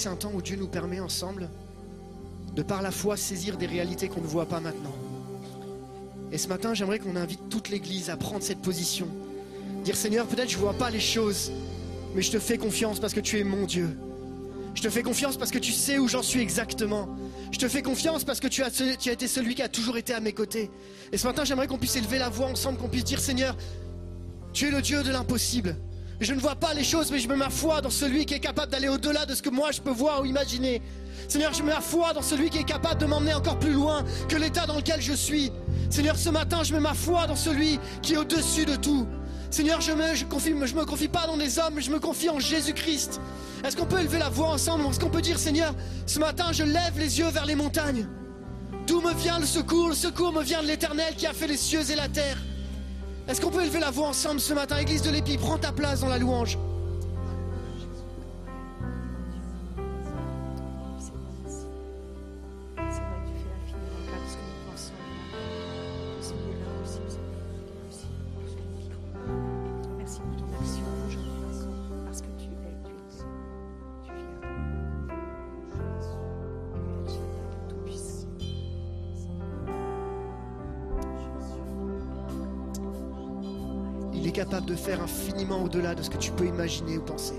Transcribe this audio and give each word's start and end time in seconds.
c'est 0.00 0.08
un 0.08 0.16
temps 0.16 0.32
où 0.34 0.40
Dieu 0.40 0.56
nous 0.56 0.66
permet 0.66 0.98
ensemble, 0.98 1.50
de 2.54 2.62
par 2.62 2.80
la 2.80 2.90
foi, 2.90 3.18
saisir 3.18 3.58
des 3.58 3.66
réalités 3.66 4.08
qu'on 4.08 4.22
ne 4.22 4.26
voit 4.26 4.46
pas 4.46 4.58
maintenant. 4.58 4.94
Et 6.32 6.38
ce 6.38 6.48
matin, 6.48 6.72
j'aimerais 6.72 6.98
qu'on 6.98 7.16
invite 7.16 7.50
toute 7.50 7.68
l'Église 7.68 8.08
à 8.08 8.16
prendre 8.16 8.42
cette 8.42 8.62
position. 8.62 9.06
Dire 9.84 9.96
Seigneur, 9.96 10.26
peut-être 10.26 10.48
je 10.48 10.56
ne 10.56 10.62
vois 10.62 10.72
pas 10.72 10.88
les 10.88 11.00
choses, 11.00 11.52
mais 12.14 12.22
je 12.22 12.30
te 12.30 12.38
fais 12.38 12.56
confiance 12.56 12.98
parce 12.98 13.12
que 13.12 13.20
tu 13.20 13.38
es 13.38 13.44
mon 13.44 13.66
Dieu. 13.66 13.90
Je 14.74 14.80
te 14.80 14.88
fais 14.88 15.02
confiance 15.02 15.36
parce 15.36 15.50
que 15.50 15.58
tu 15.58 15.72
sais 15.72 15.98
où 15.98 16.08
j'en 16.08 16.22
suis 16.22 16.40
exactement. 16.40 17.14
Je 17.52 17.58
te 17.58 17.68
fais 17.68 17.82
confiance 17.82 18.24
parce 18.24 18.40
que 18.40 18.48
tu 18.48 18.62
as, 18.62 18.70
tu 18.70 19.10
as 19.10 19.12
été 19.12 19.28
celui 19.28 19.54
qui 19.54 19.62
a 19.62 19.68
toujours 19.68 19.98
été 19.98 20.14
à 20.14 20.20
mes 20.20 20.32
côtés. 20.32 20.70
Et 21.12 21.18
ce 21.18 21.26
matin, 21.26 21.44
j'aimerais 21.44 21.66
qu'on 21.66 21.78
puisse 21.78 21.96
élever 21.96 22.18
la 22.18 22.30
voix 22.30 22.46
ensemble, 22.46 22.78
qu'on 22.78 22.88
puisse 22.88 23.04
dire 23.04 23.20
Seigneur, 23.20 23.54
tu 24.54 24.68
es 24.68 24.70
le 24.70 24.80
Dieu 24.80 25.02
de 25.02 25.10
l'impossible. 25.10 25.76
Je 26.20 26.34
ne 26.34 26.40
vois 26.40 26.54
pas 26.54 26.74
les 26.74 26.84
choses, 26.84 27.10
mais 27.10 27.18
je 27.18 27.26
mets 27.28 27.36
ma 27.36 27.48
foi 27.48 27.80
dans 27.80 27.90
celui 27.90 28.26
qui 28.26 28.34
est 28.34 28.40
capable 28.40 28.70
d'aller 28.70 28.88
au-delà 28.88 29.24
de 29.24 29.34
ce 29.34 29.40
que 29.40 29.48
moi 29.48 29.72
je 29.72 29.80
peux 29.80 29.90
voir 29.90 30.20
ou 30.20 30.26
imaginer. 30.26 30.82
Seigneur, 31.28 31.54
je 31.54 31.62
mets 31.62 31.72
ma 31.72 31.80
foi 31.80 32.12
dans 32.12 32.20
celui 32.20 32.50
qui 32.50 32.58
est 32.58 32.64
capable 32.64 33.00
de 33.00 33.06
m'emmener 33.06 33.32
encore 33.32 33.58
plus 33.58 33.72
loin 33.72 34.04
que 34.28 34.36
l'état 34.36 34.66
dans 34.66 34.76
lequel 34.76 35.00
je 35.00 35.14
suis. 35.14 35.50
Seigneur, 35.88 36.16
ce 36.16 36.28
matin, 36.28 36.62
je 36.62 36.74
mets 36.74 36.80
ma 36.80 36.92
foi 36.92 37.26
dans 37.26 37.36
celui 37.36 37.80
qui 38.02 38.12
est 38.12 38.16
au-dessus 38.18 38.66
de 38.66 38.76
tout. 38.76 39.06
Seigneur, 39.50 39.80
je 39.80 39.92
me, 39.92 40.14
je 40.14 40.26
confie, 40.26 40.54
je 40.62 40.74
me 40.74 40.84
confie 40.84 41.08
pas 41.08 41.26
dans 41.26 41.36
les 41.36 41.58
hommes, 41.58 41.74
mais 41.76 41.82
je 41.82 41.90
me 41.90 41.98
confie 41.98 42.28
en 42.28 42.38
Jésus-Christ. 42.38 43.18
Est-ce 43.64 43.74
qu'on 43.74 43.86
peut 43.86 44.00
élever 44.00 44.18
la 44.18 44.28
voix 44.28 44.48
ensemble? 44.48 44.84
Est-ce 44.90 45.00
qu'on 45.00 45.08
peut 45.08 45.22
dire, 45.22 45.38
Seigneur, 45.38 45.74
ce 46.06 46.18
matin, 46.18 46.52
je 46.52 46.64
lève 46.64 46.98
les 46.98 47.18
yeux 47.18 47.28
vers 47.28 47.46
les 47.46 47.54
montagnes 47.54 48.06
D'où 48.86 49.00
me 49.00 49.14
vient 49.14 49.38
le 49.38 49.46
secours? 49.46 49.88
Le 49.88 49.94
secours 49.94 50.32
me 50.32 50.42
vient 50.42 50.62
de 50.62 50.66
l'Éternel 50.66 51.14
qui 51.16 51.26
a 51.26 51.32
fait 51.32 51.46
les 51.46 51.56
cieux 51.56 51.90
et 51.90 51.94
la 51.94 52.08
terre. 52.08 52.36
Est-ce 53.30 53.40
qu'on 53.40 53.50
peut 53.52 53.62
élever 53.62 53.78
la 53.78 53.92
voix 53.92 54.08
ensemble 54.08 54.40
ce 54.40 54.52
matin 54.52 54.76
Église 54.78 55.02
de 55.02 55.10
l'Épi, 55.10 55.38
prends 55.38 55.56
ta 55.56 55.70
place 55.70 56.00
dans 56.00 56.08
la 56.08 56.18
louange. 56.18 56.58
Faire 84.80 85.02
infiniment 85.02 85.62
au-delà 85.62 85.94
de 85.94 86.02
ce 86.02 86.10
que 86.10 86.16
tu 86.16 86.32
peux 86.32 86.46
imaginer 86.46 86.96
ou 86.96 87.02
penser. 87.02 87.38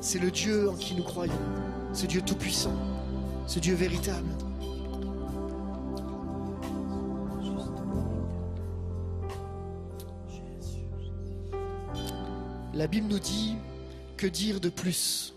C'est 0.00 0.18
le 0.18 0.30
Dieu 0.30 0.70
en 0.70 0.74
qui 0.74 0.94
nous 0.94 1.04
croyons, 1.04 1.32
ce 1.92 2.06
Dieu 2.06 2.22
tout-puissant, 2.22 2.74
ce 3.46 3.58
Dieu 3.58 3.74
véritable. 3.74 4.28
La 12.74 12.86
Bible 12.86 13.08
nous 13.08 13.18
dit 13.18 13.56
que 14.16 14.26
dire 14.26 14.60
de 14.60 14.70
plus? 14.70 15.34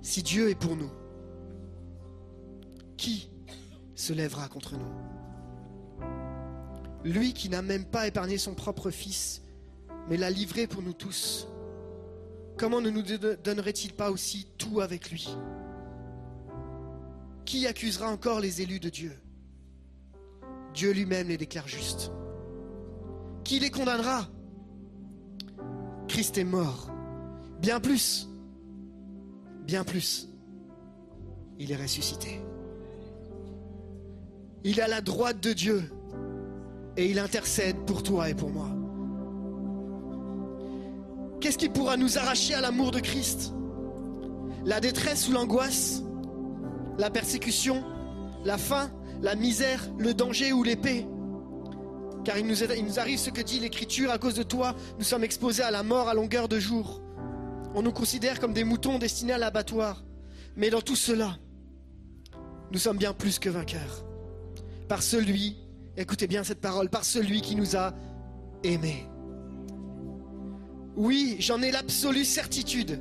Si 0.00 0.22
Dieu 0.22 0.48
est 0.48 0.54
pour 0.54 0.74
nous, 0.76 0.90
qui 2.96 3.30
se 3.94 4.12
lèvera 4.12 4.48
contre 4.48 4.76
nous? 4.76 5.21
Lui 7.04 7.32
qui 7.32 7.48
n'a 7.48 7.62
même 7.62 7.84
pas 7.84 8.06
épargné 8.06 8.38
son 8.38 8.54
propre 8.54 8.90
Fils, 8.90 9.42
mais 10.08 10.16
l'a 10.16 10.30
livré 10.30 10.66
pour 10.66 10.82
nous 10.82 10.92
tous, 10.92 11.48
comment 12.56 12.80
ne 12.80 12.90
nous 12.90 13.02
don- 13.02 13.36
donnerait-il 13.42 13.92
pas 13.92 14.10
aussi 14.10 14.46
tout 14.58 14.80
avec 14.80 15.10
lui? 15.10 15.28
Qui 17.44 17.66
accusera 17.66 18.08
encore 18.08 18.40
les 18.40 18.62
élus 18.62 18.80
de 18.80 18.88
Dieu? 18.88 19.12
Dieu 20.74 20.92
lui-même 20.92 21.28
les 21.28 21.36
déclare 21.36 21.68
justes. 21.68 22.12
Qui 23.44 23.58
les 23.58 23.70
condamnera? 23.70 24.28
Christ 26.08 26.38
est 26.38 26.44
mort. 26.44 26.90
Bien 27.60 27.80
plus. 27.80 28.28
Bien 29.66 29.84
plus. 29.84 30.28
Il 31.58 31.72
est 31.72 31.76
ressuscité. 31.76 32.40
Il 34.64 34.78
est 34.78 34.82
à 34.82 34.88
la 34.88 35.00
droite 35.00 35.40
de 35.40 35.52
Dieu. 35.52 35.82
Et 36.96 37.10
il 37.10 37.18
intercède 37.18 37.76
pour 37.86 38.02
toi 38.02 38.28
et 38.28 38.34
pour 38.34 38.50
moi. 38.50 38.68
Qu'est-ce 41.40 41.58
qui 41.58 41.68
pourra 41.68 41.96
nous 41.96 42.18
arracher 42.18 42.54
à 42.54 42.60
l'amour 42.60 42.90
de 42.90 43.00
Christ? 43.00 43.52
La 44.64 44.80
détresse 44.80 45.28
ou 45.28 45.32
l'angoisse? 45.32 46.02
La 46.98 47.10
persécution? 47.10 47.82
La 48.44 48.58
faim? 48.58 48.90
La 49.20 49.34
misère? 49.34 49.88
Le 49.98 50.14
danger 50.14 50.52
ou 50.52 50.62
l'épée? 50.62 51.06
Car 52.24 52.38
il 52.38 52.46
nous, 52.46 52.62
arrive 52.98 53.18
ce 53.18 53.30
que 53.30 53.40
dit 53.40 53.58
l'Écriture, 53.58 54.10
à 54.12 54.18
cause 54.18 54.34
de 54.34 54.44
toi, 54.44 54.76
nous 54.98 55.04
sommes 55.04 55.24
exposés 55.24 55.64
à 55.64 55.72
la 55.72 55.82
mort 55.82 56.08
à 56.08 56.14
longueur 56.14 56.48
de 56.48 56.60
jour. 56.60 57.02
On 57.74 57.82
nous 57.82 57.90
considère 57.90 58.38
comme 58.38 58.52
des 58.52 58.64
moutons 58.64 58.98
destinés 58.98 59.32
à 59.32 59.38
l'abattoir. 59.38 60.04
Mais 60.54 60.70
dans 60.70 60.82
tout 60.82 60.94
cela, 60.94 61.38
nous 62.70 62.78
sommes 62.78 62.98
bien 62.98 63.12
plus 63.12 63.38
que 63.38 63.48
vainqueurs. 63.48 64.04
Par 64.88 65.02
celui, 65.02 65.56
écoutez 65.96 66.26
bien 66.26 66.44
cette 66.44 66.60
parole, 66.60 66.88
par 66.88 67.04
celui 67.04 67.40
qui 67.40 67.56
nous 67.56 67.76
a 67.76 67.92
aimés. 68.64 69.06
Oui, 70.96 71.36
j'en 71.38 71.62
ai 71.62 71.70
l'absolue 71.70 72.24
certitude. 72.24 73.00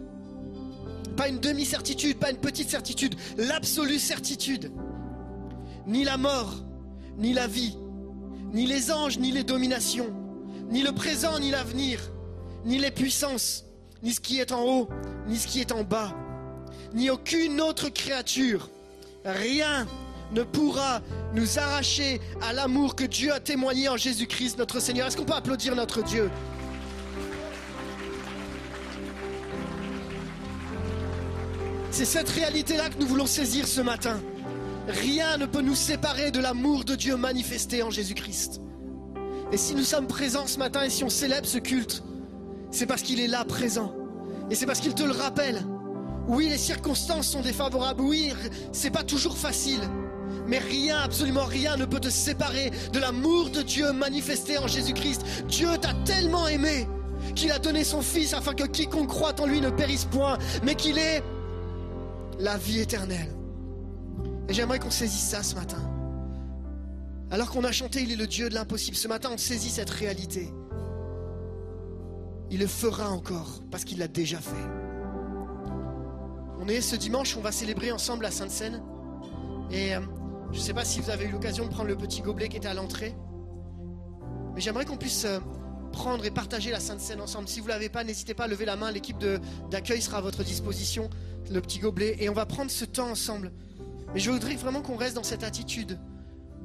Pas 1.18 1.28
une 1.28 1.40
demi-certitude, 1.40 2.18
pas 2.18 2.32
une 2.32 2.38
petite 2.38 2.70
certitude, 2.70 3.16
l'absolue 3.38 4.00
certitude. 4.00 4.72
Ni 5.88 6.04
la 6.04 6.18
mort, 6.18 6.64
ni 7.18 7.34
la 7.34 7.48
vie, 7.48 7.78
ni 8.54 8.66
les 8.66 8.92
anges, 8.92 9.20
ni 9.20 9.32
les 9.32 9.44
dominations, 9.44 10.14
ni 10.70 10.84
le 10.84 10.94
présent, 10.94 11.40
ni 11.40 11.52
l'avenir, 11.52 12.00
ni 12.66 12.78
les 12.78 12.92
puissances, 12.92 13.66
ni 14.04 14.14
ce 14.14 14.20
qui 14.20 14.40
est 14.40 14.52
en 14.52 14.64
haut, 14.64 14.90
ni 15.28 15.38
ce 15.38 15.48
qui 15.48 15.60
est 15.60 15.72
en 15.72 15.84
bas, 15.84 16.16
ni 16.94 17.10
aucune 17.10 17.60
autre 17.62 17.90
créature. 17.90 18.70
Rien 19.26 19.88
ne 20.32 20.44
pourra 20.44 21.02
nous 21.34 21.60
arracher 21.60 22.22
à 22.42 22.54
l'amour 22.54 22.96
que 22.96 23.04
Dieu 23.04 23.34
a 23.34 23.40
témoigné 23.40 23.90
en 23.90 23.98
Jésus-Christ, 23.98 24.58
notre 24.58 24.80
Seigneur. 24.80 25.08
Est-ce 25.08 25.18
qu'on 25.18 25.26
peut 25.26 25.34
applaudir 25.34 25.76
notre 25.76 26.04
Dieu? 26.04 26.30
C'est 31.92 32.06
cette 32.06 32.30
réalité-là 32.30 32.90
que 32.90 32.98
nous 33.00 33.08
voulons 33.08 33.26
saisir 33.26 33.68
ce 33.68 33.82
matin. 33.82 34.20
Rien 34.88 35.38
ne 35.38 35.46
peut 35.46 35.62
nous 35.62 35.76
séparer 35.76 36.32
de 36.32 36.40
l'amour 36.40 36.86
de 36.86 36.96
Dieu 36.96 37.18
manifesté 37.18 37.84
en 37.84 37.90
Jésus-Christ. 37.90 38.62
Et 39.52 39.58
si 39.58 39.76
nous 39.76 39.84
sommes 39.84 40.08
présents 40.08 40.48
ce 40.48 40.58
matin 40.58 40.84
et 40.84 40.90
si 40.90 41.04
on 41.04 41.10
célèbre 41.10 41.46
ce 41.46 41.58
culte, 41.58 42.04
c'est 42.72 42.86
parce 42.86 43.02
qu'il 43.02 43.20
est 43.20 43.28
là 43.28 43.44
présent. 43.44 43.94
Et 44.50 44.56
c'est 44.56 44.66
parce 44.66 44.80
qu'il 44.80 44.96
te 44.96 45.04
le 45.04 45.12
rappelle. 45.12 45.62
Oui, 46.28 46.48
les 46.48 46.58
circonstances 46.58 47.28
sont 47.28 47.42
défavorables. 47.42 48.02
Oui, 48.02 48.34
c'est 48.72 48.92
pas 48.92 49.04
toujours 49.04 49.38
facile. 49.38 49.82
Mais 50.48 50.60
rien, 50.60 50.98
absolument 51.00 51.46
rien 51.46 51.78
ne 51.78 51.86
peut 51.86 52.00
te 52.00 52.10
séparer 52.10 52.72
de 52.92 53.00
l'amour 53.00 53.50
de 53.50 53.62
Dieu 53.62 53.92
manifesté 53.94 54.58
en 54.58 54.68
Jésus-Christ. 54.68 55.22
Dieu 55.48 55.70
t'a 55.80 55.94
tellement 56.06 56.48
aimé 56.48 56.88
qu'il 57.36 57.52
a 57.52 57.60
donné 57.60 57.84
son 57.84 58.02
Fils 58.02 58.34
afin 58.34 58.54
que 58.54 58.64
quiconque 58.64 59.10
croit 59.10 59.40
en 59.40 59.46
lui 59.46 59.62
ne 59.62 59.70
périsse 59.70 60.06
point, 60.06 60.38
mais 60.64 60.76
qu'il 60.76 60.98
ait 60.98 61.24
la 62.40 62.58
vie 62.58 62.80
éternelle. 62.80 63.36
Et 64.50 64.54
j'aimerais 64.54 64.80
qu'on 64.80 64.92
saisisse 64.92 65.30
ça 65.30 65.44
ce 65.44 65.56
matin. 65.56 65.78
Alors 67.30 67.50
qu'on 67.52 67.64
a 67.64 67.72
chanté 67.72 68.02
Il 68.02 68.12
est 68.12 68.18
le 68.18 68.28
Dieu 68.28 68.50
de 68.50 68.56
l'impossible, 68.56 68.98
ce 68.98 69.08
matin 69.08 69.30
on 69.34 69.38
saisit 69.38 69.70
cette 69.70 69.90
réalité. 69.90 70.50
Il 72.50 72.60
le 72.60 72.68
fera 72.68 73.10
encore 73.10 73.62
parce 73.72 73.86
qu'il 73.86 74.00
l'a 74.00 74.10
déjà 74.10 74.40
fait. 74.40 74.68
On 76.60 76.68
est 76.68 76.82
ce 76.82 76.98
dimanche, 76.98 77.38
on 77.38 77.42
va 77.42 77.54
célébrer 77.54 77.92
ensemble 77.92 78.24
la 78.24 78.32
Sainte 78.32 78.52
Seine. 78.52 78.84
Et 79.72 79.96
euh, 79.96 80.02
je 80.52 80.58
ne 80.58 80.64
sais 80.64 80.74
pas 80.74 80.86
si 80.86 81.00
vous 81.00 81.10
avez 81.10 81.26
eu 81.26 81.32
l'occasion 81.32 81.66
de 81.66 81.70
prendre 81.70 81.88
le 81.88 81.96
petit 81.96 82.22
gobelet 82.22 82.50
qui 82.50 82.58
était 82.58 82.68
à 82.68 82.74
l'entrée. 82.74 83.16
Mais 84.54 84.62
j'aimerais 84.62 84.86
qu'on 84.86 84.98
puisse 84.98 85.26
euh, 85.26 85.40
prendre 85.92 86.26
et 86.26 86.32
partager 86.32 86.72
la 86.72 86.80
Sainte 86.80 87.00
Seine 87.00 87.22
ensemble. 87.22 87.48
Si 87.48 87.60
vous 87.60 87.68
ne 87.68 87.72
l'avez 87.72 87.90
pas, 87.90 88.04
n'hésitez 88.04 88.34
pas 88.34 88.46
à 88.46 88.48
lever 88.48 88.66
la 88.66 88.76
main. 88.76 88.92
L'équipe 88.92 89.18
d'accueil 89.70 90.02
sera 90.02 90.18
à 90.18 90.22
votre 90.22 90.44
disposition, 90.44 91.10
le 91.50 91.62
petit 91.62 91.80
gobelet. 91.80 92.18
Et 92.20 92.30
on 92.30 92.34
va 92.34 92.46
prendre 92.46 92.70
ce 92.70 92.86
temps 92.86 93.10
ensemble. 93.10 93.52
Mais 94.14 94.20
je 94.20 94.30
voudrais 94.30 94.56
vraiment 94.56 94.82
qu'on 94.82 94.98
reste 94.98 95.16
dans 95.16 95.24
cette 95.24 95.44
attitude 95.44 96.00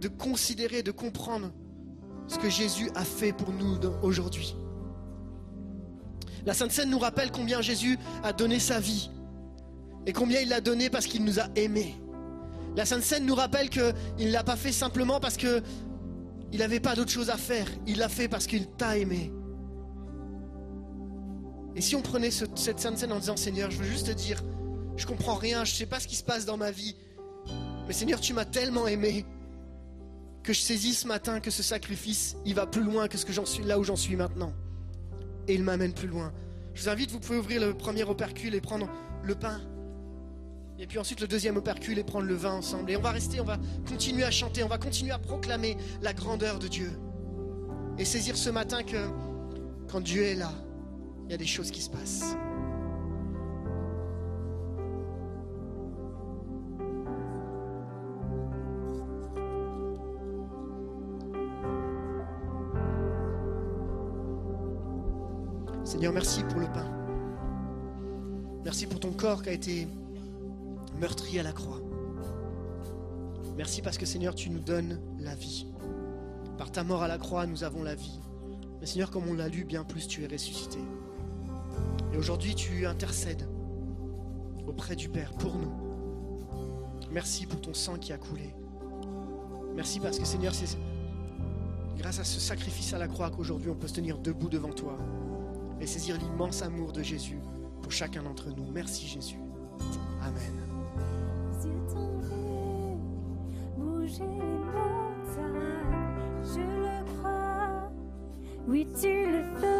de 0.01 0.09
considérer, 0.09 0.83
de 0.83 0.91
comprendre 0.91 1.53
ce 2.27 2.39
que 2.39 2.51
Jésus 2.51 2.91
a 2.95 3.05
fait 3.05 3.33
pour 3.33 3.53
nous 3.53 3.79
aujourd'hui. 4.03 4.57
La 6.45 6.55
Sainte 6.55 6.73
Seine 6.73 6.91
nous 6.91 6.99
rappelle 6.99 7.31
combien 7.31 7.61
Jésus 7.61 7.99
a 8.23 8.33
donné 8.33 8.59
sa 8.59 8.81
vie 8.81 9.11
et 10.07 10.13
combien 10.13 10.41
il 10.41 10.49
l'a 10.49 10.61
donné 10.61 10.91
parce 10.91 11.07
qu'il 11.07 11.25
nous 11.25 11.41
a 11.41 11.47
aimés. 11.57 11.97
La 12.77 12.85
Sainte 12.85 13.03
Seine 13.03 13.25
nous 13.27 13.35
rappelle 13.35 13.71
qu'il 13.71 13.83
ne 14.19 14.31
l'a 14.31 14.45
pas 14.45 14.57
fait 14.57 14.73
simplement 14.73 15.19
parce 15.19 15.37
que 15.37 15.63
il 16.53 16.59
n'avait 16.61 16.81
pas 16.81 16.95
d'autre 16.95 17.11
chose 17.11 17.31
à 17.31 17.37
faire. 17.37 17.67
Il 17.87 17.99
l'a 17.99 18.09
fait 18.09 18.29
parce 18.29 18.47
qu'il 18.47 18.67
t'a 18.69 18.97
aimé. 18.99 19.33
Et 21.75 21.81
si 21.81 21.95
on 21.97 22.03
prenait 22.03 22.31
ce- 22.31 22.45
cette 22.55 22.79
Sainte 22.79 22.99
Seine 22.99 23.13
en 23.13 23.19
disant 23.19 23.37
Seigneur, 23.37 23.71
je 23.71 23.79
veux 23.79 23.85
juste 23.85 24.07
te 24.07 24.13
dire, 24.13 24.43
je 24.97 25.07
comprends 25.07 25.35
rien, 25.35 25.65
je 25.65 25.73
ne 25.73 25.77
sais 25.77 25.87
pas 25.87 26.01
ce 26.01 26.07
qui 26.07 26.17
se 26.17 26.23
passe 26.25 26.47
dans 26.47 26.57
ma 26.57 26.71
vie, 26.71 26.97
mais 27.87 27.93
Seigneur, 27.93 28.21
tu 28.21 28.33
m'as 28.33 28.45
tellement 28.47 28.87
aimé 28.87 29.27
que 30.43 30.53
je 30.53 30.61
saisis 30.61 30.95
ce 30.95 31.07
matin 31.09 31.41
que 31.41 31.51
ce 31.51 31.63
sacrifice, 31.63 32.37
il 32.47 32.55
va 32.55 32.67
plus 32.67 32.83
loin 32.83 33.09
que 33.09 33.19
ce 33.19 33.27
que 33.27 33.33
j'en 33.33 33.45
suis 33.45 33.65
là 33.65 33.79
où 33.79 33.85
j'en 33.85 33.97
suis 33.97 34.17
maintenant. 34.17 34.53
Et 35.49 35.55
il 35.55 35.63
m'amène 35.63 35.93
plus 35.93 36.09
loin. 36.09 36.33
Je 36.75 36.83
vous 36.83 36.89
invite, 36.89 37.11
vous 37.11 37.21
pouvez 37.21 37.39
ouvrir 37.39 37.61
le 37.61 37.75
premier 37.75 38.05
opercule 38.05 38.55
et 38.55 38.61
prendre 38.61 38.89
le 39.23 39.35
pain. 39.35 39.61
Et 40.79 40.87
puis 40.87 40.99
ensuite 40.99 41.21
le 41.21 41.27
deuxième 41.27 41.57
opercule 41.57 41.99
et 41.99 42.05
prendre 42.05 42.27
le 42.27 42.35
vin 42.35 42.53
ensemble. 42.53 42.91
Et 42.91 42.97
on 42.97 43.01
va 43.01 43.11
rester, 43.11 43.41
on 43.41 43.45
va 43.45 43.59
continuer 43.89 44.25
à 44.25 44.31
chanter, 44.31 44.63
on 44.63 44.69
va 44.69 44.79
continuer 44.79 45.13
à 45.13 45.19
proclamer 45.19 45.77
la 46.03 46.13
grandeur 46.13 46.59
de 46.59 46.69
Dieu. 46.69 46.93
Et 47.99 48.05
saisir 48.05 48.37
ce 48.37 48.51
matin 48.51 48.83
que 48.83 49.09
quand 49.89 50.01
Dieu 50.01 50.23
est 50.25 50.35
là, 50.35 50.53
il 51.25 51.31
y 51.31 51.35
a 51.35 51.39
des 51.39 51.47
choses 51.47 51.71
qui 51.71 51.81
se 51.81 51.89
passent. 51.89 52.37
Seigneur, 65.85 66.13
merci 66.13 66.43
pour 66.45 66.61
le 66.61 66.67
pain. 66.67 66.91
Merci 68.65 68.87
pour 68.87 69.01
ton 69.01 69.13
corps 69.13 69.43
qui 69.43 69.49
a 69.49 69.53
été 69.53 69.89
meurtri 71.01 71.39
à 71.39 71.43
la 71.43 71.53
croix. 71.53 71.81
Merci 73.57 73.83
parce 73.83 73.99
que 73.99 74.07
Seigneur, 74.07 74.35
tu 74.35 74.51
nous 74.51 74.61
donnes 74.61 75.01
la 75.19 75.35
vie. 75.35 75.67
Par 76.59 76.71
ta 76.71 76.85
mort 76.85 77.03
à 77.03 77.09
la 77.09 77.19
croix, 77.19 77.47
nous 77.47 77.65
avons 77.65 77.83
la 77.83 77.95
vie. 77.95 78.21
Mais 78.81 78.87
Seigneur, 78.87 79.11
comme 79.11 79.29
on 79.29 79.35
l'a 79.35 79.49
lu, 79.49 79.65
bien 79.65 79.85
plus 79.85 80.07
tu 80.07 80.25
es 80.25 80.27
ressuscité. 80.27 80.79
Et 82.13 82.17
aujourd'hui, 82.17 82.55
tu 82.55 82.87
intercèdes 82.87 83.49
auprès 84.67 84.97
du 84.97 85.09
Père 85.09 85.33
pour 85.33 85.57
nous. 85.57 85.73
Merci 87.11 87.47
pour 87.47 87.61
ton 87.61 87.75
sang 87.75 87.97
qui 87.97 88.13
a 88.13 88.19
coulé. 88.19 88.55
Merci 89.75 90.01
parce 90.01 90.19
que 90.19 90.25
Seigneur, 90.25 90.55
c'est 90.55 90.77
grâce 91.97 92.19
à 92.19 92.25
ce 92.25 92.41
sacrifice 92.41 92.93
à 92.93 92.99
la 92.99 93.09
croix 93.09 93.31
qu'aujourd'hui 93.31 93.71
on 93.71 93.75
peut 93.75 93.89
se 93.89 93.95
tenir 93.95 94.19
debout 94.19 94.49
devant 94.49 94.73
toi 94.73 94.99
et 95.81 95.87
saisir 95.87 96.19
l'immense 96.19 96.63
amour 96.63 96.93
de 96.93 97.03
Jésus 97.03 97.39
pour 97.83 97.93
chacun 97.93 98.23
d'entre 98.23 98.51
nous. 98.51 98.71
Merci 98.73 99.07
Jésus. 99.07 99.39
Amen. 100.23 100.66
Oui, 108.69 108.85
tu 109.01 109.31
le 109.31 109.45
feras 109.61 109.76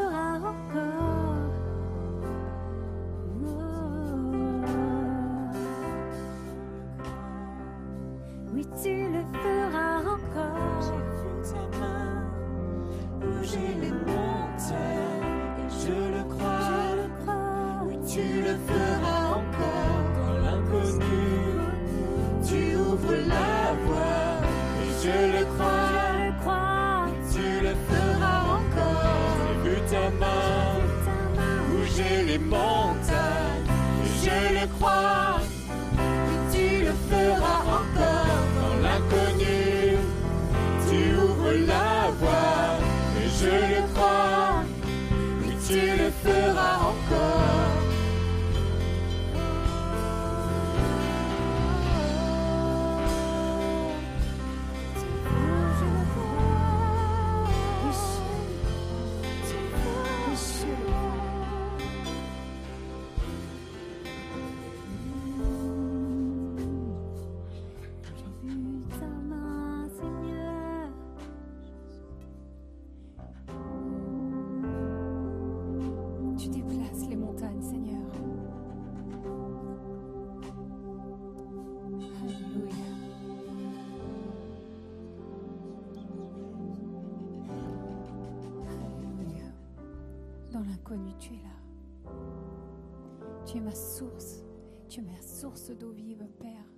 ma 93.67 93.75
source. 93.75 94.45
Tu 94.89 95.01
es 95.01 95.03
ma 95.03 95.21
source 95.21 95.71
d'eau 95.71 95.91
vive, 95.91 96.25
Père. 96.39 96.73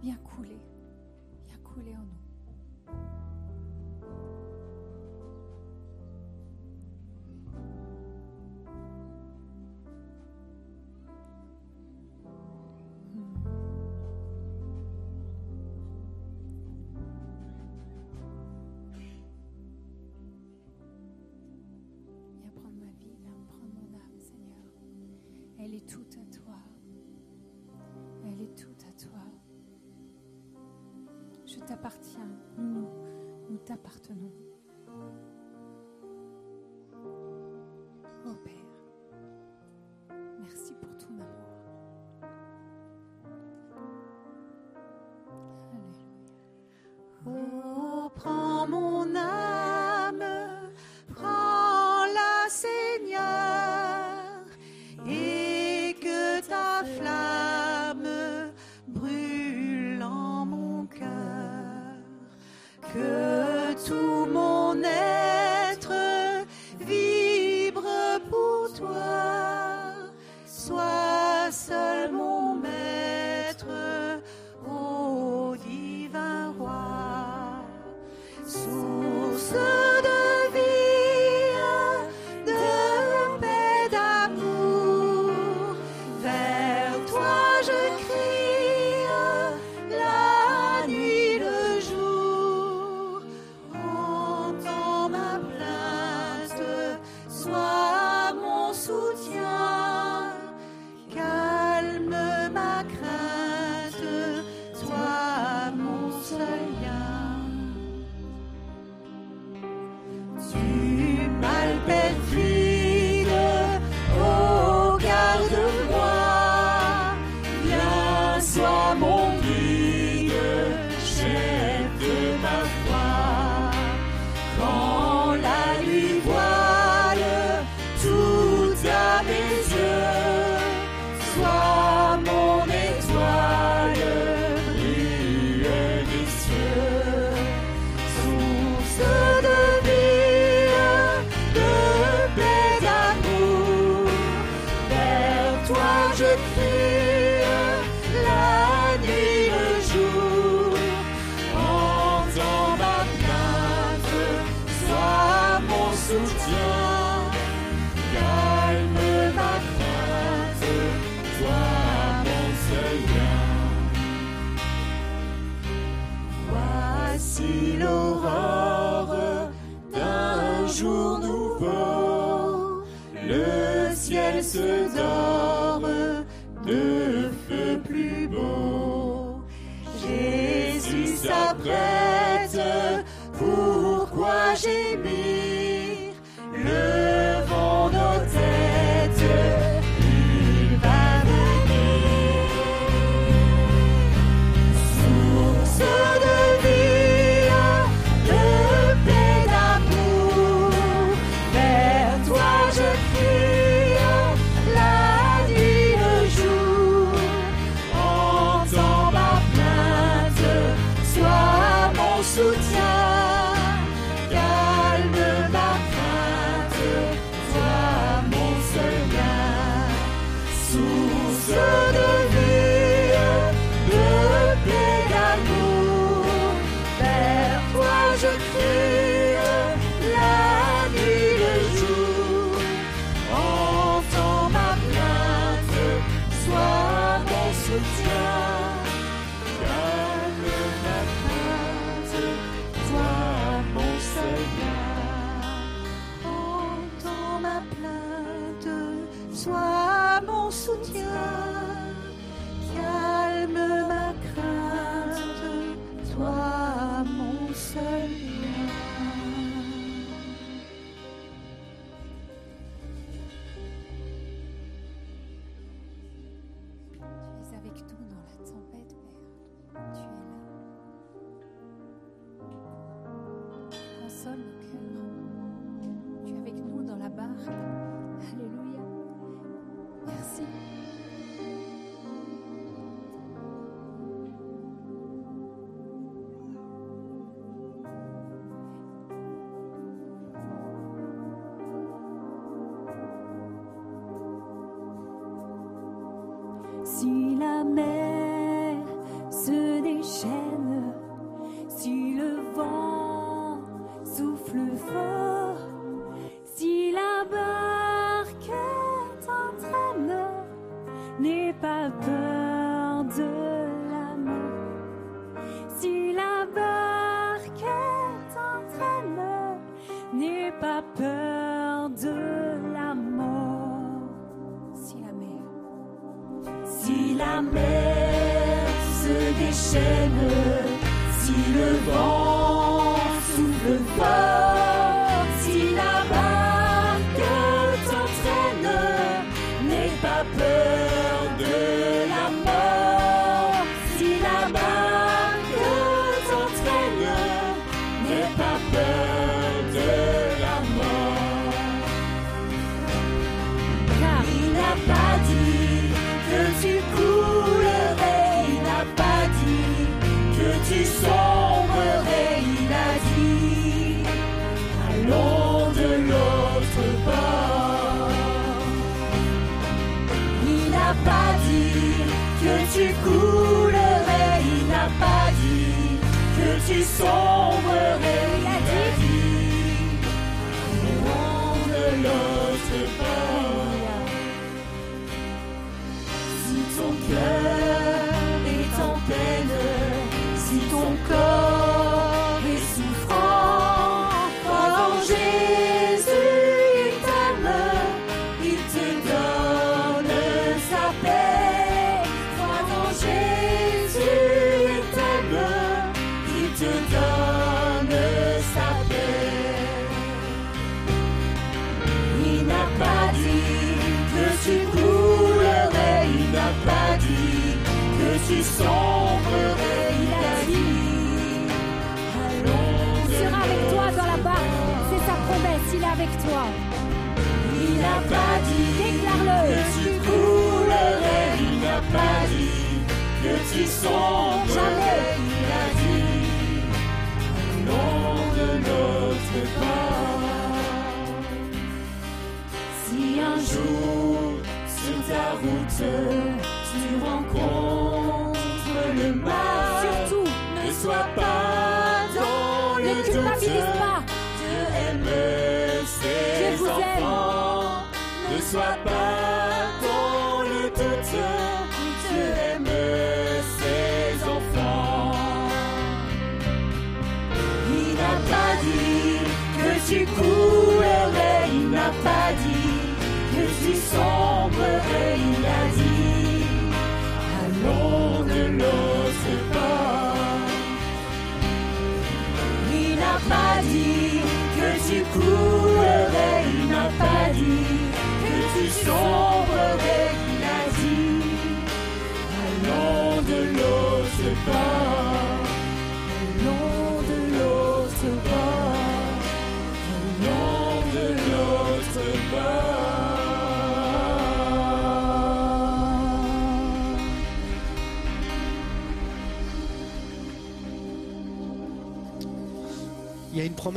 Viens 0.00 0.16
couler. 0.16 0.62
toute 25.88 26.18
à 26.18 26.36
toi. 26.36 26.54
Elle 28.24 28.42
est 28.42 28.54
tout 28.54 28.76
à 28.86 28.92
toi. 29.02 29.20
Je 31.46 31.58
t'appartiens. 31.60 32.28
Nous, 32.58 32.86
nous 33.50 33.58
t'appartenons. 33.58 34.32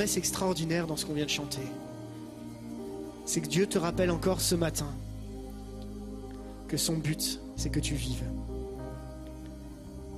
Extraordinaire 0.03 0.87
dans 0.87 0.95
ce 0.95 1.05
qu'on 1.05 1.13
vient 1.13 1.25
de 1.25 1.29
chanter. 1.29 1.61
C'est 3.25 3.41
que 3.41 3.47
Dieu 3.47 3.67
te 3.67 3.77
rappelle 3.77 4.11
encore 4.11 4.41
ce 4.41 4.55
matin 4.55 4.89
que 6.67 6.77
son 6.77 6.97
but, 6.97 7.39
c'est 7.55 7.69
que 7.69 7.79
tu 7.79 7.95
vives. 7.95 8.23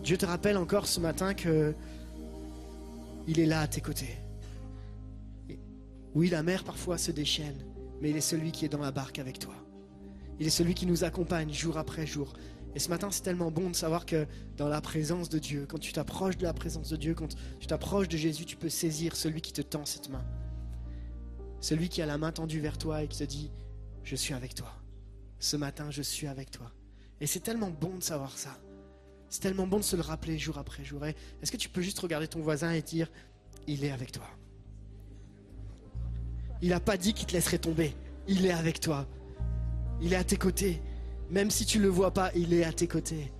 Dieu 0.03 0.17
te 0.17 0.25
rappelle 0.25 0.57
encore 0.57 0.87
ce 0.87 0.99
matin 0.99 1.33
que 1.33 1.73
il 3.27 3.39
est 3.39 3.45
là 3.45 3.61
à 3.61 3.67
tes 3.67 3.81
côtés. 3.81 4.17
Oui, 6.13 6.29
la 6.29 6.43
mer 6.43 6.63
parfois 6.63 6.97
se 6.97 7.11
déchaîne, 7.11 7.57
mais 8.01 8.09
il 8.09 8.17
est 8.17 8.21
celui 8.21 8.51
qui 8.51 8.65
est 8.65 8.69
dans 8.69 8.81
la 8.81 8.91
barque 8.91 9.19
avec 9.19 9.39
toi. 9.39 9.55
Il 10.39 10.45
est 10.45 10.51
celui 10.51 10.73
qui 10.73 10.85
nous 10.85 11.03
accompagne 11.03 11.51
jour 11.51 11.77
après 11.77 12.05
jour. 12.05 12.33
Et 12.75 12.79
ce 12.79 12.89
matin, 12.89 13.11
c'est 13.11 13.21
tellement 13.21 13.51
bon 13.51 13.69
de 13.69 13.75
savoir 13.75 14.05
que 14.05 14.25
dans 14.57 14.67
la 14.67 14.81
présence 14.81 15.29
de 15.29 15.37
Dieu, 15.37 15.65
quand 15.67 15.77
tu 15.77 15.93
t'approches 15.93 16.37
de 16.37 16.43
la 16.43 16.53
présence 16.53 16.89
de 16.89 16.95
Dieu, 16.95 17.13
quand 17.13 17.35
tu 17.59 17.67
t'approches 17.67 18.07
de 18.07 18.17
Jésus, 18.17 18.45
tu 18.45 18.55
peux 18.55 18.69
saisir 18.69 19.15
celui 19.15 19.41
qui 19.41 19.53
te 19.53 19.61
tend 19.61 19.85
cette 19.85 20.09
main. 20.09 20.25
Celui 21.61 21.87
qui 21.87 22.01
a 22.01 22.05
la 22.05 22.17
main 22.17 22.31
tendue 22.31 22.59
vers 22.59 22.77
toi 22.77 23.03
et 23.03 23.07
qui 23.07 23.19
te 23.19 23.23
dit, 23.23 23.51
je 24.03 24.15
suis 24.15 24.33
avec 24.33 24.55
toi. 24.55 24.73
Ce 25.39 25.55
matin, 25.55 25.91
je 25.91 26.01
suis 26.01 26.27
avec 26.27 26.49
toi. 26.49 26.71
Et 27.21 27.27
c'est 27.27 27.39
tellement 27.39 27.69
bon 27.69 27.97
de 27.97 28.03
savoir 28.03 28.37
ça. 28.37 28.57
C'est 29.29 29.41
tellement 29.41 29.67
bon 29.67 29.77
de 29.77 29.83
se 29.83 29.95
le 29.95 30.01
rappeler 30.01 30.37
jour 30.37 30.57
après 30.57 30.83
jour. 30.83 31.05
Est-ce 31.05 31.51
que 31.51 31.57
tu 31.57 31.69
peux 31.69 31.81
juste 31.81 31.99
regarder 31.99 32.27
ton 32.27 32.41
voisin 32.41 32.71
et 32.71 32.81
dire, 32.81 33.09
il 33.67 33.85
est 33.85 33.91
avec 33.91 34.11
toi. 34.11 34.27
Il 36.61 36.69
n'a 36.69 36.79
pas 36.79 36.97
dit 36.97 37.13
qu'il 37.13 37.27
te 37.27 37.33
laisserait 37.33 37.57
tomber. 37.57 37.95
Il 38.27 38.45
est 38.45 38.51
avec 38.51 38.79
toi. 38.79 39.07
Il 40.01 40.13
est 40.13 40.17
à 40.17 40.23
tes 40.23 40.37
côtés. 40.37 40.81
Même 41.29 41.49
si 41.49 41.65
tu 41.65 41.77
ne 41.79 41.83
le 41.83 41.89
vois 41.89 42.11
pas, 42.11 42.31
il 42.35 42.53
est 42.53 42.63
à 42.63 42.71
tes 42.71 42.87
côtés. 42.87 43.31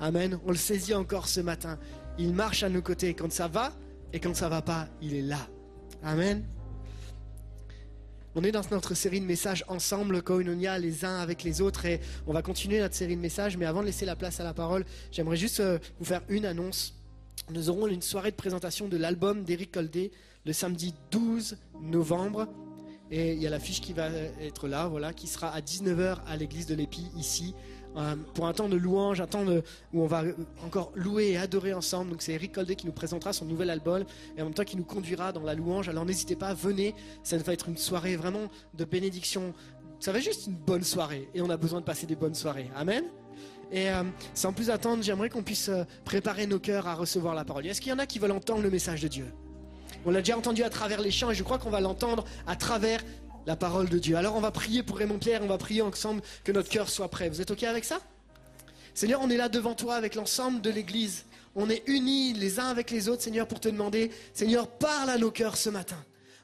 Amen. 0.00 0.38
On 0.44 0.50
le 0.50 0.56
saisit 0.56 0.94
encore 0.94 1.28
ce 1.28 1.40
matin. 1.40 1.78
Il 2.18 2.32
marche 2.32 2.62
à 2.62 2.68
nos 2.68 2.82
côtés 2.82 3.14
quand 3.14 3.32
ça 3.32 3.48
va 3.48 3.72
et 4.12 4.20
quand 4.20 4.34
ça 4.34 4.48
va 4.48 4.62
pas, 4.62 4.88
il 5.00 5.14
est 5.14 5.22
là. 5.22 5.48
Amen. 6.02 6.44
On 8.36 8.42
est 8.42 8.50
dans 8.50 8.62
notre 8.70 8.94
série 8.94 9.20
de 9.20 9.26
messages 9.26 9.64
ensemble, 9.68 10.20
Koinonia, 10.20 10.76
les 10.78 11.04
uns 11.04 11.18
avec 11.18 11.44
les 11.44 11.60
autres, 11.60 11.86
et 11.86 12.00
on 12.26 12.32
va 12.32 12.42
continuer 12.42 12.80
notre 12.80 12.96
série 12.96 13.14
de 13.14 13.20
messages. 13.20 13.56
Mais 13.56 13.64
avant 13.64 13.80
de 13.80 13.86
laisser 13.86 14.04
la 14.04 14.16
place 14.16 14.40
à 14.40 14.44
la 14.44 14.52
parole, 14.52 14.84
j'aimerais 15.12 15.36
juste 15.36 15.60
euh, 15.60 15.78
vous 16.00 16.04
faire 16.04 16.22
une 16.28 16.44
annonce. 16.44 16.94
Nous 17.50 17.70
aurons 17.70 17.86
une 17.86 18.02
soirée 18.02 18.32
de 18.32 18.36
présentation 18.36 18.88
de 18.88 18.96
l'album 18.96 19.44
d'Eric 19.44 19.70
Coldé 19.70 20.10
le 20.44 20.52
samedi 20.52 20.94
12 21.10 21.56
novembre. 21.80 22.48
Et 23.10 23.34
il 23.34 23.42
y 23.42 23.46
a 23.46 23.50
l'affiche 23.50 23.80
qui 23.80 23.92
va 23.92 24.08
être 24.40 24.66
là, 24.66 24.88
voilà, 24.88 25.12
qui 25.12 25.26
sera 25.26 25.48
à 25.48 25.60
19h 25.60 26.18
à 26.26 26.36
l'église 26.36 26.66
de 26.66 26.74
l'Épi, 26.74 27.06
ici, 27.16 27.54
euh, 27.96 28.16
pour 28.34 28.46
un 28.46 28.52
temps 28.52 28.68
de 28.68 28.76
louange, 28.76 29.20
un 29.20 29.26
temps 29.26 29.44
où 29.46 30.02
on 30.02 30.06
va 30.06 30.24
encore 30.64 30.90
louer 30.96 31.30
et 31.30 31.36
adorer 31.36 31.74
ensemble. 31.74 32.10
Donc 32.10 32.22
c'est 32.22 32.32
Eric 32.32 32.52
Coldé 32.52 32.74
qui 32.74 32.86
nous 32.86 32.92
présentera 32.92 33.32
son 33.32 33.44
nouvel 33.44 33.70
album 33.70 34.04
et 34.36 34.42
en 34.42 34.46
même 34.46 34.54
temps 34.54 34.64
qui 34.64 34.76
nous 34.76 34.84
conduira 34.84 35.32
dans 35.32 35.42
la 35.42 35.54
louange. 35.54 35.88
Alors 35.88 36.04
n'hésitez 36.04 36.34
pas, 36.34 36.54
venez, 36.54 36.94
ça 37.22 37.36
va 37.36 37.52
être 37.52 37.68
une 37.68 37.76
soirée 37.76 38.16
vraiment 38.16 38.48
de 38.74 38.84
bénédiction. 38.84 39.54
Ça 40.00 40.10
va 40.10 40.18
être 40.18 40.24
juste 40.24 40.46
une 40.46 40.56
bonne 40.56 40.82
soirée 40.82 41.28
et 41.34 41.40
on 41.40 41.50
a 41.50 41.56
besoin 41.56 41.80
de 41.80 41.84
passer 41.84 42.06
des 42.06 42.16
bonnes 42.16 42.34
soirées. 42.34 42.70
Amen. 42.74 43.04
Et 43.70 43.90
euh, 43.90 44.02
sans 44.34 44.52
plus 44.52 44.70
attendre, 44.70 45.02
j'aimerais 45.02 45.30
qu'on 45.30 45.42
puisse 45.42 45.68
euh, 45.68 45.84
préparer 46.04 46.46
nos 46.46 46.58
cœurs 46.58 46.86
à 46.86 46.94
recevoir 46.94 47.34
la 47.34 47.44
parole. 47.44 47.66
Est-ce 47.66 47.80
qu'il 47.80 47.90
y 47.90 47.94
en 47.94 47.98
a 47.98 48.06
qui 48.06 48.18
veulent 48.18 48.32
entendre 48.32 48.62
le 48.62 48.70
message 48.70 49.02
de 49.02 49.08
Dieu? 49.08 49.26
On 50.06 50.10
l'a 50.10 50.20
déjà 50.20 50.36
entendu 50.36 50.62
à 50.62 50.70
travers 50.70 51.00
les 51.00 51.10
chants 51.10 51.30
et 51.30 51.34
je 51.34 51.42
crois 51.42 51.58
qu'on 51.58 51.70
va 51.70 51.80
l'entendre 51.80 52.24
à 52.46 52.56
travers 52.56 53.00
la 53.46 53.56
parole 53.56 53.88
de 53.88 53.98
Dieu. 53.98 54.16
Alors 54.16 54.36
on 54.36 54.40
va 54.40 54.50
prier 54.50 54.82
pour 54.82 54.98
Raymond 54.98 55.18
Pierre, 55.18 55.40
on 55.42 55.46
va 55.46 55.58
prier 55.58 55.82
ensemble 55.82 56.22
que 56.44 56.52
notre 56.52 56.68
cœur 56.68 56.88
soit 56.88 57.08
prêt. 57.08 57.28
Vous 57.28 57.40
êtes 57.40 57.50
OK 57.50 57.62
avec 57.62 57.84
ça? 57.84 58.00
Seigneur, 58.94 59.20
on 59.22 59.30
est 59.30 59.36
là 59.36 59.48
devant 59.48 59.74
toi 59.74 59.94
avec 59.96 60.14
l'ensemble 60.14 60.60
de 60.60 60.70
l'Église. 60.70 61.24
On 61.56 61.70
est 61.70 61.82
unis 61.86 62.32
les 62.32 62.60
uns 62.60 62.68
avec 62.68 62.90
les 62.90 63.08
autres, 63.08 63.22
Seigneur, 63.22 63.46
pour 63.46 63.60
te 63.60 63.68
demander, 63.68 64.10
Seigneur, 64.32 64.68
parle 64.68 65.10
à 65.10 65.18
nos 65.18 65.30
cœurs 65.30 65.56
ce 65.56 65.70
matin. 65.70 65.96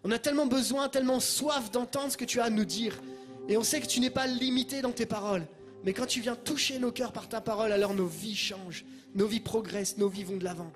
On 0.05 0.11
a 0.11 0.19
tellement 0.19 0.47
besoin, 0.47 0.89
tellement 0.89 1.21
soif 1.21 1.71
d'entendre 1.71 2.13
ce 2.13 2.17
que 2.17 2.25
tu 2.25 2.41
as 2.41 2.45
à 2.45 2.51
nous 2.51 2.65
dire. 2.65 3.01
Et 3.49 3.57
on 3.57 3.63
sait 3.63 3.81
que 3.81 3.87
tu 3.87 4.01
n'es 4.01 4.11
pas 4.11 4.27
limité 4.27 4.83
dans 4.83 4.93
tes 4.93 5.07
paroles. 5.07 5.47
Mais 5.85 5.93
quand 5.93 6.07
tu 6.07 6.21
viens 6.21 6.37
toucher 6.37 6.79
nos 6.79 6.93
cœurs 6.93 7.13
par 7.13 7.29
ta 7.29 7.41
parole, 7.41 7.73
alors 7.73 7.95
nos 7.95 8.07
vies 8.07 8.37
changent, 8.37 8.85
nos 9.15 9.27
vies 9.27 9.41
progressent, 9.41 9.99
nos 9.99 10.09
vies 10.09 10.25
vont 10.25 10.37
de 10.37 10.45
l'avant. 10.45 10.71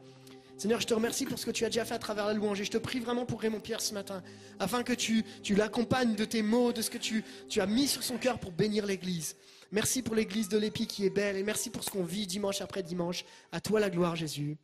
Seigneur, 0.57 0.81
je 0.81 0.87
te 0.87 0.95
remercie 0.95 1.27
pour 1.27 1.38
ce 1.38 1.47
que 1.47 1.51
tu 1.51 1.64
as 1.64 1.69
déjà 1.69 1.85
fait 1.85 1.95
à 1.95 1.99
travers 1.99 2.27
la 2.27 2.33
louange. 2.33 2.61
Et 2.61 2.64
je 2.64 2.71
te 2.71 2.79
prie 2.79 3.01
vraiment 3.01 3.27
pour 3.27 3.40
Raymond 3.40 3.61
Pierre 3.61 3.81
ce 3.81 3.93
matin, 3.93 4.23
afin 4.59 4.83
que 4.83 4.93
tu, 4.93 5.25
l'accompagnes 5.51 6.14
de 6.14 6.25
tes 6.25 6.43
mots, 6.43 6.73
de 6.73 6.81
ce 6.81 6.90
que 6.90 6.99
tu, 6.99 7.25
tu 7.49 7.61
as 7.61 7.67
mis 7.67 7.88
sur 7.88 8.03
son 8.03 8.19
cœur 8.19 8.38
pour 8.38 8.53
bénir 8.53 8.87
l'Église. 8.87 9.37
Merci 9.73 10.03
pour 10.03 10.14
l'Église 10.14 10.49
de 10.49 10.59
l'Épi 10.59 10.87
qui 10.87 11.05
est 11.05 11.11
belle. 11.11 11.37
Et 11.37 11.43
merci 11.43 11.71
pour 11.71 11.83
ce 11.83 11.90
qu'on 11.90 12.05
vit 12.05 12.27
dimanche 12.27 12.61
après 12.61 12.83
dimanche. 12.83 13.25
À 13.51 13.61
toi 13.61 13.81
la 13.81 13.90
gloire, 13.90 14.14
Jésus. 14.14 14.57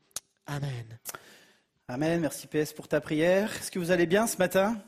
Amen. 0.46 0.98
Amen. 1.88 2.20
Merci 2.20 2.46
PS 2.46 2.72
pour 2.72 2.87
ta 2.87 3.00
prière. 3.00 3.53
Est-ce 3.57 3.70
que 3.70 3.81
vous 3.81 3.90
allez 3.90 4.07
bien 4.07 4.29
ce 4.29 4.37
matin? 4.37 4.81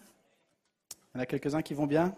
Il 1.14 1.18
y 1.18 1.20
en 1.20 1.22
a 1.22 1.26
quelques-uns 1.26 1.62
qui 1.62 1.74
vont 1.74 1.86
bien. 1.86 2.14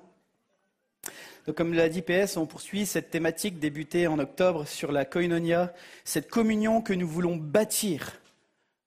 Donc, 1.46 1.56
comme 1.56 1.72
l'a 1.72 1.88
dit 1.88 2.02
PS, 2.02 2.36
on 2.36 2.46
poursuit 2.46 2.84
cette 2.84 3.10
thématique 3.10 3.58
débutée 3.58 4.06
en 4.06 4.18
octobre 4.18 4.66
sur 4.66 4.92
la 4.92 5.04
koinonia, 5.04 5.72
cette 6.04 6.30
communion 6.30 6.80
que 6.82 6.92
nous 6.92 7.08
voulons 7.08 7.36
bâtir 7.36 8.20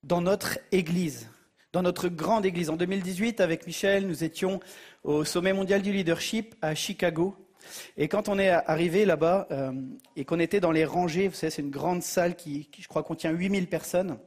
dans 0.04 0.22
notre 0.22 0.60
Église, 0.72 1.30
dans 1.74 1.82
notre 1.82 2.08
grande 2.08 2.46
Église. 2.46 2.70
En 2.70 2.76
2018, 2.76 3.42
avec 3.42 3.68
Michel, 3.68 4.08
nous 4.08 4.24
étions 4.24 4.60
au 5.04 5.24
sommet 5.24 5.54
mondial 5.54 5.82
du 5.82 5.92
leadership 5.92 6.56
à 6.62 6.76
Chicago. 6.76 7.36
Et 7.98 8.08
quand 8.08 8.30
on 8.30 8.40
est 8.40 8.50
arrivé 8.50 9.06
là-bas 9.06 9.48
euh, 9.52 9.74
et 10.16 10.24
qu'on 10.26 10.40
était 10.40 10.60
dans 10.60 10.72
les 10.72 10.86
rangées, 10.86 11.28
vous 11.28 11.36
savez, 11.36 11.52
c'est 11.52 11.62
une 11.62 11.70
grande 11.70 12.02
salle 12.02 12.36
qui, 12.36 12.70
je 12.80 12.88
crois, 12.88 13.04
contient 13.04 13.32
8000 13.32 13.68
personnes. 13.68 14.18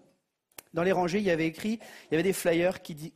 Dans 0.74 0.82
les 0.82 0.92
rangées, 0.92 1.18
il 1.18 1.24
y 1.24 1.30
avait 1.30 1.46
écrit, 1.46 1.78
il 2.06 2.12
y 2.12 2.14
avait 2.14 2.22
des 2.22 2.32
flyers 2.32 2.82
qui 2.82 3.12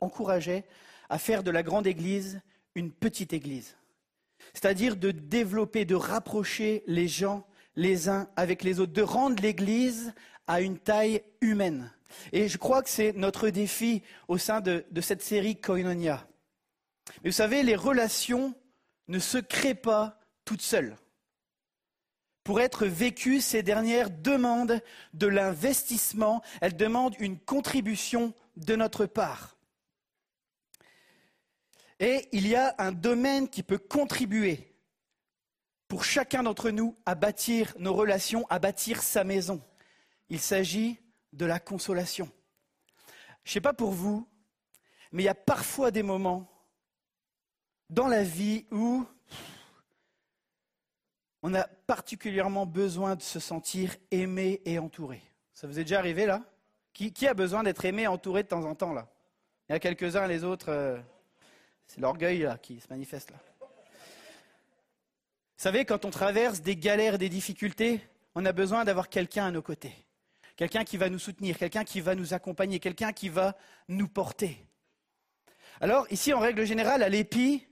encourageaient 0.00 0.64
à 1.08 1.18
faire 1.18 1.42
de 1.42 1.50
la 1.50 1.62
grande 1.62 1.86
Église 1.86 2.40
une 2.74 2.90
petite 2.90 3.32
Église. 3.32 3.76
C'est-à-dire 4.52 4.96
de 4.96 5.10
développer, 5.10 5.84
de 5.84 5.94
rapprocher 5.94 6.82
les 6.86 7.08
gens 7.08 7.44
les 7.76 8.08
uns 8.08 8.28
avec 8.36 8.62
les 8.62 8.80
autres, 8.80 8.92
de 8.92 9.02
rendre 9.02 9.42
l'Église 9.42 10.14
à 10.46 10.60
une 10.60 10.78
taille 10.78 11.22
humaine. 11.40 11.90
Et 12.32 12.48
je 12.48 12.58
crois 12.58 12.82
que 12.82 12.90
c'est 12.90 13.12
notre 13.12 13.48
défi 13.50 14.02
au 14.28 14.38
sein 14.38 14.60
de, 14.60 14.84
cette 15.00 15.22
série 15.22 15.56
Koinonia. 15.56 16.26
Mais 17.22 17.30
vous 17.30 17.36
savez, 17.36 17.62
les 17.62 17.76
relations 17.76 18.54
ne 19.08 19.18
se 19.18 19.38
créent 19.38 19.74
pas 19.74 20.20
toutes 20.44 20.62
seules. 20.62 20.96
Pour 22.44 22.60
être 22.60 22.86
vécues, 22.86 23.40
ces 23.40 23.62
dernières 23.62 24.10
demandent 24.10 24.82
de 25.14 25.26
l'investissement, 25.26 26.42
elles 26.60 26.76
demandent 26.76 27.16
une 27.18 27.38
contribution 27.38 28.34
de 28.56 28.76
notre 28.76 29.06
part. 29.06 29.56
Et 32.00 32.28
il 32.32 32.46
y 32.46 32.54
a 32.54 32.74
un 32.78 32.92
domaine 32.92 33.48
qui 33.48 33.62
peut 33.62 33.78
contribuer 33.78 34.74
pour 35.88 36.04
chacun 36.04 36.42
d'entre 36.42 36.70
nous 36.70 36.96
à 37.06 37.14
bâtir 37.14 37.74
nos 37.78 37.94
relations, 37.94 38.46
à 38.50 38.58
bâtir 38.58 39.02
sa 39.02 39.24
maison. 39.24 39.62
Il 40.34 40.40
s'agit 40.40 40.98
de 41.32 41.46
la 41.46 41.60
consolation. 41.60 42.28
Je 43.44 43.50
ne 43.50 43.52
sais 43.52 43.60
pas 43.60 43.72
pour 43.72 43.92
vous, 43.92 44.28
mais 45.12 45.22
il 45.22 45.26
y 45.26 45.28
a 45.28 45.34
parfois 45.36 45.92
des 45.92 46.02
moments 46.02 46.50
dans 47.88 48.08
la 48.08 48.24
vie 48.24 48.66
où 48.72 49.06
on 51.44 51.54
a 51.54 51.68
particulièrement 51.86 52.66
besoin 52.66 53.14
de 53.14 53.22
se 53.22 53.38
sentir 53.38 53.94
aimé 54.10 54.60
et 54.64 54.80
entouré. 54.80 55.22
Ça 55.52 55.68
vous 55.68 55.78
est 55.78 55.84
déjà 55.84 56.00
arrivé 56.00 56.26
là? 56.26 56.42
Qui, 56.92 57.28
a 57.28 57.34
besoin 57.34 57.62
d'être 57.62 57.84
aimé 57.84 58.02
et 58.02 58.08
entouré 58.08 58.42
de 58.42 58.48
temps 58.48 58.64
en 58.64 58.74
temps 58.74 58.92
là? 58.92 59.06
Il 59.68 59.72
y 59.72 59.76
a 59.76 59.78
quelques-uns, 59.78 60.26
les 60.26 60.42
autres, 60.42 60.70
euh, 60.70 60.98
c'est 61.86 62.00
l'orgueil 62.00 62.52
qui 62.60 62.80
se 62.80 62.88
manifeste 62.90 63.30
là. 63.30 63.38
Vous 63.60 63.68
savez, 65.62 65.84
quand 65.84 66.04
on 66.04 66.10
traverse 66.10 66.60
des 66.60 66.76
galères, 66.76 67.18
des 67.18 67.28
difficultés, 67.28 68.00
on 68.34 68.44
a 68.44 68.52
besoin 68.52 68.84
d'avoir 68.84 69.08
quelqu'un 69.08 69.46
à 69.46 69.50
nos 69.52 69.62
côtés. 69.62 70.03
Quelqu'un 70.56 70.84
qui 70.84 70.96
va 70.96 71.08
nous 71.08 71.18
soutenir, 71.18 71.58
quelqu'un 71.58 71.84
qui 71.84 72.00
va 72.00 72.14
nous 72.14 72.32
accompagner, 72.32 72.78
quelqu'un 72.78 73.12
qui 73.12 73.28
va 73.28 73.56
nous 73.88 74.08
porter. 74.08 74.56
Alors, 75.80 76.06
ici, 76.10 76.32
en 76.32 76.38
règle 76.38 76.64
générale, 76.64 77.02
à 77.02 77.08
l'EPI, 77.08 77.66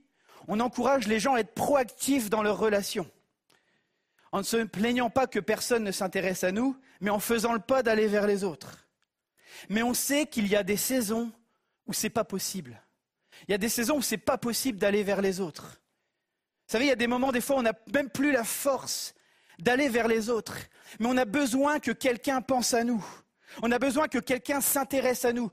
on 0.47 0.59
encourage 0.59 1.07
les 1.07 1.19
gens 1.19 1.35
à 1.35 1.39
être 1.39 1.53
proactifs 1.53 2.29
dans 2.29 2.43
leurs 2.43 2.57
relations. 2.57 3.09
En 4.33 4.39
ne 4.39 4.43
se 4.43 4.57
plaignant 4.63 5.09
pas 5.09 5.27
que 5.27 5.39
personne 5.39 5.83
ne 5.83 5.91
s'intéresse 5.91 6.43
à 6.43 6.51
nous, 6.51 6.75
mais 6.99 7.09
en 7.09 7.19
faisant 7.19 7.53
le 7.53 7.59
pas 7.59 7.83
d'aller 7.83 8.07
vers 8.07 8.27
les 8.27 8.43
autres. 8.43 8.87
Mais 9.69 9.83
on 9.83 9.93
sait 9.93 10.25
qu'il 10.25 10.47
y 10.47 10.55
a 10.55 10.63
des 10.63 10.77
saisons 10.77 11.31
où 11.85 11.93
c'est 11.93 12.09
pas 12.09 12.23
possible. 12.23 12.81
Il 13.47 13.51
y 13.51 13.55
a 13.55 13.59
des 13.59 13.69
saisons 13.69 13.97
où 13.97 14.01
c'est 14.01 14.17
pas 14.17 14.37
possible 14.37 14.79
d'aller 14.79 15.03
vers 15.03 15.21
les 15.21 15.39
autres. 15.39 15.81
Vous 16.67 16.71
savez, 16.71 16.85
il 16.85 16.89
y 16.89 16.91
a 16.91 16.97
des 16.97 17.07
moments, 17.07 17.31
des 17.31 17.41
fois, 17.41 17.57
on 17.57 17.61
n'a 17.61 17.73
même 17.93 18.09
plus 18.09 18.31
la 18.31 18.43
force 18.43 19.13
d'aller 19.59 19.89
vers 19.89 20.07
les 20.07 20.29
autres. 20.29 20.57
Mais 20.99 21.07
on 21.07 21.17
a 21.17 21.25
besoin 21.25 21.79
que 21.79 21.91
quelqu'un 21.91 22.41
pense 22.41 22.73
à 22.73 22.83
nous. 22.83 23.03
On 23.61 23.71
a 23.71 23.79
besoin 23.79 24.07
que 24.07 24.17
quelqu'un 24.17 24.61
s'intéresse 24.61 25.25
à 25.25 25.33
nous. 25.33 25.51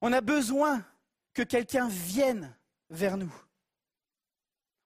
On 0.00 0.12
a 0.12 0.20
besoin 0.20 0.84
que 1.32 1.42
quelqu'un 1.42 1.88
vienne 1.88 2.54
vers 2.90 3.16
nous. 3.16 3.32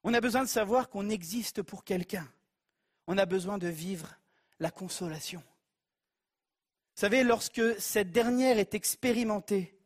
On 0.02 0.14
a 0.14 0.20
besoin 0.20 0.42
de 0.42 0.48
savoir 0.48 0.88
qu'on 0.88 1.10
existe 1.10 1.62
pour 1.62 1.84
quelqu'un. 1.84 2.26
On 3.06 3.18
a 3.18 3.26
besoin 3.26 3.58
de 3.58 3.68
vivre 3.68 4.16
la 4.60 4.70
consolation. 4.70 5.40
Vous 5.40 7.00
savez, 7.00 7.22
lorsque 7.22 7.80
cette 7.80 8.10
dernière 8.10 8.58
est 8.58 8.74
expérimentée, 8.74 9.78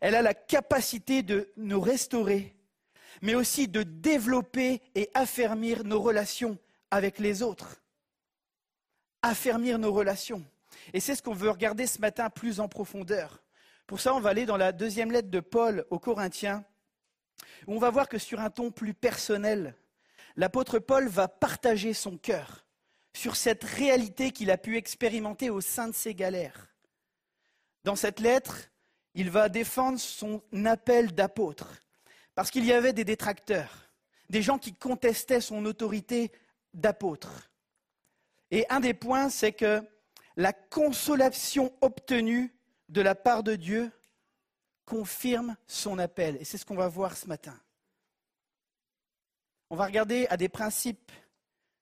elle 0.00 0.14
a 0.14 0.22
la 0.22 0.34
capacité 0.34 1.22
de 1.22 1.50
nous 1.56 1.80
restaurer, 1.80 2.54
mais 3.22 3.34
aussi 3.34 3.68
de 3.68 3.82
développer 3.82 4.82
et 4.94 5.10
affermir 5.14 5.84
nos 5.84 6.00
relations 6.00 6.58
avec 6.90 7.18
les 7.18 7.42
autres. 7.42 7.80
Affermir 9.22 9.78
nos 9.78 9.92
relations. 9.92 10.44
Et 10.92 11.00
c'est 11.00 11.14
ce 11.14 11.22
qu'on 11.22 11.34
veut 11.34 11.50
regarder 11.50 11.86
ce 11.86 12.00
matin 12.00 12.30
plus 12.30 12.60
en 12.60 12.68
profondeur. 12.68 13.42
Pour 13.86 14.00
ça, 14.00 14.14
on 14.14 14.20
va 14.20 14.30
aller 14.30 14.46
dans 14.46 14.56
la 14.56 14.72
deuxième 14.72 15.10
lettre 15.10 15.30
de 15.30 15.40
Paul 15.40 15.86
aux 15.90 15.98
Corinthiens, 15.98 16.64
où 17.66 17.74
on 17.74 17.78
va 17.78 17.90
voir 17.90 18.08
que 18.08 18.18
sur 18.18 18.40
un 18.40 18.50
ton 18.50 18.70
plus 18.70 18.94
personnel, 18.94 19.74
l'apôtre 20.36 20.78
Paul 20.78 21.08
va 21.08 21.26
partager 21.26 21.94
son 21.94 22.16
cœur 22.16 22.66
sur 23.14 23.34
cette 23.34 23.64
réalité 23.64 24.30
qu'il 24.30 24.50
a 24.50 24.58
pu 24.58 24.76
expérimenter 24.76 25.50
au 25.50 25.60
sein 25.60 25.88
de 25.88 25.94
ses 25.94 26.14
galères. 26.14 26.68
Dans 27.84 27.96
cette 27.96 28.20
lettre, 28.20 28.70
il 29.14 29.30
va 29.30 29.48
défendre 29.48 29.98
son 29.98 30.42
appel 30.66 31.12
d'apôtre, 31.14 31.82
parce 32.34 32.50
qu'il 32.50 32.64
y 32.64 32.72
avait 32.72 32.92
des 32.92 33.04
détracteurs, 33.04 33.88
des 34.30 34.42
gens 34.42 34.58
qui 34.58 34.74
contestaient 34.74 35.40
son 35.40 35.64
autorité 35.64 36.30
d'apôtre. 36.74 37.47
Et 38.50 38.66
un 38.70 38.80
des 38.80 38.94
points, 38.94 39.28
c'est 39.28 39.52
que 39.52 39.82
la 40.36 40.52
consolation 40.52 41.72
obtenue 41.80 42.54
de 42.88 43.00
la 43.00 43.14
part 43.14 43.42
de 43.42 43.56
Dieu 43.56 43.90
confirme 44.84 45.56
son 45.66 45.98
appel. 45.98 46.36
Et 46.40 46.44
c'est 46.44 46.56
ce 46.58 46.64
qu'on 46.64 46.76
va 46.76 46.88
voir 46.88 47.16
ce 47.16 47.26
matin. 47.26 47.58
On 49.70 49.76
va 49.76 49.84
regarder 49.84 50.26
à 50.30 50.36
des 50.36 50.48
principes 50.48 51.12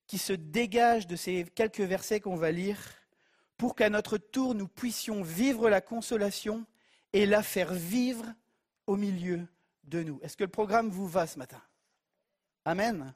qui 0.06 0.18
se 0.18 0.32
dégagent 0.32 1.06
de 1.06 1.16
ces 1.16 1.44
quelques 1.44 1.80
versets 1.80 2.20
qu'on 2.20 2.36
va 2.36 2.50
lire 2.50 2.78
pour 3.56 3.74
qu'à 3.74 3.90
notre 3.90 4.18
tour 4.18 4.54
nous 4.54 4.68
puissions 4.68 5.22
vivre 5.22 5.70
la 5.70 5.80
consolation 5.80 6.66
et 7.12 7.26
la 7.26 7.42
faire 7.42 7.72
vivre 7.72 8.26
au 8.86 8.96
milieu 8.96 9.46
de 9.84 10.02
nous. 10.02 10.18
Est-ce 10.22 10.36
que 10.36 10.44
le 10.44 10.50
programme 10.50 10.90
vous 10.90 11.08
va 11.08 11.26
ce 11.26 11.38
matin? 11.38 11.62
Amen. 12.64 13.14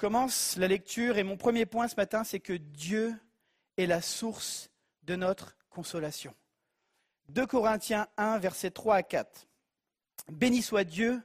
On 0.00 0.08
commence 0.08 0.56
la 0.56 0.66
lecture 0.66 1.18
et 1.18 1.24
mon 1.24 1.36
premier 1.36 1.66
point 1.66 1.86
ce 1.86 1.94
matin, 1.94 2.24
c'est 2.24 2.40
que 2.40 2.54
Dieu 2.54 3.14
est 3.76 3.84
la 3.84 4.00
source 4.00 4.70
de 5.02 5.14
notre 5.14 5.58
consolation. 5.68 6.34
2 7.28 7.46
Corinthiens 7.46 8.08
1, 8.16 8.38
versets 8.38 8.70
3 8.70 8.94
à 8.94 9.02
4. 9.02 9.46
Béni 10.32 10.62
soit 10.62 10.84
Dieu, 10.84 11.20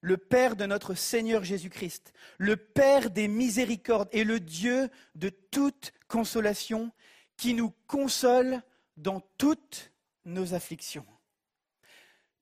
le 0.00 0.16
Père 0.16 0.54
de 0.54 0.64
notre 0.64 0.94
Seigneur 0.94 1.42
Jésus-Christ, 1.42 2.12
le 2.38 2.56
Père 2.56 3.10
des 3.10 3.26
miséricordes 3.26 4.08
et 4.12 4.22
le 4.22 4.38
Dieu 4.38 4.90
de 5.16 5.30
toute 5.30 5.92
consolation, 6.06 6.92
qui 7.36 7.52
nous 7.52 7.74
console 7.88 8.62
dans 8.96 9.22
toutes 9.38 9.90
nos 10.24 10.54
afflictions. 10.54 11.06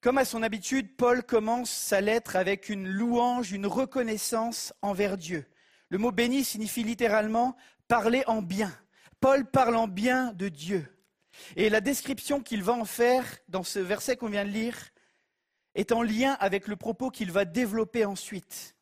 Comme 0.03 0.19
à 0.19 0.27
son 0.27 0.43
habitude, 0.43 0.99
Paul 0.99 1.23
commence 1.23 1.71
sa 1.71 2.03
lettre 2.03 2.37
avec 2.37 2.69
une 2.69 2.87
louange, 2.87 3.53
une 3.53 3.67
reconnaissance 3.67 4.75
envers 4.83 5.17
Dieu. 5.17 5.47
Le 5.91 5.99
mot 5.99 6.13
béni 6.13 6.45
signifie 6.45 6.85
littéralement 6.85 7.57
parler 7.87 8.23
en 8.27 8.43
bien. 8.43 8.73
Paul 9.21 9.51
parle 9.51 9.77
en 9.77 9.89
bien 9.89 10.33
de 10.35 10.49
Dieu. 10.49 10.87
Et 11.57 11.71
la 11.71 11.81
description 11.81 12.41
qu'il 12.41 12.63
va 12.63 12.73
en 12.73 12.85
faire 12.85 13.25
dans 13.49 13.63
ce 13.63 13.79
verset 13.79 14.17
qu'on 14.17 14.29
vient 14.29 14.45
de 14.45 14.51
lire 14.51 14.77
est 15.75 15.93
en 15.93 16.03
lien 16.03 16.37
avec 16.41 16.67
le 16.67 16.77
propos 16.77 17.11
qu'il 17.11 17.31
va 17.31 17.45
développer 17.45 18.05
ensuite. 18.05 18.77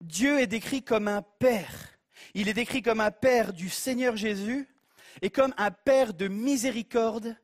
Dieu 0.00 0.40
est 0.40 0.46
décrit 0.46 0.82
comme 0.82 1.08
un 1.08 1.22
père. 1.22 1.98
Il 2.34 2.48
est 2.48 2.54
décrit 2.54 2.82
comme 2.82 3.00
un 3.00 3.10
Père 3.10 3.52
du 3.52 3.68
Seigneur 3.68 4.16
Jésus 4.16 4.68
et 5.22 5.30
comme 5.30 5.54
un 5.56 5.70
Père 5.70 6.14
de 6.14 6.28
miséricorde 6.28 7.36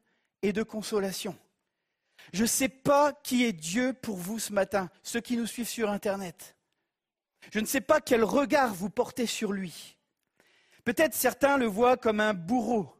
et 0.43 0.53
de 0.53 0.63
consolation. 0.63 1.37
Je 2.33 2.43
ne 2.43 2.49
sais 2.49 2.69
pas 2.69 3.13
qui 3.13 3.45
est 3.45 3.53
Dieu 3.53 3.93
pour 3.93 4.17
vous 4.17 4.39
ce 4.39 4.53
matin, 4.53 4.91
ceux 5.03 5.21
qui 5.21 5.37
nous 5.37 5.47
suivent 5.47 5.69
sur 5.69 5.91
Internet. 5.91 6.56
Je 7.53 7.61
ne 7.61 7.67
sais 7.67 7.81
pas 7.81 8.01
quel 8.01 8.25
regard 8.25 8.75
vous 8.75 8.91
portez 8.91 9.27
sur 9.27 9.53
lui. 9.53 9.97
Peut-être 10.85 11.15
certains 11.15 11.57
le 11.57 11.67
voient 11.67 11.97
comme 11.97 12.21
un 12.21 12.35
bourreau, 12.35 12.93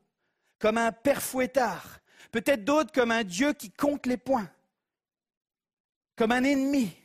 comme 0.59 0.79
un 0.79 0.93
père 0.93 1.23
fouettard, 1.23 2.01
peut-être 2.33 2.65
d'autres 2.65 2.93
comme 2.93 3.11
un 3.11 3.25
Dieu 3.25 3.53
qui 3.53 3.71
compte 3.71 4.07
les 4.07 4.17
points, 4.17 4.51
comme 6.17 6.33
un 6.33 6.45
ennemi, 6.45 6.97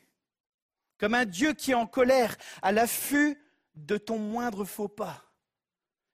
comme 0.98 1.14
un 1.14 1.26
Dieu 1.26 1.54
qui 1.54 1.72
est 1.72 1.76
en 1.76 1.88
colère, 1.88 2.36
à 2.62 2.72
l'affût 2.72 3.38
de 3.76 3.98
ton 3.98 4.18
moindre 4.18 4.66
faux 4.66 4.88
pas. 4.88 5.24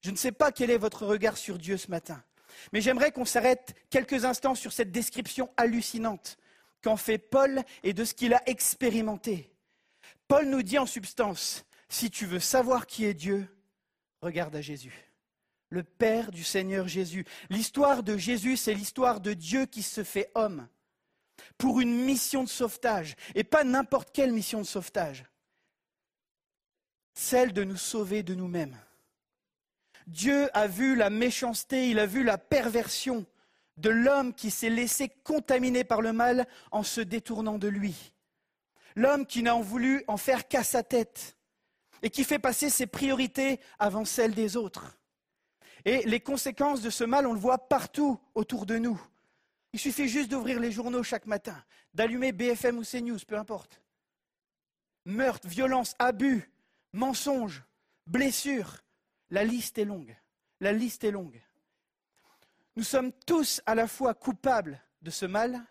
Je 0.01 0.11
ne 0.11 0.15
sais 0.15 0.31
pas 0.31 0.51
quel 0.51 0.69
est 0.69 0.77
votre 0.77 1.05
regard 1.05 1.37
sur 1.37 1.57
Dieu 1.57 1.77
ce 1.77 1.89
matin, 1.89 2.23
mais 2.71 2.81
j'aimerais 2.81 3.11
qu'on 3.11 3.25
s'arrête 3.25 3.75
quelques 3.89 4.25
instants 4.25 4.55
sur 4.55 4.71
cette 4.71 4.91
description 4.91 5.51
hallucinante 5.57 6.37
qu'en 6.83 6.97
fait 6.97 7.17
Paul 7.17 7.63
et 7.83 7.93
de 7.93 8.05
ce 8.05 8.13
qu'il 8.13 8.33
a 8.33 8.41
expérimenté. 8.49 9.51
Paul 10.27 10.47
nous 10.47 10.63
dit 10.63 10.77
en 10.77 10.85
substance, 10.85 11.65
si 11.89 12.11
tu 12.11 12.25
veux 12.25 12.39
savoir 12.39 12.85
qui 12.85 13.05
est 13.05 13.13
Dieu, 13.13 13.47
regarde 14.21 14.55
à 14.55 14.61
Jésus, 14.61 15.13
le 15.69 15.83
Père 15.83 16.31
du 16.31 16.43
Seigneur 16.43 16.87
Jésus. 16.87 17.25
L'histoire 17.49 18.03
de 18.03 18.17
Jésus, 18.17 18.57
c'est 18.57 18.73
l'histoire 18.73 19.21
de 19.21 19.33
Dieu 19.33 19.65
qui 19.65 19.83
se 19.83 20.03
fait 20.03 20.31
homme 20.35 20.67
pour 21.57 21.79
une 21.79 22.03
mission 22.03 22.43
de 22.43 22.49
sauvetage, 22.49 23.15
et 23.35 23.43
pas 23.43 23.63
n'importe 23.63 24.11
quelle 24.11 24.31
mission 24.31 24.59
de 24.59 24.65
sauvetage, 24.65 25.25
celle 27.13 27.53
de 27.53 27.63
nous 27.63 27.77
sauver 27.77 28.23
de 28.23 28.33
nous-mêmes. 28.33 28.77
Dieu 30.07 30.49
a 30.55 30.67
vu 30.67 30.95
la 30.95 31.09
méchanceté, 31.09 31.89
il 31.89 31.99
a 31.99 32.05
vu 32.05 32.23
la 32.23 32.37
perversion 32.37 33.25
de 33.77 33.89
l'homme 33.89 34.33
qui 34.33 34.49
s'est 34.49 34.69
laissé 34.69 35.09
contaminer 35.09 35.83
par 35.83 36.01
le 36.01 36.13
mal 36.13 36.47
en 36.71 36.83
se 36.83 37.01
détournant 37.01 37.59
de 37.59 37.67
lui. 37.67 38.13
L'homme 38.97 39.27
qui 39.27 39.43
n'a 39.43 39.55
en 39.55 39.61
voulu 39.61 40.03
en 40.07 40.17
faire 40.17 40.47
qu'à 40.47 40.63
sa 40.63 40.81
tête 40.81 41.37
et 42.01 42.09
qui 42.09 42.23
fait 42.23 42.39
passer 42.39 42.71
ses 42.71 42.87
priorités 42.87 43.59
avant 43.77 44.05
celles 44.05 44.33
des 44.33 44.57
autres. 44.57 44.97
Et 45.85 46.01
les 46.07 46.19
conséquences 46.19 46.81
de 46.81 46.89
ce 46.89 47.03
mal, 47.03 47.27
on 47.27 47.33
le 47.33 47.39
voit 47.39 47.69
partout 47.69 48.19
autour 48.33 48.65
de 48.65 48.79
nous. 48.79 48.99
Il 49.71 49.79
suffit 49.79 50.07
juste 50.07 50.31
d'ouvrir 50.31 50.59
les 50.59 50.71
journaux 50.71 51.03
chaque 51.03 51.27
matin, 51.27 51.63
d'allumer 51.93 52.31
BFM 52.31 52.79
ou 52.79 52.83
CNews, 52.83 53.19
peu 53.27 53.37
importe. 53.37 53.83
Meurtre, 55.05 55.47
violence, 55.47 55.93
abus, 55.99 56.49
mensonges, 56.91 57.63
blessures, 58.07 58.83
la 59.29 59.43
liste 59.43 59.77
est 59.77 59.85
longue. 59.85 60.17
La 60.59 60.71
liste 60.71 61.03
est 61.03 61.11
longue. 61.11 61.39
Nous 62.75 62.83
sommes 62.83 63.11
tous 63.27 63.61
à 63.67 63.75
la 63.75 63.87
fois 63.87 64.15
coupables 64.15 64.81
de 65.03 65.11
ce 65.11 65.27
mal, 65.27 65.63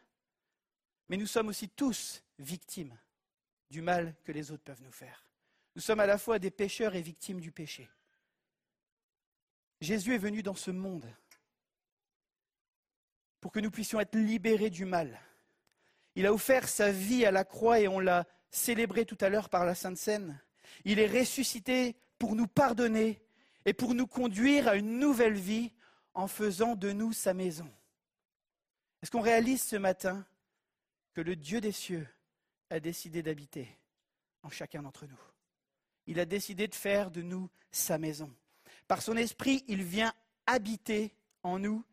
mais 1.08 1.16
nous 1.16 1.26
sommes 1.26 1.48
aussi 1.48 1.68
tous 1.68 2.22
victimes 2.38 2.96
du 3.70 3.82
mal 3.82 4.14
que 4.24 4.32
les 4.32 4.50
autres 4.50 4.62
peuvent 4.62 4.82
nous 4.82 4.92
faire. 4.92 5.26
Nous 5.74 5.82
sommes 5.82 6.00
à 6.00 6.06
la 6.06 6.18
fois 6.18 6.38
des 6.38 6.50
pécheurs 6.50 6.94
et 6.94 7.02
victimes 7.02 7.40
du 7.40 7.52
péché. 7.52 7.88
Jésus 9.80 10.14
est 10.14 10.18
venu 10.18 10.42
dans 10.42 10.54
ce 10.54 10.70
monde 10.70 11.06
pour 13.40 13.52
que 13.52 13.60
nous 13.60 13.70
puissions 13.70 14.00
être 14.00 14.16
libérés 14.16 14.70
du 14.70 14.84
mal. 14.84 15.20
Il 16.14 16.26
a 16.26 16.32
offert 16.32 16.68
sa 16.68 16.90
vie 16.90 17.26
à 17.26 17.30
la 17.30 17.44
croix 17.44 17.78
et 17.78 17.88
on 17.88 18.00
l'a 18.00 18.26
célébré 18.50 19.04
tout 19.04 19.18
à 19.20 19.28
l'heure 19.28 19.50
par 19.50 19.66
la 19.66 19.74
Sainte 19.74 19.98
Seine. 19.98 20.40
Il 20.84 20.98
est 20.98 21.06
ressuscité 21.06 21.96
pour 22.18 22.34
nous 22.34 22.46
pardonner 22.46 23.22
et 23.66 23.74
pour 23.74 23.94
nous 23.94 24.06
conduire 24.06 24.68
à 24.68 24.76
une 24.76 24.98
nouvelle 24.98 25.34
vie 25.34 25.72
en 26.14 26.26
faisant 26.26 26.74
de 26.74 26.92
nous 26.92 27.12
sa 27.12 27.34
maison. 27.34 27.70
Est-ce 29.02 29.10
qu'on 29.10 29.20
réalise 29.20 29.62
ce 29.62 29.76
matin 29.76 30.26
que 31.12 31.20
le 31.20 31.36
Dieu 31.36 31.60
des 31.60 31.72
cieux 31.72 32.08
a 32.70 32.80
décidé 32.80 33.22
d'habiter 33.22 33.68
en 34.42 34.50
chacun 34.50 34.82
d'entre 34.82 35.06
nous 35.06 35.20
Il 36.06 36.20
a 36.20 36.24
décidé 36.24 36.68
de 36.68 36.74
faire 36.74 37.10
de 37.10 37.22
nous 37.22 37.48
sa 37.70 37.98
maison. 37.98 38.32
Par 38.88 39.02
son 39.02 39.16
esprit, 39.16 39.64
il 39.68 39.82
vient 39.82 40.12
habiter 40.46 41.14
en 41.42 41.58
nous 41.58 41.84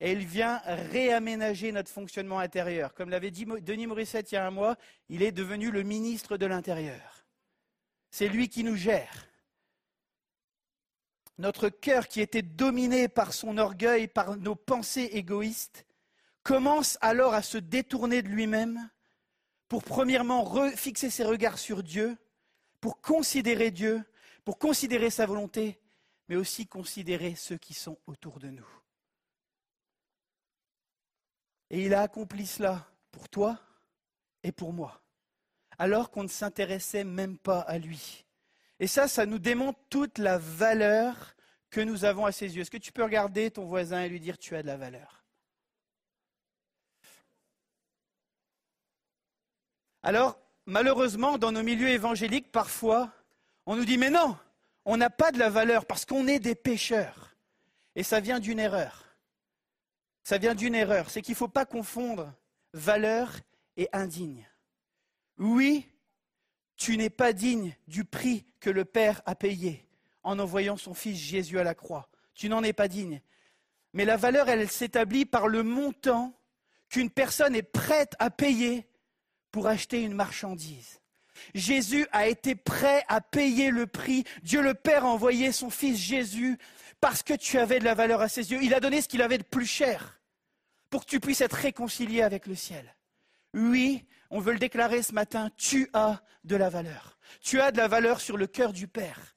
et 0.00 0.12
il 0.12 0.26
vient 0.26 0.60
réaménager 0.64 1.70
notre 1.70 1.90
fonctionnement 1.90 2.40
intérieur. 2.40 2.92
Comme 2.94 3.10
l'avait 3.10 3.30
dit 3.30 3.46
Denis 3.46 3.86
Morissette 3.86 4.32
il 4.32 4.34
y 4.34 4.38
a 4.38 4.46
un 4.46 4.50
mois, 4.50 4.76
il 5.08 5.22
est 5.22 5.30
devenu 5.30 5.70
le 5.70 5.84
ministre 5.84 6.36
de 6.36 6.46
l'Intérieur. 6.46 7.24
C'est 8.10 8.28
lui 8.28 8.48
qui 8.48 8.64
nous 8.64 8.76
gère. 8.76 9.28
Notre 11.38 11.68
cœur 11.68 12.08
qui 12.08 12.20
était 12.20 12.42
dominé 12.42 13.08
par 13.08 13.32
son 13.32 13.58
orgueil, 13.58 14.08
par 14.08 14.36
nos 14.36 14.56
pensées 14.56 15.10
égoïstes, 15.12 15.86
commence 16.42 16.98
alors 17.00 17.32
à 17.32 17.42
se 17.42 17.58
détourner 17.58 18.22
de 18.22 18.28
lui-même 18.28 18.90
pour 19.72 19.84
premièrement 19.84 20.44
fixer 20.76 21.08
ses 21.08 21.24
regards 21.24 21.56
sur 21.56 21.82
Dieu, 21.82 22.18
pour 22.78 23.00
considérer 23.00 23.70
Dieu, 23.70 24.04
pour 24.44 24.58
considérer 24.58 25.08
sa 25.08 25.24
volonté, 25.24 25.80
mais 26.28 26.36
aussi 26.36 26.66
considérer 26.66 27.36
ceux 27.36 27.56
qui 27.56 27.72
sont 27.72 27.96
autour 28.06 28.38
de 28.38 28.48
nous. 28.48 28.68
Et 31.70 31.86
il 31.86 31.94
a 31.94 32.02
accompli 32.02 32.46
cela 32.46 32.86
pour 33.10 33.30
toi 33.30 33.58
et 34.42 34.52
pour 34.52 34.74
moi, 34.74 35.00
alors 35.78 36.10
qu'on 36.10 36.24
ne 36.24 36.28
s'intéressait 36.28 37.04
même 37.04 37.38
pas 37.38 37.60
à 37.60 37.78
lui. 37.78 38.26
Et 38.78 38.86
ça, 38.86 39.08
ça 39.08 39.24
nous 39.24 39.38
démontre 39.38 39.80
toute 39.88 40.18
la 40.18 40.36
valeur 40.36 41.34
que 41.70 41.80
nous 41.80 42.04
avons 42.04 42.26
à 42.26 42.32
ses 42.32 42.54
yeux. 42.54 42.60
Est-ce 42.60 42.70
que 42.70 42.76
tu 42.76 42.92
peux 42.92 43.04
regarder 43.04 43.50
ton 43.50 43.64
voisin 43.64 44.02
et 44.02 44.10
lui 44.10 44.20
dire 44.20 44.36
tu 44.36 44.54
as 44.54 44.60
de 44.60 44.66
la 44.66 44.76
valeur? 44.76 45.21
Alors, 50.02 50.38
malheureusement, 50.66 51.38
dans 51.38 51.52
nos 51.52 51.62
milieux 51.62 51.88
évangéliques, 51.88 52.50
parfois, 52.50 53.12
on 53.66 53.76
nous 53.76 53.84
dit 53.84 53.98
mais 53.98 54.10
non, 54.10 54.36
on 54.84 54.96
n'a 54.96 55.10
pas 55.10 55.30
de 55.30 55.38
la 55.38 55.50
valeur 55.50 55.86
parce 55.86 56.04
qu'on 56.04 56.26
est 56.26 56.40
des 56.40 56.54
pécheurs. 56.54 57.36
Et 57.94 58.02
ça 58.02 58.20
vient 58.20 58.40
d'une 58.40 58.58
erreur. 58.58 59.04
Ça 60.24 60.38
vient 60.38 60.54
d'une 60.54 60.74
erreur, 60.74 61.10
c'est 61.10 61.22
qu'il 61.22 61.32
ne 61.32 61.38
faut 61.38 61.48
pas 61.48 61.66
confondre 61.66 62.32
valeur 62.72 63.32
et 63.76 63.88
indigne. 63.92 64.46
Oui, 65.38 65.88
tu 66.76 66.96
n'es 66.96 67.10
pas 67.10 67.32
digne 67.32 67.76
du 67.88 68.04
prix 68.04 68.46
que 68.60 68.70
le 68.70 68.84
Père 68.84 69.20
a 69.26 69.34
payé 69.34 69.86
en 70.22 70.38
envoyant 70.38 70.76
son 70.76 70.94
Fils 70.94 71.18
Jésus 71.18 71.58
à 71.58 71.64
la 71.64 71.74
croix. 71.74 72.08
Tu 72.34 72.48
n'en 72.48 72.62
es 72.62 72.72
pas 72.72 72.88
digne. 72.88 73.20
Mais 73.92 74.04
la 74.04 74.16
valeur, 74.16 74.48
elle 74.48 74.68
s'établit 74.70 75.26
par 75.26 75.48
le 75.48 75.62
montant 75.62 76.32
qu'une 76.88 77.10
personne 77.10 77.54
est 77.54 77.62
prête 77.62 78.14
à 78.18 78.30
payer 78.30 78.86
pour 79.52 79.68
acheter 79.68 80.02
une 80.02 80.14
marchandise. 80.14 81.00
Jésus 81.54 82.06
a 82.12 82.26
été 82.26 82.54
prêt 82.54 83.04
à 83.08 83.20
payer 83.20 83.70
le 83.70 83.86
prix. 83.86 84.24
Dieu 84.42 84.62
le 84.62 84.74
Père 84.74 85.04
a 85.04 85.08
envoyé 85.08 85.52
son 85.52 85.70
Fils 85.70 85.98
Jésus 85.98 86.58
parce 87.00 87.22
que 87.22 87.34
tu 87.34 87.58
avais 87.58 87.78
de 87.78 87.84
la 87.84 87.94
valeur 87.94 88.20
à 88.20 88.28
ses 88.28 88.50
yeux. 88.50 88.60
Il 88.62 88.74
a 88.74 88.80
donné 88.80 89.00
ce 89.02 89.08
qu'il 89.08 89.22
avait 89.22 89.38
de 89.38 89.42
plus 89.42 89.66
cher 89.66 90.20
pour 90.90 91.04
que 91.04 91.10
tu 91.10 91.20
puisses 91.20 91.40
être 91.40 91.54
réconcilié 91.54 92.22
avec 92.22 92.46
le 92.46 92.54
ciel. 92.54 92.94
Oui, 93.54 94.06
on 94.30 94.40
veut 94.40 94.52
le 94.52 94.58
déclarer 94.58 95.02
ce 95.02 95.12
matin, 95.12 95.50
tu 95.56 95.88
as 95.92 96.22
de 96.44 96.56
la 96.56 96.70
valeur. 96.70 97.18
Tu 97.40 97.60
as 97.60 97.72
de 97.72 97.76
la 97.76 97.88
valeur 97.88 98.20
sur 98.20 98.36
le 98.36 98.46
cœur 98.46 98.72
du 98.72 98.88
Père. 98.88 99.36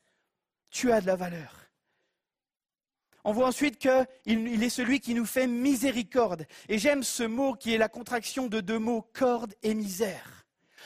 Tu 0.69 0.91
as 0.91 1.01
de 1.01 1.08
la 1.08 1.15
valeur. 1.15 1.64
On 3.28 3.34
voit 3.34 3.48
ensuite 3.48 3.80
qu'il 3.80 4.08
il 4.26 4.62
est 4.62 4.70
celui 4.70 5.00
qui 5.00 5.16
nous 5.16 5.26
fait 5.26 5.48
miséricorde. 5.48 6.46
Et 6.70 6.78
j'aime 6.78 7.02
ce 7.02 7.24
mot 7.24 7.56
qui 7.56 7.74
est 7.74 7.80
la 7.80 7.90
contraction 7.90 8.46
de 8.46 8.62
deux 8.62 8.78
mots, 8.78 9.02
corde 9.14 9.56
et 9.64 9.74
misère. 9.74 10.46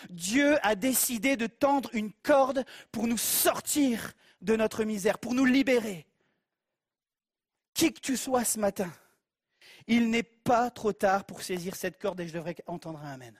Dieu 0.09 0.57
a 0.65 0.75
décidé 0.75 1.35
de 1.35 1.47
tendre 1.47 1.89
une 1.91 2.13
corde 2.23 2.63
pour 2.93 3.07
nous 3.07 3.17
sortir 3.17 4.13
de 4.39 4.55
notre 4.55 4.85
misère, 4.85 5.19
pour 5.19 5.33
nous 5.33 5.43
libérer. 5.43 6.07
Qui 7.73 7.91
que 7.91 7.99
tu 7.99 8.15
sois 8.15 8.45
ce 8.45 8.57
matin, 8.57 8.89
il 9.87 10.09
n'est 10.09 10.23
pas 10.23 10.71
trop 10.71 10.93
tard 10.93 11.25
pour 11.25 11.41
saisir 11.41 11.75
cette 11.75 11.99
corde 11.99 12.21
et 12.21 12.27
je 12.29 12.33
devrais 12.33 12.55
entendre 12.67 12.99
un 12.99 13.11
Amen. 13.11 13.37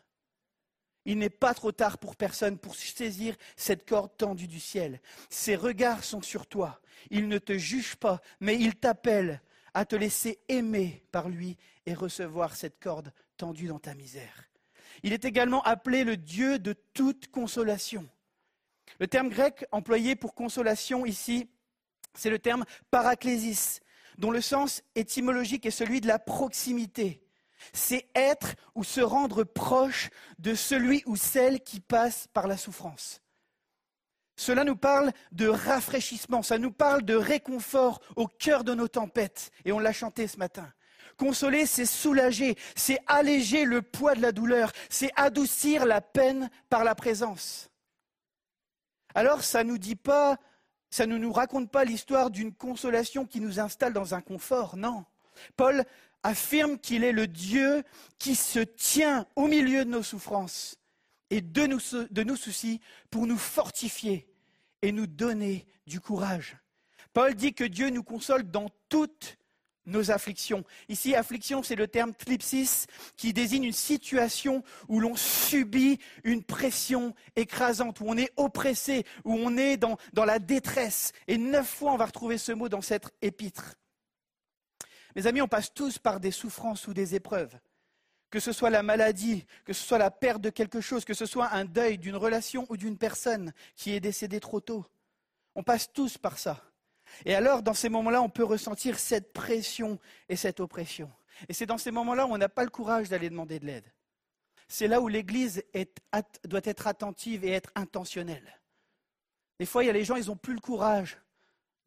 Il 1.05 1.17
n'est 1.17 1.29
pas 1.29 1.53
trop 1.53 1.71
tard 1.71 1.97
pour 1.97 2.15
personne 2.15 2.57
pour 2.57 2.75
saisir 2.75 3.35
cette 3.55 3.87
corde 3.87 4.15
tendue 4.17 4.47
du 4.47 4.59
ciel. 4.59 5.01
Ses 5.29 5.55
regards 5.55 6.03
sont 6.03 6.21
sur 6.21 6.45
toi. 6.45 6.81
Il 7.09 7.27
ne 7.27 7.37
te 7.37 7.57
juge 7.57 7.95
pas, 7.95 8.21
mais 8.39 8.55
il 8.55 8.75
t'appelle 8.75 9.41
à 9.73 9.85
te 9.85 9.95
laisser 9.95 10.39
aimer 10.49 11.03
par 11.11 11.29
lui 11.29 11.57
et 11.85 11.93
recevoir 11.93 12.55
cette 12.55 12.79
corde 12.79 13.13
tendue 13.37 13.67
dans 13.67 13.79
ta 13.79 13.95
misère. 13.95 14.49
Il 15.03 15.13
est 15.13 15.25
également 15.25 15.63
appelé 15.63 16.03
le 16.03 16.17
Dieu 16.17 16.59
de 16.59 16.73
toute 16.93 17.31
consolation. 17.31 18.07
Le 18.99 19.07
terme 19.07 19.29
grec 19.29 19.65
employé 19.71 20.15
pour 20.15 20.33
consolation 20.33 21.05
ici, 21.05 21.49
c'est 22.13 22.29
le 22.29 22.39
terme 22.39 22.65
paraclésis, 22.91 23.79
dont 24.17 24.31
le 24.31 24.41
sens 24.41 24.83
étymologique 24.95 25.65
est 25.65 25.71
celui 25.71 26.01
de 26.01 26.07
la 26.07 26.19
proximité. 26.19 27.21
C'est 27.73 28.07
être 28.15 28.55
ou 28.75 28.83
se 28.83 29.01
rendre 29.01 29.43
proche 29.43 30.09
de 30.37 30.55
celui 30.55 31.03
ou 31.05 31.15
celle 31.15 31.61
qui 31.61 31.79
passe 31.79 32.27
par 32.33 32.47
la 32.47 32.57
souffrance. 32.57 33.21
Cela 34.35 34.63
nous 34.63 34.77
parle 34.77 35.11
de 35.33 35.47
rafraîchissement, 35.47 36.41
ça 36.41 36.57
nous 36.57 36.71
parle 36.71 37.03
de 37.03 37.15
réconfort 37.15 37.99
au 38.15 38.25
cœur 38.27 38.63
de 38.63 38.73
nos 38.73 38.87
tempêtes. 38.87 39.51
Et 39.65 39.73
on 39.73 39.79
l'a 39.79 39.91
chanté 39.91 40.27
ce 40.27 40.37
matin. 40.37 40.71
Consoler, 41.17 41.65
c'est 41.65 41.85
soulager, 41.85 42.55
c'est 42.73 42.99
alléger 43.05 43.65
le 43.65 43.81
poids 43.81 44.15
de 44.15 44.21
la 44.21 44.31
douleur, 44.31 44.71
c'est 44.89 45.11
adoucir 45.17 45.85
la 45.85 45.99
peine 45.99 46.49
par 46.69 46.85
la 46.85 46.95
présence. 46.95 47.69
Alors, 49.13 49.43
ça 49.43 49.65
ne 49.65 49.71
nous 49.71 49.77
dit 49.77 49.97
pas, 49.97 50.37
ça 50.89 51.05
ne 51.05 51.17
nous 51.17 51.33
raconte 51.33 51.69
pas 51.69 51.83
l'histoire 51.83 52.31
d'une 52.31 52.53
consolation 52.53 53.25
qui 53.25 53.41
nous 53.41 53.59
installe 53.59 53.91
dans 53.91 54.15
un 54.15 54.21
confort, 54.21 54.77
non. 54.77 55.03
Paul 55.57 55.83
affirme 56.23 56.77
qu'il 56.77 57.03
est 57.03 57.11
le 57.11 57.27
Dieu 57.27 57.83
qui 58.17 58.35
se 58.35 58.59
tient 58.59 59.25
au 59.35 59.47
milieu 59.47 59.85
de 59.85 59.89
nos 59.89 60.03
souffrances 60.03 60.77
et 61.29 61.41
de 61.41 61.65
nos, 61.65 61.79
de 62.09 62.23
nos 62.23 62.35
soucis 62.35 62.81
pour 63.09 63.27
nous 63.27 63.37
fortifier 63.37 64.27
et 64.81 64.91
nous 64.91 65.07
donner 65.07 65.65
du 65.87 65.99
courage. 65.99 66.57
Paul 67.13 67.35
dit 67.35 67.53
que 67.53 67.63
Dieu 67.63 67.89
nous 67.89 68.03
console 68.03 68.49
dans 68.49 68.69
toutes 68.89 69.37
nos 69.85 70.11
afflictions. 70.11 70.63
Ici, 70.87 71.15
affliction, 71.15 71.63
c'est 71.63 71.75
le 71.75 71.87
terme 71.87 72.13
qui 73.17 73.33
désigne 73.33 73.63
une 73.63 73.73
situation 73.73 74.63
où 74.87 74.99
l'on 74.99 75.15
subit 75.15 75.99
une 76.23 76.43
pression 76.43 77.15
écrasante, 77.35 77.99
où 77.99 78.05
on 78.07 78.17
est 78.17 78.31
oppressé, 78.37 79.05
où 79.25 79.33
on 79.33 79.57
est 79.57 79.77
dans, 79.77 79.97
dans 80.13 80.25
la 80.25 80.39
détresse. 80.39 81.11
Et 81.27 81.37
neuf 81.37 81.67
fois, 81.67 81.93
on 81.93 81.97
va 81.97 82.05
retrouver 82.05 82.37
ce 82.37 82.51
mot 82.51 82.69
dans 82.69 82.81
cette 82.81 83.11
épître. 83.21 83.75
Mes 85.15 85.27
amis, 85.27 85.41
on 85.41 85.47
passe 85.47 85.73
tous 85.73 85.97
par 85.97 86.19
des 86.19 86.31
souffrances 86.31 86.87
ou 86.87 86.93
des 86.93 87.15
épreuves. 87.15 87.57
Que 88.29 88.39
ce 88.39 88.51
soit 88.51 88.69
la 88.69 88.83
maladie, 88.83 89.45
que 89.65 89.73
ce 89.73 89.83
soit 89.83 89.97
la 89.97 90.11
perte 90.11 90.41
de 90.41 90.51
quelque 90.51 90.81
chose, 90.81 91.03
que 91.03 91.15
ce 91.15 91.25
soit 91.25 91.51
un 91.51 91.65
deuil 91.65 91.97
d'une 91.97 92.15
relation 92.15 92.65
ou 92.69 92.77
d'une 92.77 92.97
personne 92.97 93.53
qui 93.75 93.93
est 93.93 93.99
décédée 93.99 94.39
trop 94.39 94.59
tôt. 94.59 94.85
On 95.55 95.63
passe 95.63 95.91
tous 95.91 96.17
par 96.17 96.37
ça. 96.37 96.63
Et 97.25 97.33
alors, 97.33 97.63
dans 97.63 97.73
ces 97.73 97.89
moments-là, 97.89 98.21
on 98.21 98.29
peut 98.29 98.43
ressentir 98.43 98.99
cette 98.99 99.33
pression 99.33 99.99
et 100.29 100.35
cette 100.35 100.59
oppression. 100.59 101.11
Et 101.47 101.53
c'est 101.53 101.65
dans 101.65 101.79
ces 101.79 101.89
moments-là 101.89 102.27
où 102.27 102.33
on 102.33 102.37
n'a 102.37 102.49
pas 102.49 102.63
le 102.63 102.69
courage 102.69 103.09
d'aller 103.09 103.29
demander 103.29 103.59
de 103.59 103.65
l'aide. 103.65 103.91
C'est 104.67 104.87
là 104.87 105.01
où 105.01 105.07
l'Église 105.07 105.63
doit 106.43 106.61
être 106.63 106.85
attentive 106.85 107.43
et 107.43 107.51
être 107.51 107.71
intentionnelle. 107.73 108.59
Des 109.59 109.65
fois, 109.65 109.83
il 109.83 109.87
y 109.87 109.89
a 109.89 109.93
les 109.93 110.05
gens, 110.05 110.15
ils 110.15 110.27
n'ont 110.27 110.37
plus 110.37 110.53
le 110.53 110.61
courage 110.61 111.17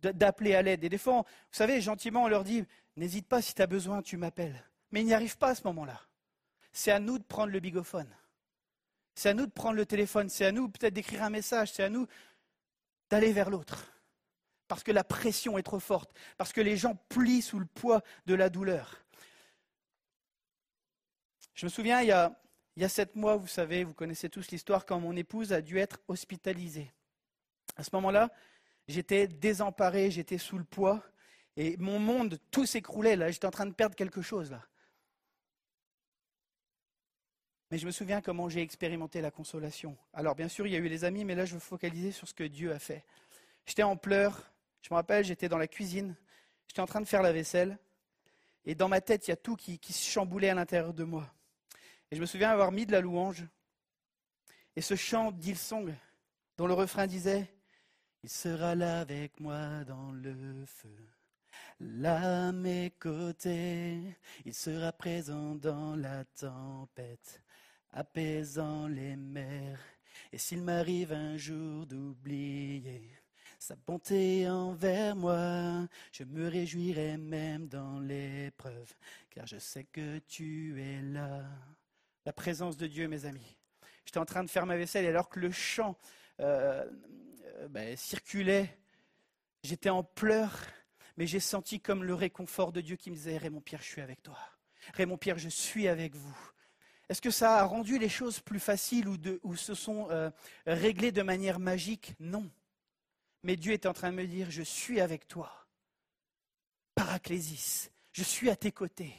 d'appeler 0.01 0.55
à 0.55 0.63
l'aide. 0.63 0.83
Et 0.83 0.89
des 0.89 0.99
fois, 0.99 1.19
vous 1.19 1.25
savez, 1.53 1.81
gentiment, 1.81 2.25
on 2.25 2.29
leur 2.29 2.43
dit, 2.43 2.65
n'hésite 2.97 3.27
pas, 3.27 3.43
si 3.43 3.55
tu 3.55 3.63
as 3.63 3.67
besoin, 3.67 4.03
tu 4.03 4.17
m'appelles. 4.17 4.65
Mais 4.91 5.01
ils 5.01 5.07
n'y 5.07 5.15
arrivent 5.15 5.39
pas 5.39 5.51
à 5.51 5.55
ce 5.55 5.65
moment-là. 5.65 6.01
C'est 6.73 6.91
à 6.91 6.99
nous 6.99 7.19
de 7.19 7.25
prendre 7.25 7.53
le 7.53 7.61
bigophone. 7.61 8.09
C'est 9.15 9.31
à 9.31 9.35
nous 9.35 9.47
de 9.47 9.53
prendre 9.53 9.77
le 9.77 9.87
téléphone. 9.87 10.29
C'est 10.29 10.47
à 10.47 10.53
nous 10.53 10.69
peut-être 10.69 10.95
d'écrire 10.95 11.23
un 11.23 11.31
message. 11.31 11.73
C'est 11.73 11.85
à 11.85 11.89
nous 11.89 12.07
d'aller 13.11 13.33
vers 13.33 13.51
l'autre 13.51 13.93
parce 14.73 14.85
que 14.85 14.91
la 14.91 15.05
pression 15.05 15.59
est 15.59 15.63
trop 15.63 15.81
forte, 15.81 16.11
parce 16.39 16.51
que 16.51 16.63
les 16.63 16.79
gens 16.79 16.97
plient 17.11 17.43
sous 17.43 17.59
le 17.59 17.67
poids 17.67 18.01
de 18.25 18.33
la 18.33 18.49
douleur. 18.49 19.05
Je 21.53 21.67
me 21.67 21.71
souviens, 21.71 22.01
il 22.01 22.09
y 22.09 22.13
a, 22.13 22.35
il 22.77 22.81
y 22.81 22.85
a 22.87 22.89
sept 22.89 23.15
mois, 23.15 23.37
vous 23.37 23.49
savez, 23.49 23.85
vous 23.85 23.93
connaissez 23.93 24.31
tous 24.31 24.51
l'histoire, 24.51 24.87
quand 24.87 24.99
mon 24.99 25.15
épouse 25.15 25.53
a 25.53 25.61
dû 25.61 25.77
être 25.77 26.01
hospitalisée. 26.09 26.91
À 27.77 27.85
ce 27.85 27.91
moment-là, 27.93 28.31
j'étais 28.89 29.27
désemparé, 29.27 30.11
j'étais 30.11 30.39
sous 30.39 30.57
le 30.57 30.65
poids, 30.65 31.03
et 31.57 31.77
mon 31.77 31.99
monde, 31.99 32.39
tout 32.51 32.67
s'écroulait, 32.67 33.17
là, 33.17 33.31
j'étais 33.31 33.47
en 33.47 33.51
train 33.51 33.67
de 33.67 33.75
perdre 33.75 33.95
quelque 33.95 34.23
chose, 34.23 34.51
là. 34.51 34.63
Mais 37.71 37.79
je 37.79 37.87
me 37.87 37.91
souviens 37.91 38.21
comment 38.21 38.51
j'ai 38.51 38.61
expérimenté 38.61 39.23
la 39.23 39.31
consolation. 39.31 39.97
Alors, 40.13 40.35
bien 40.35 40.49
sûr, 40.49 40.67
il 40.67 40.75
y 40.75 40.77
a 40.77 40.79
eu 40.79 40.89
les 40.89 41.05
amis, 41.05 41.25
mais 41.25 41.35
là, 41.35 41.47
je 41.47 41.55
veux 41.55 41.61
focaliser 41.61 42.13
sur 42.13 42.29
ce 42.29 42.35
que 42.35 42.45
Dieu 42.45 42.71
a 42.71 42.79
fait. 42.79 43.03
J'étais 43.65 43.83
en 43.83 43.97
pleurs, 43.97 44.53
je 44.83 44.89
me 44.91 44.97
rappelle, 44.97 45.25
j'étais 45.25 45.49
dans 45.49 45.57
la 45.57 45.69
cuisine, 45.69 46.15
j'étais 46.69 46.81
en 46.81 46.87
train 46.87 47.01
de 47.01 47.07
faire 47.07 47.23
la 47.23 47.33
vaisselle, 47.33 47.79
et 48.67 48.75
dans 48.75 48.89
ma 48.89 49.01
tête, 49.01 49.27
il 49.27 49.31
y 49.31 49.33
a 49.33 49.37
tout 49.37 49.57
qui, 49.57 49.79
se 49.91 50.11
chamboulait 50.11 50.51
à 50.51 50.55
l'intérieur 50.55 50.93
de 50.93 51.05
moi. 51.05 51.33
Et 52.11 52.17
je 52.17 52.21
me 52.21 52.27
souviens 52.27 52.51
avoir 52.51 52.73
mis 52.73 52.85
de 52.85 52.93
la 52.93 53.01
louange, 53.01 53.45
et 54.77 54.83
ce 54.83 54.95
chant 54.95 55.33
d'Ilsong, 55.33 55.95
dont 56.59 56.67
le 56.67 56.75
refrain 56.75 57.07
disait 57.07 57.55
Il 58.23 58.29
sera 58.29 58.75
là 58.75 59.01
avec 59.01 59.41
moi 59.41 59.85
dans 59.85 60.13
le 60.13 60.67
feu, 60.67 60.95
là 61.81 62.49
à 62.49 62.53
mes 62.53 62.93
côtés, 62.99 63.99
il 64.45 64.55
sera 64.55 64.93
présent 64.93 65.55
dans 65.55 65.97
la 65.97 66.25
tempête, 66.25 67.43
apaisant 67.91 68.89
les 68.89 69.17
mers. 69.17 69.81
Et 70.33 70.39
s'il 70.39 70.63
m'arrive 70.63 71.13
un 71.13 71.37
jour 71.37 71.87
d'oublier 71.87 73.11
sa 73.63 73.77
bonté 73.77 74.49
envers 74.49 75.15
moi. 75.15 75.87
Je 76.11 76.25
me 76.25 76.49
réjouirai 76.49 77.17
même 77.17 77.69
dans 77.69 78.01
l'épreuve, 78.01 78.93
car 79.31 79.47
je 79.47 79.57
sais 79.57 79.85
que 79.85 80.19
tu 80.19 80.83
es 80.83 81.01
là. 81.01 81.45
La 82.27 82.33
présence 82.33 82.77
de 82.77 82.89
Dieu, 82.89 83.07
mes 83.07 83.25
amis. 83.25 83.57
J'étais 84.05 84.19
en 84.19 84.25
train 84.25 84.43
de 84.43 84.51
faire 84.51 84.67
ma 84.67 84.77
vaisselle 84.77 85.05
et 85.05 85.09
alors 85.09 85.29
que 85.29 85.39
le 85.39 85.53
chant 85.53 85.97
euh, 86.41 86.85
euh, 87.45 87.69
ben, 87.69 87.97
circulait, 87.97 88.77
j'étais 89.63 89.91
en 89.91 90.03
pleurs, 90.03 90.67
mais 91.17 91.27
j'ai 91.27 91.41
senti 91.41 91.81
comme 91.81 92.05
le 92.05 92.15
réconfort 92.15 92.73
de 92.73 92.81
Dieu 92.81 92.97
qui 92.97 93.11
me 93.11 93.17
disait 93.17 93.37
Raymond 93.37 93.61
Pierre, 93.61 93.83
je 93.83 93.89
suis 93.89 94.01
avec 94.01 94.23
toi. 94.23 94.39
Raymond 94.95 95.19
Pierre, 95.19 95.39
je 95.39 95.49
suis 95.49 95.89
avec 95.89 96.15
vous. 96.15 96.37
Est-ce 97.09 97.21
que 97.21 97.31
ça 97.31 97.59
a 97.59 97.65
rendu 97.65 97.99
les 97.99 98.09
choses 98.09 98.41
plus 98.41 98.61
faciles 98.61 99.07
ou, 99.43 99.57
se 99.57 99.75
sont 99.75 100.09
euh, 100.11 100.31
réglées 100.67 101.13
de 101.13 101.23
manière 101.23 101.59
magique? 101.59 102.15
Non. 102.21 102.51
Mais 103.43 103.57
Dieu 103.57 103.73
est 103.73 103.87
en 103.87 103.93
train 103.93 104.11
de 104.11 104.17
me 104.17 104.27
dire, 104.27 104.51
je 104.51 104.63
suis 104.63 105.01
avec 105.01 105.29
toi. 105.29 105.67
Paraclésis, 106.95 107.91
je 108.13 108.23
suis 108.23 108.51
à 108.51 108.57
tes 108.57 108.73
côtés. 108.73 109.15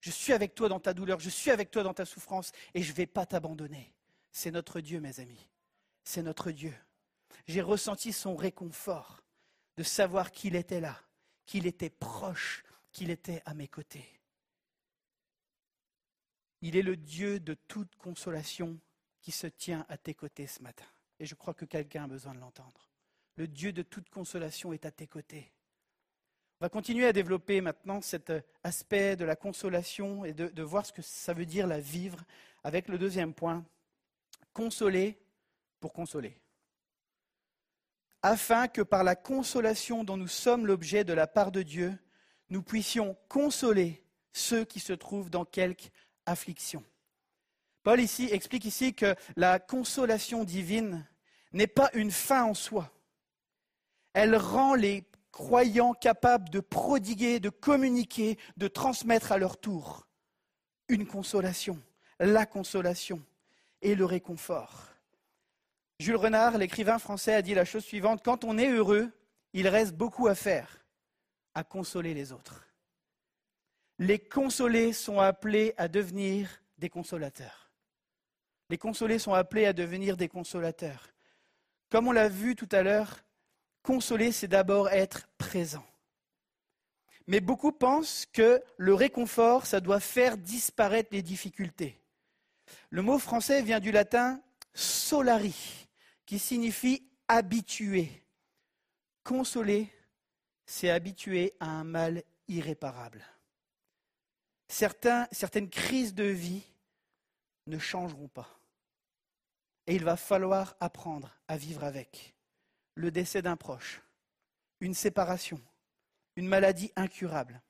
Je 0.00 0.10
suis 0.10 0.32
avec 0.32 0.54
toi 0.54 0.68
dans 0.68 0.80
ta 0.80 0.94
douleur, 0.94 1.18
je 1.18 1.30
suis 1.30 1.50
avec 1.50 1.70
toi 1.70 1.82
dans 1.82 1.94
ta 1.94 2.04
souffrance 2.04 2.52
et 2.72 2.82
je 2.82 2.92
ne 2.92 2.96
vais 2.96 3.06
pas 3.06 3.26
t'abandonner. 3.26 3.92
C'est 4.30 4.50
notre 4.50 4.80
Dieu, 4.80 5.00
mes 5.00 5.18
amis. 5.18 5.48
C'est 6.04 6.22
notre 6.22 6.52
Dieu. 6.52 6.74
J'ai 7.46 7.62
ressenti 7.62 8.12
son 8.12 8.36
réconfort 8.36 9.22
de 9.76 9.82
savoir 9.82 10.30
qu'il 10.30 10.54
était 10.54 10.80
là, 10.80 11.00
qu'il 11.48 11.66
était 11.66 11.90
proche, 11.90 12.62
qu'il 12.92 13.10
était 13.10 13.42
à 13.46 13.54
mes 13.54 13.68
côtés. 13.68 14.06
Il 16.60 16.76
est 16.76 16.82
le 16.82 16.94
Dieu 16.94 17.40
de 17.40 17.54
toute 17.54 17.96
consolation 17.96 18.78
qui 19.22 19.32
se 19.32 19.46
tient 19.46 19.86
à 19.88 19.96
tes 19.96 20.14
côtés 20.14 20.46
ce 20.46 20.62
matin. 20.62 20.84
Et 21.18 21.24
je 21.24 21.34
crois 21.34 21.54
que 21.54 21.64
quelqu'un 21.64 22.04
a 22.04 22.06
besoin 22.06 22.34
de 22.34 22.38
l'entendre. 22.38 22.90
Le 23.36 23.48
Dieu 23.48 23.72
de 23.72 23.80
toute 23.82 24.10
consolation 24.10 24.74
est 24.74 24.84
à 24.84 24.90
tes 24.90 25.06
côtés. 25.06 25.50
On 26.60 26.66
va 26.66 26.68
continuer 26.68 27.06
à 27.06 27.14
développer 27.14 27.62
maintenant 27.62 28.02
cet 28.02 28.30
aspect 28.62 29.16
de 29.16 29.24
la 29.24 29.34
consolation 29.34 30.26
et 30.26 30.34
de, 30.34 30.62
voir 30.62 30.84
ce 30.84 30.92
que 30.92 31.02
ça 31.02 31.32
veut 31.32 31.46
dire 31.46 31.66
la 31.66 31.80
vivre 31.80 32.22
avec 32.62 32.88
le 32.88 32.98
deuxième 32.98 33.32
point, 33.32 33.64
consoler 34.52 35.18
pour 35.80 35.94
consoler. 35.94 36.36
Afin 38.22 38.68
que 38.68 38.82
par 38.82 39.04
la 39.04 39.16
consolation 39.16 40.04
dont 40.04 40.16
nous 40.16 40.28
sommes 40.28 40.66
l'objet 40.66 41.04
de 41.04 41.12
la 41.12 41.26
part 41.26 41.52
de 41.52 41.62
Dieu, 41.62 41.96
nous 42.50 42.62
puissions 42.62 43.16
consoler 43.28 44.04
ceux 44.32 44.64
qui 44.64 44.80
se 44.80 44.92
trouvent 44.92 45.30
dans 45.30 45.44
quelque 45.44 45.90
affliction. 46.26 46.84
Paul 47.82 48.00
ici 48.00 48.28
explique 48.30 48.64
ici 48.64 48.94
que 48.94 49.14
la 49.36 49.58
consolation 49.58 50.44
divine 50.44 51.06
n'est 51.52 51.66
pas 51.66 51.90
une 51.94 52.10
fin 52.10 52.44
en 52.44 52.54
soi 52.54 52.92
elle 54.18 54.34
rend 54.34 54.74
les 54.74 55.04
croyants 55.30 55.94
capables 55.94 56.50
de 56.50 56.58
prodiguer, 56.58 57.38
de 57.38 57.50
communiquer, 57.50 58.36
de 58.56 58.66
transmettre 58.66 59.30
à 59.30 59.38
leur 59.38 59.56
tour 59.58 60.08
une 60.88 61.06
consolation, 61.06 61.80
la 62.18 62.44
consolation 62.44 63.22
et 63.80 63.94
le 63.94 64.04
réconfort. 64.04 64.88
Jules 66.00 66.16
Renard, 66.16 66.58
l'écrivain 66.58 66.98
français, 66.98 67.34
a 67.34 67.42
dit 67.42 67.54
la 67.54 67.64
chose 67.64 67.84
suivante, 67.84 68.22
quand 68.24 68.44
on 68.44 68.58
est 68.58 68.70
heureux, 68.70 69.10
il 69.52 69.66
reste 69.68 69.94
beaucoup 69.94 70.28
à 70.28 70.34
faire, 70.34 70.84
à 71.54 71.64
consoler 71.64 72.14
les 72.14 72.32
autres. 72.32 72.66
Les 73.98 74.18
consolés 74.18 74.92
sont 74.92 75.18
appelés 75.18 75.74
à 75.76 75.88
devenir 75.88 76.62
des 76.78 76.88
consolateurs. 76.88 77.70
Les 78.70 78.78
consolés 78.78 79.18
sont 79.18 79.34
appelés 79.34 79.66
à 79.66 79.72
devenir 79.72 80.16
des 80.16 80.28
consolateurs. 80.28 81.08
Comme 81.90 82.06
on 82.06 82.12
l'a 82.12 82.28
vu 82.28 82.54
tout 82.54 82.68
à 82.70 82.82
l'heure, 82.82 83.18
Consoler, 83.88 84.32
c'est 84.32 84.48
d'abord 84.48 84.90
être 84.90 85.30
présent. 85.38 85.86
Mais 87.26 87.40
beaucoup 87.40 87.72
pensent 87.72 88.26
que 88.26 88.62
le 88.76 88.92
réconfort, 88.92 89.64
ça 89.64 89.80
doit 89.80 89.98
faire 89.98 90.36
disparaître 90.36 91.08
les 91.12 91.22
difficultés. 91.22 91.98
Le 92.90 93.00
mot 93.00 93.18
français 93.18 93.62
vient 93.62 93.80
du 93.80 93.90
latin 93.90 94.42
solari, 94.74 95.87
qui 96.28 96.38
signifie 96.38 97.08
habituer. 97.26 98.22
Consoler, 99.24 99.90
c'est 100.66 100.90
habituer 100.90 101.54
à 101.58 101.70
un 101.70 101.84
mal 101.84 102.22
irréparable. 102.48 103.24
certaines 104.68 105.70
crises 105.70 106.12
de 106.12 106.24
vie 106.24 106.66
ne 107.66 107.78
changeront 107.78 108.28
pas. 108.28 108.60
Et 109.86 109.94
il 109.94 110.04
va 110.04 110.18
falloir 110.18 110.76
apprendre 110.80 111.34
à 111.48 111.56
vivre 111.56 111.82
avec. 111.82 112.34
le 112.92 113.10
décès 113.10 113.40
d'un 113.40 113.56
proche, 113.56 114.02
une 114.80 114.92
séparation, 114.92 115.62
une 116.36 116.48
maladie 116.48 116.92
incurable. 116.94 117.62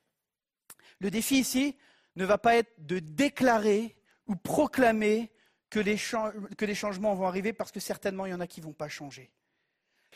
Le 0.99 1.09
défi 1.11 1.37
ici 1.37 1.77
ne 2.17 2.25
va 2.25 2.37
pas 2.37 2.57
être 2.57 2.73
de 2.79 2.99
déclarer 2.99 3.95
ou 4.25 4.35
proclamer 4.35 5.31
que 5.69 5.79
les, 5.79 5.97
chan- 5.97 6.31
que 6.57 6.65
les 6.65 6.75
changements 6.75 7.13
vont 7.13 7.27
arriver 7.27 7.53
parce 7.53 7.71
que 7.71 7.79
certainement 7.79 8.25
il 8.25 8.31
y 8.31 8.33
en 8.33 8.39
a 8.39 8.47
qui 8.47 8.59
ne 8.59 8.65
vont 8.65 8.73
pas 8.73 8.89
changer. 8.89 9.31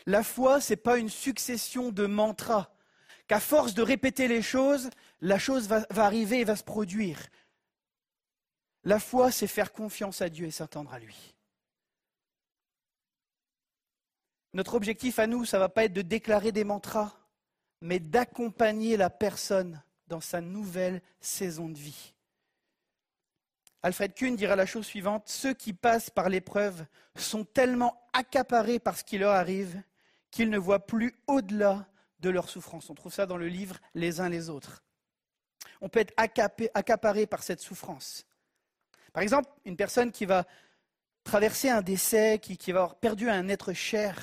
La 0.06 0.22
foi, 0.22 0.60
ce 0.60 0.72
n'est 0.72 0.76
pas 0.76 0.98
une 0.98 1.08
succession 1.08 1.90
de 1.90 2.06
mantras, 2.06 2.70
qu'à 3.26 3.40
force 3.40 3.74
de 3.74 3.82
répéter 3.82 4.28
les 4.28 4.42
choses, 4.42 4.90
la 5.20 5.38
chose 5.38 5.66
va, 5.68 5.86
va 5.90 6.04
arriver 6.04 6.40
et 6.40 6.44
va 6.44 6.56
se 6.56 6.64
produire. 6.64 7.18
La 8.82 8.98
foi, 8.98 9.30
c'est 9.30 9.46
faire 9.46 9.72
confiance 9.72 10.20
à 10.20 10.28
Dieu 10.28 10.46
et 10.46 10.50
s'attendre 10.50 10.92
à 10.92 10.98
lui. 10.98 11.34
Notre 14.52 14.74
objectif 14.74 15.18
à 15.18 15.26
nous, 15.26 15.44
ça 15.44 15.56
ne 15.56 15.62
va 15.62 15.68
pas 15.68 15.84
être 15.84 15.94
de 15.94 16.02
déclarer 16.02 16.52
des 16.52 16.64
mantras, 16.64 17.16
mais 17.80 17.98
d'accompagner 17.98 18.96
la 18.96 19.10
personne 19.10 19.82
dans 20.06 20.20
sa 20.20 20.40
nouvelle 20.40 21.00
saison 21.20 21.68
de 21.68 21.78
vie. 21.78 22.12
Alfred 23.84 24.14
Kuhn 24.14 24.34
dira 24.34 24.56
la 24.56 24.64
chose 24.64 24.86
suivante, 24.86 25.28
ceux 25.28 25.52
qui 25.52 25.74
passent 25.74 26.08
par 26.08 26.30
l'épreuve 26.30 26.86
sont 27.16 27.44
tellement 27.44 28.08
accaparés 28.14 28.78
par 28.78 28.96
ce 28.96 29.04
qui 29.04 29.18
leur 29.18 29.32
arrive 29.32 29.82
qu'ils 30.30 30.48
ne 30.48 30.56
voient 30.56 30.86
plus 30.86 31.14
au-delà 31.26 31.86
de 32.20 32.30
leur 32.30 32.48
souffrance. 32.48 32.88
On 32.88 32.94
trouve 32.94 33.12
ça 33.12 33.26
dans 33.26 33.36
le 33.36 33.46
livre 33.46 33.76
Les 33.94 34.22
uns 34.22 34.30
les 34.30 34.48
autres. 34.48 34.82
On 35.82 35.90
peut 35.90 36.00
être 36.00 36.14
accaparé 36.16 37.26
par 37.26 37.42
cette 37.42 37.60
souffrance. 37.60 38.24
Par 39.12 39.22
exemple, 39.22 39.50
une 39.66 39.76
personne 39.76 40.12
qui 40.12 40.24
va 40.24 40.46
traverser 41.22 41.68
un 41.68 41.82
décès, 41.82 42.38
qui, 42.38 42.72
va 42.72 42.84
avoir 42.84 42.98
perdu 42.98 43.28
un 43.28 43.48
être 43.48 43.74
cher, 43.74 44.18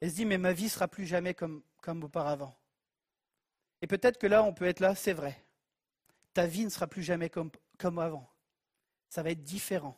elle 0.00 0.10
se 0.10 0.14
dit, 0.14 0.24
mais 0.24 0.38
ma 0.38 0.54
vie 0.54 0.70
sera 0.70 0.88
plus 0.88 1.04
jamais 1.04 1.34
comme, 1.34 1.62
auparavant. 1.86 2.56
Et 3.82 3.86
peut-être 3.86 4.16
que 4.16 4.26
là, 4.26 4.42
on 4.42 4.54
peut 4.54 4.64
être 4.64 4.80
là, 4.80 4.94
c'est 4.94 5.12
vrai. 5.12 5.38
Ta 6.32 6.46
vie 6.46 6.64
ne 6.64 6.70
sera 6.70 6.86
plus 6.86 7.02
jamais 7.02 7.28
comme 7.28 7.98
avant. 7.98 8.26
Ça 9.08 9.22
va 9.22 9.30
être 9.30 9.44
différent. 9.44 9.96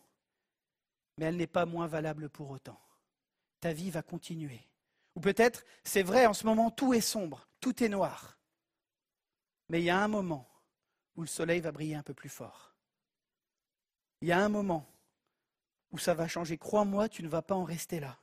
Mais 1.18 1.26
elle 1.26 1.36
n'est 1.36 1.46
pas 1.46 1.66
moins 1.66 1.86
valable 1.86 2.28
pour 2.28 2.50
autant. 2.50 2.80
Ta 3.60 3.72
vie 3.72 3.90
va 3.90 4.02
continuer. 4.02 4.60
Ou 5.14 5.20
peut-être, 5.20 5.64
c'est 5.82 6.02
vrai, 6.02 6.26
en 6.26 6.34
ce 6.34 6.46
moment, 6.46 6.70
tout 6.70 6.92
est 6.92 7.00
sombre, 7.00 7.48
tout 7.60 7.82
est 7.82 7.88
noir. 7.88 8.38
Mais 9.68 9.80
il 9.80 9.84
y 9.84 9.90
a 9.90 9.98
un 9.98 10.08
moment 10.08 10.46
où 11.16 11.22
le 11.22 11.26
soleil 11.26 11.60
va 11.60 11.72
briller 11.72 11.94
un 11.94 12.02
peu 12.02 12.14
plus 12.14 12.28
fort. 12.28 12.74
Il 14.20 14.28
y 14.28 14.32
a 14.32 14.38
un 14.38 14.48
moment 14.48 14.86
où 15.90 15.98
ça 15.98 16.14
va 16.14 16.28
changer. 16.28 16.58
Crois-moi, 16.58 17.08
tu 17.08 17.22
ne 17.22 17.28
vas 17.28 17.42
pas 17.42 17.54
en 17.54 17.64
rester 17.64 18.00
là. 18.00 18.18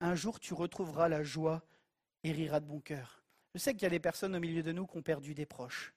Un 0.00 0.14
jour, 0.14 0.40
tu 0.40 0.54
retrouveras 0.54 1.08
la 1.08 1.22
joie 1.22 1.62
et 2.22 2.32
riras 2.32 2.60
de 2.60 2.66
bon 2.66 2.80
cœur. 2.80 3.22
Je 3.54 3.58
sais 3.58 3.72
qu'il 3.72 3.82
y 3.82 3.86
a 3.86 3.90
des 3.90 4.00
personnes 4.00 4.34
au 4.34 4.40
milieu 4.40 4.62
de 4.62 4.72
nous 4.72 4.86
qui 4.86 4.96
ont 4.96 5.02
perdu 5.02 5.34
des 5.34 5.46
proches. 5.46 5.94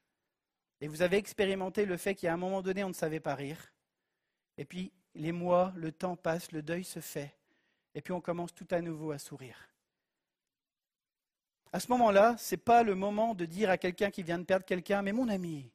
Et 0.82 0.88
vous 0.88 1.02
avez 1.02 1.18
expérimenté 1.18 1.86
le 1.86 1.98
fait 1.98 2.16
qu'à 2.16 2.34
un 2.34 2.38
moment 2.38 2.62
donné, 2.62 2.84
on 2.84 2.90
ne 2.90 2.94
savait 2.94 3.20
pas 3.20 3.36
rire. 3.36 3.74
Et 4.60 4.66
puis, 4.66 4.92
les 5.16 5.32
mois, 5.32 5.72
le 5.78 5.94
temps 5.94 6.18
passe, 6.18 6.52
le 6.52 6.62
deuil 6.62 6.84
se 6.84 7.00
fait. 7.00 7.34
Et 7.96 8.02
puis, 8.02 8.12
on 8.12 8.20
commence 8.20 8.54
tout 8.54 8.68
à 8.72 8.82
nouveau 8.82 9.12
à 9.12 9.18
sourire. 9.18 9.70
À 11.72 11.80
ce 11.80 11.88
moment-là, 11.88 12.36
ce 12.38 12.54
n'est 12.54 12.62
pas 12.62 12.84
le 12.84 12.94
moment 12.94 13.34
de 13.36 13.46
dire 13.46 13.70
à 13.70 13.78
quelqu'un 13.78 14.12
qui 14.12 14.22
vient 14.22 14.38
de 14.38 14.44
perdre 14.44 14.66
quelqu'un, 14.66 15.02
mais 15.02 15.14
mon 15.14 15.30
ami, 15.30 15.72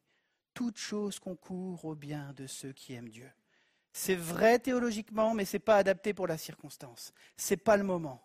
toute 0.53 0.76
chose 0.76 1.18
concourt 1.18 1.82
au 1.87 1.95
bien 1.95 2.35
de 2.35 2.47
ceux 2.47 2.72
qui 2.72 2.93
aiment 2.93 3.09
Dieu. 3.09 3.30
C'est 3.91 4.16
vrai 4.16 4.59
théologiquement, 4.59 5.32
mais 5.32 5.47
ce 5.47 5.57
n'est 5.57 5.61
pas 5.61 5.78
adapté 5.78 6.12
pour 6.12 6.26
la 6.26 6.37
circonstance. 6.37 7.14
Ce 7.39 7.55
n'est 7.55 7.59
pas 7.59 7.78
le 7.78 7.85
moment. 7.85 8.22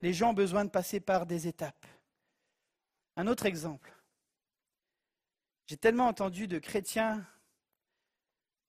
Les 0.00 0.14
gens 0.14 0.30
ont 0.30 0.34
besoin 0.34 0.64
de 0.64 0.70
passer 0.70 0.98
par 0.98 1.26
des 1.26 1.46
étapes. 1.46 1.86
Un 3.16 3.26
autre 3.26 3.44
exemple. 3.44 3.92
J'ai 5.66 5.76
tellement 5.76 6.06
entendu 6.06 6.48
de 6.48 6.58
chrétiens 6.58 7.26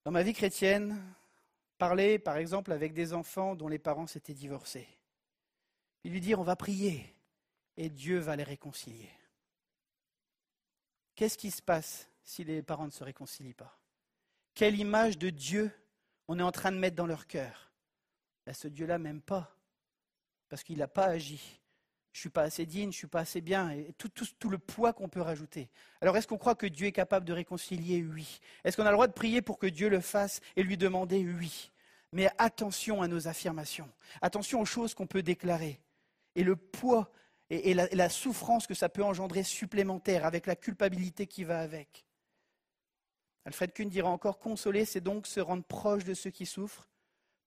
dans 0.05 0.11
ma 0.11 0.21
vie 0.21 0.33
chrétienne 0.33 1.01
parler, 1.77 2.19
par 2.19 2.37
exemple, 2.37 2.71
avec 2.71 2.93
des 2.93 3.13
enfants 3.13 3.55
dont 3.55 3.67
les 3.67 3.79
parents 3.79 4.07
s'étaient 4.07 4.35
divorcés. 4.35 4.87
Et 6.03 6.09
lui 6.09 6.21
dire, 6.21 6.39
on 6.39 6.43
va 6.43 6.55
prier 6.55 7.13
et 7.75 7.89
Dieu 7.89 8.19
va 8.19 8.35
les 8.35 8.43
réconcilier. 8.43 9.09
Qu'est-ce 11.15 11.37
qui 11.37 11.51
se 11.51 11.61
passe 11.61 12.07
si 12.23 12.43
les 12.43 12.61
parents 12.61 12.85
ne 12.85 12.91
se 12.91 13.03
réconcilient 13.03 13.53
pas? 13.55 13.77
Quelle 14.53 14.79
image 14.79 15.17
de 15.17 15.31
Dieu 15.31 15.71
on 16.27 16.39
est 16.39 16.43
en 16.43 16.51
train 16.51 16.71
de 16.71 16.77
mettre 16.77 16.95
dans 16.95 17.07
leur 17.07 17.27
cœur? 17.27 17.71
Ben, 18.45 18.53
Ce 18.53 18.67
Dieu-là 18.67 18.99
m'aime 18.99 19.21
pas, 19.21 19.57
parce 20.47 20.63
qu'il 20.63 20.77
n'a 20.77 20.87
pas 20.87 21.07
agi. 21.07 21.59
Je 22.16 22.22
suis 22.22 22.30
pas 22.30 22.43
assez 22.43 22.66
digne, 22.66 22.93
je 22.93 22.97
suis 22.97 23.07
pas 23.07 23.20
assez 23.20 23.41
bien, 23.41 23.72
et 23.72 23.93
tout, 23.97 24.49
le 24.49 24.57
poids 24.57 24.93
qu'on 24.93 25.09
peut 25.09 25.20
rajouter. 25.20 25.68
Alors 25.99 26.16
est-ce 26.16 26.28
qu'on 26.28 26.38
croit 26.38 26.55
que 26.55 26.66
Dieu 26.66 26.88
est 26.88 26.93
capable 26.93 27.26
de 27.26 27.34
réconcilier? 27.34 28.05
Oui. 28.05 28.39
Est-ce 28.63 28.78
qu'on 28.78 28.86
a 28.86 28.89
le 28.89 28.95
droit 28.95 29.07
de 29.07 29.11
prier 29.11 29.41
pour 29.41 29.59
que 29.59 29.68
Dieu 29.68 29.89
le 29.89 29.99
fasse 29.99 30.39
et 30.55 30.63
lui 30.63 30.78
demander? 30.78 31.28
Oui. 31.28 31.74
Mais 32.13 32.30
attention 32.38 33.01
à 33.01 33.09
nos 33.09 33.28
affirmations, 33.28 33.89
attention 34.22 34.61
aux 34.61 34.66
choses 34.66 34.93
qu'on 34.93 35.07
peut 35.07 35.24
déclarer, 35.24 35.82
et 36.36 36.45
le 36.45 36.55
poids 36.55 37.11
et 37.49 37.74
la, 37.74 37.91
et 37.91 37.97
la 37.97 38.07
souffrance 38.07 38.66
que 38.66 38.76
ça 38.76 38.88
peut 38.88 39.03
engendrer 39.03 39.43
supplémentaire 39.43 40.26
avec 40.26 40.47
la 40.47 40.55
culpabilité 40.55 41.28
qui 41.28 41.43
va 41.43 41.59
avec. 41.59 42.05
Alfred 43.43 43.74
Kuhn 43.74 43.89
dira 43.89 44.09
encore 44.09 44.39
Consoler, 44.39 44.86
c'est 44.86 45.01
donc 45.01 45.28
se 45.28 45.41
rendre 45.41 45.66
proche 45.66 46.05
de 46.05 46.13
ceux 46.13 46.32
qui 46.32 46.45
souffrent, 46.45 46.88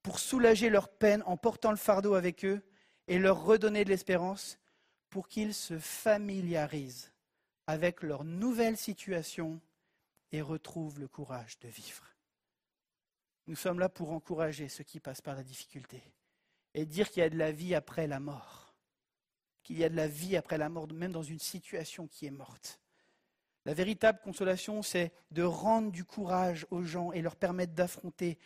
pour 0.03 0.19
soulager 0.19 0.69
leur 0.69 0.89
peine 0.89 1.23
en 1.25 1.37
portant 1.37 1.71
le 1.71 1.77
fardeau 1.77 2.13
avec 2.13 2.45
eux 2.45 2.61
et 3.09 3.17
leur 3.17 3.43
redonner 3.43 3.83
de 3.83 3.89
l'espérance 3.89 4.59
pour 5.09 5.27
qu'ils 5.27 5.55
se 5.55 5.77
familiarisent 5.79 7.11
avec 7.65 8.03
leur 8.03 8.23
nouvelle 8.23 8.77
situation 8.77 9.59
et 10.31 10.41
retrouvent 10.41 10.99
le 10.99 11.07
courage 11.07 11.59
de 11.59 11.67
vivre. 11.67 12.05
Nous 13.47 13.55
sommes 13.55 13.79
là 13.79 13.89
pour 13.89 14.11
encourager 14.11 14.69
ceux 14.69 14.83
qui 14.83 14.99
passent 14.99 15.23
par 15.23 15.35
la 15.35 15.43
difficulté 15.43 16.01
et 16.75 16.85
dire 16.85 17.09
qu'il 17.09 17.21
y 17.21 17.25
a 17.25 17.31
de 17.31 17.37
la 17.37 17.51
vie 17.51 17.73
après 17.73 18.05
la 18.05 18.19
mort, 18.19 18.75
qu'il 19.63 19.79
y 19.79 19.83
a 19.83 19.89
de 19.89 19.95
la 19.95 20.07
vie 20.07 20.37
après 20.37 20.59
la 20.59 20.69
mort, 20.69 20.87
même 20.93 21.11
dans 21.11 21.23
une 21.23 21.39
situation 21.39 22.07
qui 22.07 22.27
est 22.27 22.31
morte. 22.31 22.79
La 23.65 23.73
véritable 23.73 24.19
consolation, 24.23 24.83
c'est 24.83 25.11
de 25.31 25.41
rendre 25.41 25.91
du 25.91 26.05
courage 26.05 26.67
aux 26.69 26.83
gens 26.83 27.11
et 27.11 27.23
leur 27.23 27.35
permettre 27.35 27.73
d'affronter 27.73 28.37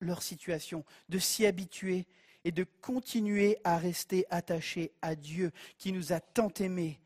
leur 0.00 0.22
situation, 0.22 0.86
de 1.10 1.18
s'y 1.18 1.44
habituer 1.44 2.06
et 2.46 2.52
de 2.52 2.64
continuer 2.80 3.58
à 3.64 3.76
rester 3.76 4.24
attachés 4.30 4.92
à 5.02 5.16
Dieu 5.16 5.50
qui 5.78 5.90
nous 5.90 6.12
a 6.12 6.20
tant 6.20 6.52
aimés, 6.60 7.00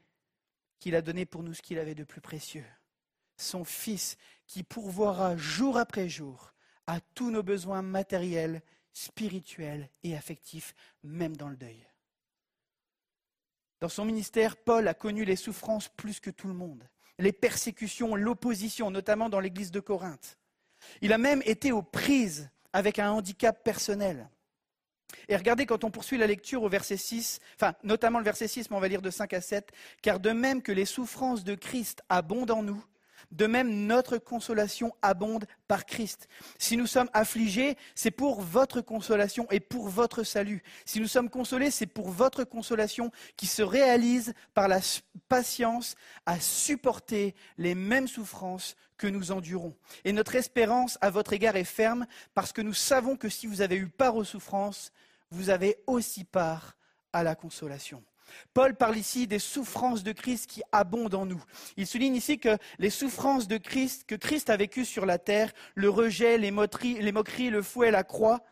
qu'il 0.80 0.95
a 0.95 1.01
donné 1.01 1.24
pour 1.24 1.43
nous 1.43 1.55
ce 1.55 1.62
qu'il 1.62 1.78
avait 1.78 1.95
de 1.95 2.05
plus 2.05 2.20
précieux. 2.20 2.66
Son 3.38 3.64
Fils 3.64 4.18
qui 4.47 4.62
pourvoira 4.62 5.38
jour 5.38 5.78
après 5.78 6.11
jour 6.11 6.53
à 6.86 7.01
tous 7.01 7.30
nos 7.30 7.43
besoins 7.43 7.80
matériels, 7.80 8.61
spirituels 8.93 9.88
et 10.03 10.14
affectifs, 10.14 10.74
même 11.05 11.38
dans 11.38 11.49
le 11.49 11.57
deuil. 11.57 11.86
Dans 13.80 13.88
son 13.88 14.05
ministère, 14.05 14.59
Paul 14.59 14.88
a 14.88 14.95
connu 14.95 15.24
les 15.24 15.36
souffrances 15.36 15.88
plus 15.88 16.20
que 16.20 16.28
tout 16.28 16.49
le 16.49 16.55
monde, 16.55 16.86
les 17.18 17.32
persécutions, 17.32 18.14
l'opposition, 18.14 18.91
notamment 18.91 19.30
dans 19.30 19.41
l'église 19.41 19.70
de 19.70 19.80
Corinthe. 19.80 20.36
Il 21.01 21.14
a 21.14 21.18
même 21.18 21.41
été 21.47 21.72
aux 21.72 21.80
prises 21.80 22.51
avec 22.74 22.99
un 22.99 23.11
handicap 23.11 23.64
personnel. 23.64 24.28
Et 25.28 25.36
regardez, 25.36 25.66
quand 25.66 25.84
on 25.84 25.90
poursuit 25.90 26.18
la 26.18 26.26
lecture 26.26 26.62
au 26.62 26.68
verset 26.68 26.96
6, 26.96 27.40
enfin, 27.56 27.74
notamment 27.82 28.18
le 28.18 28.24
verset 28.24 28.48
6, 28.48 28.70
mais 28.70 28.76
on 28.76 28.80
va 28.80 28.88
lire 28.88 29.02
de 29.02 29.11
5 29.11 29.32
à 29.32 29.40
7, 29.40 29.70
car 30.02 30.20
de 30.20 30.30
même 30.30 30.62
que 30.62 30.72
les 30.72 30.84
souffrances 30.84 31.44
de 31.44 31.54
Christ 31.54 32.02
abondent 32.08 32.50
en 32.50 32.62
nous, 32.62 32.84
de 33.30 33.46
même 33.46 33.86
notre 33.86 34.18
consolation 34.18 34.94
abonde 35.02 35.46
par 35.68 35.86
Christ. 35.86 36.28
Si 36.58 36.76
nous 36.76 36.86
sommes 36.86 37.11
affligés, 37.12 37.76
c'est 37.94 38.11
pour 38.11 38.40
votre 38.40 38.80
consolation 38.80 39.46
et 39.50 39.61
pour 39.61 39.88
votre 39.88 40.22
salut. 40.22 40.62
Si 40.84 41.00
nous 41.00 41.06
sommes 41.06 41.30
consolés, 41.30 41.70
c'est 41.70 41.86
pour 41.86 42.11
votre 42.11 42.44
consolation 42.44 43.12
qui 43.36 43.46
se 43.46 43.62
réalise 43.62 44.34
par 44.54 44.68
la 44.68 44.80
patience 45.28 45.94
à 46.26 46.40
supporter 46.40 47.34
les 47.58 47.74
mêmes 47.74 48.08
souffrances 48.08 48.76
que 48.96 49.06
nous 49.06 49.32
endurons. 49.32 49.74
Et 50.04 50.12
notre 50.12 50.34
espérance 50.34 50.98
à 51.00 51.11
votre 51.11 51.32
égard 51.32 51.56
est 51.56 51.64
ferme 51.64 52.06
parce 52.34 52.52
que 52.52 52.61
nous 52.61 52.74
savons 52.74 53.16
que 53.16 53.28
si 53.28 53.46
vous 53.46 53.62
avez 53.62 53.76
eu 53.76 53.88
part 53.88 54.16
aux 54.16 54.24
souffrances, 54.24 54.92
vous 55.31 55.51
avez 55.51 55.78
aussi 55.87 56.24
part 56.24 56.76
à 57.12 57.22
la 57.22 57.35
consolation. 57.35 58.03
Paul 58.55 58.76
parle 58.76 58.97
ici 58.97 59.26
des 59.26 59.39
souffrances 59.39 60.05
de 60.05 60.12
Christ 60.12 60.47
qui 60.49 60.62
abondent 60.72 61.14
en 61.14 61.26
nous. 61.26 61.43
Il 61.76 61.87
souligne 61.87 62.14
ici 62.14 62.39
que 62.39 62.57
les 62.78 62.91
souffrances 62.91 63.49
de 63.49 63.57
Christ, 63.57 64.05
que 64.07 64.14
Christ 64.14 64.51
a 64.51 64.57
vécues 64.57 64.85
sur 64.85 65.07
la 65.07 65.18
terre, 65.18 65.53
le 65.74 65.91
rejet, 65.91 66.39
les 66.39 66.51
moqueries, 66.51 67.51
le 67.51 67.62
fouet, 67.62 67.91
la 67.91 68.05
croix, 68.05 68.45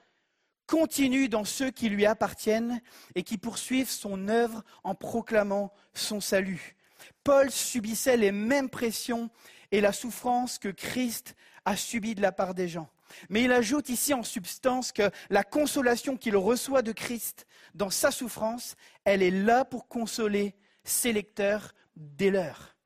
continuent 0.67 1.29
dans 1.29 1.45
ceux 1.45 1.71
qui 1.71 1.89
lui 1.89 2.07
appartiennent 2.07 2.81
et 3.15 3.23
qui 3.23 3.39
poursuivent 3.39 3.91
son 3.91 4.29
œuvre 4.29 4.63
en 4.85 4.95
proclamant 4.95 5.73
son 5.95 6.21
salut. 6.21 6.77
Paul 7.25 7.51
subissait 7.51 8.17
les 8.17 8.33
mêmes 8.33 8.69
pressions 8.69 9.31
et 9.71 9.81
la 9.81 9.93
souffrance 9.93 10.59
que 10.59 10.69
Christ 10.69 11.35
a 11.65 11.77
subi 11.77 12.15
de 12.15 12.23
la 12.23 12.33
part 12.33 12.55
des 12.55 12.69
gens. 12.69 12.89
Mais 13.29 13.45
il 13.45 13.53
ajoute 13.53 13.89
ici 13.89 14.15
en 14.15 14.23
substance 14.23 14.93
que 14.93 15.11
la 15.31 15.45
consolation 15.45 16.17
qu'il 16.17 16.37
reçoit 16.37 16.83
de 16.83 16.93
Christ 16.93 17.47
dans 17.75 17.91
sa 17.91 18.11
souffrance, 18.11 18.77
elle 19.05 19.23
est 19.23 19.31
là 19.31 19.65
pour 19.65 19.89
consoler 19.89 20.55
ses 20.85 21.13
lecteurs 21.13 21.75
dès 21.97 22.31
leurs. 22.31 22.77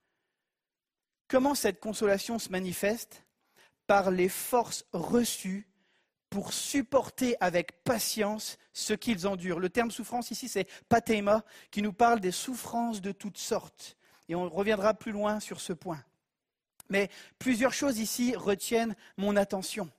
Comment 1.29 1.55
cette 1.55 1.81
consolation 1.81 2.39
se 2.39 2.51
manifeste? 2.51 3.25
Par 3.87 4.11
les 4.11 4.29
forces 4.29 4.85
reçues 4.93 5.67
pour 6.33 6.55
supporter 6.55 7.37
avec 7.41 7.85
patience 7.85 8.57
ce 8.73 8.95
qu'ils 8.95 9.27
endurent. 9.27 9.61
Le 9.61 9.69
terme 9.69 9.91
souffrance 9.91 10.31
ici, 10.31 10.49
c'est 10.49 10.67
pathéma, 10.89 11.45
qui 11.71 11.83
nous 11.83 11.93
parle 11.93 12.21
des 12.21 12.31
souffrances 12.31 13.03
de 13.03 13.13
toutes 13.13 13.37
sortes. 13.37 13.99
Et 14.29 14.35
on 14.35 14.49
reviendra 14.49 14.95
plus 14.95 15.13
loin 15.13 15.41
sur 15.41 15.61
ce 15.61 15.75
point. 15.75 16.03
Mais 16.89 17.11
plusieurs 17.39 17.75
choses 17.75 17.99
ici 17.99 18.35
retiennent 18.35 18.97
mon 19.19 19.37
attention. 19.37 19.91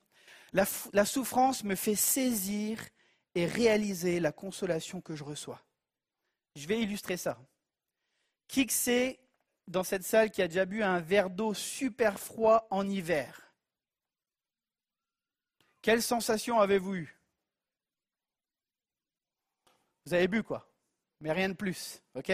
La, 0.53 1.05
souffrance 1.05 1.63
me 1.63 1.75
fait 1.75 1.95
saisir 1.95 2.79
et 3.33 3.47
réaliser 3.47 4.19
la 4.19 4.31
consolation 4.31 5.01
que 5.01 5.15
je 5.15 5.23
reçois. 5.23 5.61
Je 6.55 6.67
vais 6.67 6.79
illustrer 6.79 7.17
ça. 7.17 7.39
Qui 8.47 8.67
que 8.67 8.73
c'est 8.73 9.19
dans 9.67 9.83
cette 9.83 10.03
salle 10.03 10.29
qui 10.29 10.43
a 10.43 10.47
déjà 10.47 10.65
bu 10.65 10.83
un 10.83 10.99
verre 10.99 11.31
d'eau 11.31 11.55
super 11.55 12.19
froid 12.19 12.67
en 12.69 12.87
hiver? 12.87 13.51
Quelle 15.81 16.03
sensation 16.03 16.59
avez-vous 16.59 16.95
eue? 16.95 17.19
Vous 20.05 20.13
avez 20.13 20.27
bu 20.27 20.43
quoi. 20.43 20.69
Mais 21.19 21.31
rien 21.31 21.49
de 21.49 21.55
plus, 21.55 22.01
ok? 22.13 22.31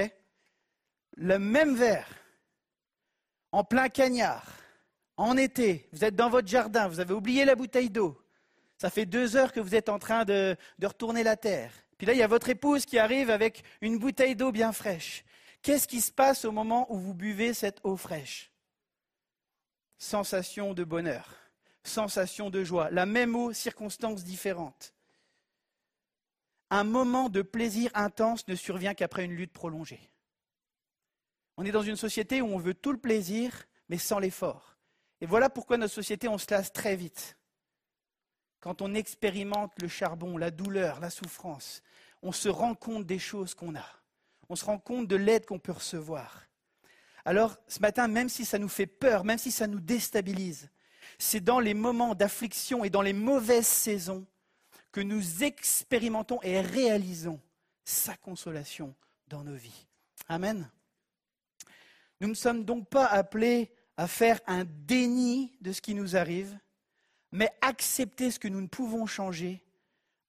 Le 1.16 1.40
même 1.40 1.76
verre, 1.76 2.10
en 3.52 3.64
plein 3.64 3.88
cagnard, 3.88 4.46
en 5.20 5.36
été, 5.36 5.86
vous 5.92 6.06
êtes 6.06 6.16
dans 6.16 6.30
votre 6.30 6.48
jardin, 6.48 6.88
vous 6.88 7.02
avez 7.02 7.14
oublié 7.14 7.44
la 7.44 7.56
bouteille 7.56 7.90
d'eau. 7.90 8.18
Ça 8.78 8.90
fait 8.90 9.06
deux 9.06 9.36
heures 9.36 9.52
que 9.52 9.60
vous 9.60 9.76
êtes 9.76 9.90
en 9.90 10.00
train 10.00 10.24
de, 10.24 10.56
retourner 10.82 11.24
la 11.24 11.36
terre. 11.36 11.74
Puis 11.98 12.08
là, 12.08 12.14
il 12.14 12.20
y 12.20 12.24
a 12.24 12.28
votre 12.28 12.48
épouse 12.48 12.86
qui 12.86 12.98
arrive 12.98 13.30
avec 13.30 13.64
une 13.82 14.00
bouteille 14.00 14.38
d'eau 14.38 14.54
bien 14.54 14.72
fraîche. 14.72 15.26
Qu'est-ce 15.62 15.90
qui 15.90 16.00
se 16.00 16.14
passe 16.14 16.46
au 16.46 16.54
moment 16.54 16.90
où 16.90 16.98
vous 16.98 17.14
buvez 17.14 17.54
cette 17.54 17.82
eau 17.84 17.98
fraîche? 17.98 18.50
Sensation 19.98 20.74
de 20.74 20.86
bonheur, 20.86 21.36
sensation 21.84 22.50
de 22.50 22.64
joie, 22.64 22.90
la 22.90 23.06
même 23.06 23.36
eau, 23.36 23.52
circonstances 23.52 24.24
différentes. 24.24 24.94
Un 26.70 26.86
moment 26.86 27.28
de 27.28 27.42
plaisir 27.42 27.92
intense 27.94 28.48
ne 28.48 28.56
survient 28.56 28.94
qu'après 28.94 29.26
une 29.26 29.36
lutte 29.36 29.52
prolongée. 29.52 30.10
On 31.58 31.66
est 31.66 31.74
dans 31.74 31.84
une 31.84 31.98
société 31.98 32.42
où 32.42 32.46
on 32.46 32.58
veut 32.58 32.74
tout 32.74 32.94
le 32.94 33.00
plaisir, 33.00 33.66
mais 33.90 33.98
sans 33.98 34.20
l'effort. 34.20 34.69
Et 35.22 35.26
voilà 35.26 35.50
pourquoi 35.50 35.78
notre 35.78 35.94
société, 35.94 36.28
on 36.28 36.38
se 36.38 36.48
lasse 36.50 36.72
très 36.72 36.96
vite. 36.96 37.38
Quand 38.60 38.82
on 38.82 38.94
expérimente 38.94 39.74
le 39.82 39.88
charbon, 39.88 40.38
la 40.38 40.52
douleur, 40.52 41.00
la 41.00 41.10
souffrance, 41.10 41.82
on 42.22 42.32
se 42.32 42.50
rend 42.50 42.76
compte 42.76 43.06
des 43.06 43.20
choses 43.20 43.54
qu'on 43.54 43.76
a. 43.76 43.86
On 44.50 44.56
se 44.56 44.66
rend 44.66 44.80
compte 44.80 45.08
de 45.08 45.16
l'aide 45.16 45.46
qu'on 45.46 45.60
peut 45.60 45.72
recevoir. 45.72 46.46
Alors, 47.26 47.58
ce 47.68 47.80
matin, 47.80 48.08
même 48.08 48.30
si 48.30 48.46
ça 48.46 48.58
nous 48.58 48.70
fait 48.70 48.88
peur, 48.88 49.24
même 49.24 49.38
si 49.38 49.52
ça 49.52 49.68
nous 49.68 49.80
déstabilise, 49.80 50.70
c'est 51.18 51.42
dans 51.42 51.60
les 51.60 51.74
moments 51.74 52.16
d'affliction 52.16 52.84
et 52.84 52.90
dans 52.90 53.02
les 53.02 53.14
mauvaises 53.14 53.68
saisons 53.68 54.26
que 54.92 55.02
nous 55.02 55.44
expérimentons 55.44 56.40
et 56.42 56.62
réalisons 56.62 57.40
sa 57.86 58.16
consolation 58.18 58.96
dans 59.28 59.44
nos 59.44 59.56
vies. 59.56 59.88
Amen. 60.28 60.70
Nous 62.22 62.28
ne 62.28 62.34
sommes 62.34 62.66
donc 62.66 62.90
pas 62.90 63.06
appelés 63.06 63.72
à 64.00 64.08
faire 64.08 64.40
un 64.48 64.64
déni 64.88 65.52
de 65.60 65.74
ce 65.74 65.82
qui 65.82 65.94
nous 65.94 66.16
arrive, 66.16 66.58
mais 67.34 67.52
accepter 67.60 68.32
ce 68.32 68.40
que 68.40 68.48
nous 68.48 68.62
ne 68.62 68.68
pouvons 68.68 69.06
changer 69.06 69.62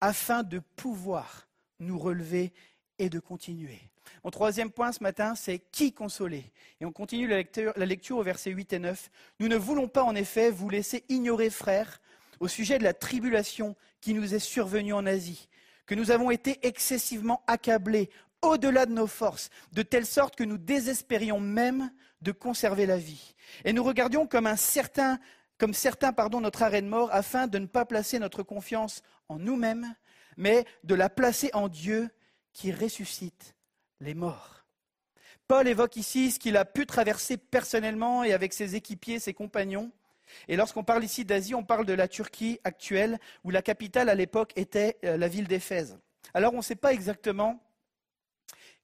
afin 0.00 0.42
de 0.42 0.58
pouvoir 0.74 1.46
nous 1.78 1.96
relever 1.96 2.52
et 2.98 3.08
de 3.08 3.20
continuer. 3.20 3.78
Mon 4.24 4.32
troisième 4.32 4.72
point 4.72 4.90
ce 4.90 5.04
matin, 5.04 5.36
c'est 5.36 5.60
qui 5.70 5.92
consoler? 5.92 6.50
Et 6.80 6.84
on 6.84 6.90
continue 6.90 7.28
la 7.28 7.86
lecture, 7.86 8.16
au 8.16 8.24
verset 8.24 8.50
8 8.50 8.72
et 8.72 8.80
9. 8.80 9.08
Nous 9.38 9.46
ne 9.46 9.56
voulons 9.56 9.86
pas 9.86 10.02
en 10.02 10.16
effet 10.16 10.50
vous 10.50 10.68
laisser 10.68 11.04
ignorer, 11.08 11.48
frères, 11.48 12.00
au 12.40 12.48
sujet 12.48 12.76
de 12.76 12.82
la 12.82 12.92
tribulation 12.92 13.76
qui 14.00 14.14
nous 14.14 14.34
est 14.34 14.40
survenue 14.40 14.94
en 14.94 15.06
Asie, 15.06 15.48
que 15.86 15.94
nous 15.94 16.10
avons 16.10 16.32
été 16.32 16.58
excessivement 16.66 17.44
accablés 17.46 18.10
au-delà 18.42 18.84
de 18.84 18.92
nos 18.92 19.06
forces, 19.06 19.48
de 19.70 19.82
telle 19.82 20.06
sorte 20.06 20.34
que 20.34 20.42
nous 20.42 20.58
désespérions 20.58 21.38
même 21.38 21.92
de 22.20 22.32
conserver 22.32 22.86
la 22.86 22.98
vie. 22.98 23.34
Et 23.64 23.72
nous 23.72 23.84
regardions 23.84 24.26
comme 24.26 24.46
un 24.46 24.56
certain, 24.56 25.18
comme 25.58 25.74
certains, 25.74 26.12
pardon, 26.12 26.40
notre 26.40 26.62
arrêt 26.62 26.82
de 26.82 26.88
mort, 26.88 27.08
afin 27.12 27.46
de 27.46 27.58
ne 27.58 27.66
pas 27.66 27.84
placer 27.84 28.18
notre 28.18 28.42
confiance 28.42 29.02
en 29.28 29.38
nous-mêmes, 29.38 29.94
mais 30.36 30.64
de 30.84 30.94
la 30.94 31.08
placer 31.08 31.50
en 31.52 31.68
Dieu 31.68 32.10
qui 32.52 32.72
ressuscite 32.72 33.54
les 34.00 34.14
morts. 34.14 34.64
Paul 35.48 35.66
évoque 35.66 35.96
ici 35.96 36.30
ce 36.30 36.38
qu'il 36.38 36.56
a 36.56 36.64
pu 36.64 36.86
traverser 36.86 37.36
personnellement 37.36 38.22
et 38.22 38.32
avec 38.32 38.52
ses 38.52 38.76
équipiers, 38.76 39.18
ses 39.18 39.34
compagnons. 39.34 39.90
Et 40.46 40.56
lorsqu'on 40.56 40.84
parle 40.84 41.02
ici 41.02 41.24
d'Asie, 41.24 41.54
on 41.54 41.64
parle 41.64 41.84
de 41.84 41.92
la 41.92 42.06
Turquie 42.06 42.60
actuelle, 42.62 43.18
où 43.42 43.50
la 43.50 43.62
capitale 43.62 44.08
à 44.08 44.14
l'époque 44.14 44.52
était 44.54 44.98
euh, 45.04 45.16
la 45.16 45.26
ville 45.26 45.48
d'Éphèse. 45.48 45.98
Alors 46.34 46.54
on 46.54 46.58
ne 46.58 46.62
sait 46.62 46.76
pas 46.76 46.92
exactement 46.92 47.60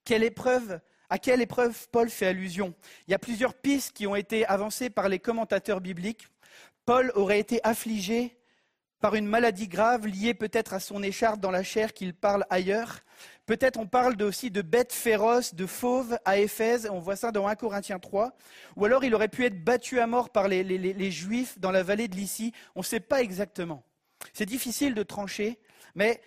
quelle 0.04 0.24
épreuve, 0.24 0.80
à 1.10 1.18
quelle 1.18 1.40
épreuve 1.40 1.88
Paul 1.90 2.10
fait 2.10 2.26
allusion? 2.26 2.74
Il 3.06 3.12
y 3.12 3.14
a 3.14 3.18
plusieurs 3.18 3.54
pistes 3.54 3.92
qui 3.92 4.06
ont 4.06 4.16
été 4.16 4.46
avancées 4.46 4.90
par 4.90 5.08
les 5.08 5.18
commentateurs 5.18 5.80
bibliques. 5.80 6.28
Paul 6.84 7.12
aurait 7.14 7.40
été 7.40 7.60
affligé 7.64 8.36
par 9.00 9.14
une 9.14 9.26
maladie 9.26 9.68
grave 9.68 10.06
liée 10.06 10.34
peut-être 10.34 10.74
à 10.74 10.80
son 10.80 11.02
écharpe 11.02 11.40
dans 11.40 11.50
la 11.50 11.62
chair 11.62 11.92
qu'il 11.92 12.14
parle 12.14 12.44
ailleurs. 12.50 13.00
Peut-être 13.44 13.78
on 13.78 13.86
parle 13.86 14.20
aussi 14.22 14.50
de 14.50 14.62
bêtes 14.62 14.92
féroces, 14.92 15.54
de 15.54 15.66
fauves 15.66 16.18
à 16.24 16.38
Éphèse, 16.38 16.88
on 16.90 16.98
voit 16.98 17.16
ça 17.16 17.30
dans 17.30 17.46
1 17.46 17.54
Corinthiens 17.54 17.98
3. 17.98 18.32
Ou 18.76 18.84
alors 18.84 19.04
il 19.04 19.14
aurait 19.14 19.28
pu 19.28 19.44
être 19.44 19.62
battu 19.62 20.00
à 20.00 20.06
mort 20.06 20.30
par 20.30 20.48
les, 20.48 21.10
Juifs 21.10 21.58
dans 21.58 21.70
la 21.70 21.82
vallée 21.82 22.08
de 22.08 22.16
Lycie. 22.16 22.52
On 22.74 22.80
ne 22.80 22.84
sait 22.84 23.00
pas 23.00 23.22
exactement. 23.22 23.84
C'est 24.32 24.46
difficile 24.46 24.94
de 24.94 25.02
trancher, 25.02 25.60
mais 25.94 26.20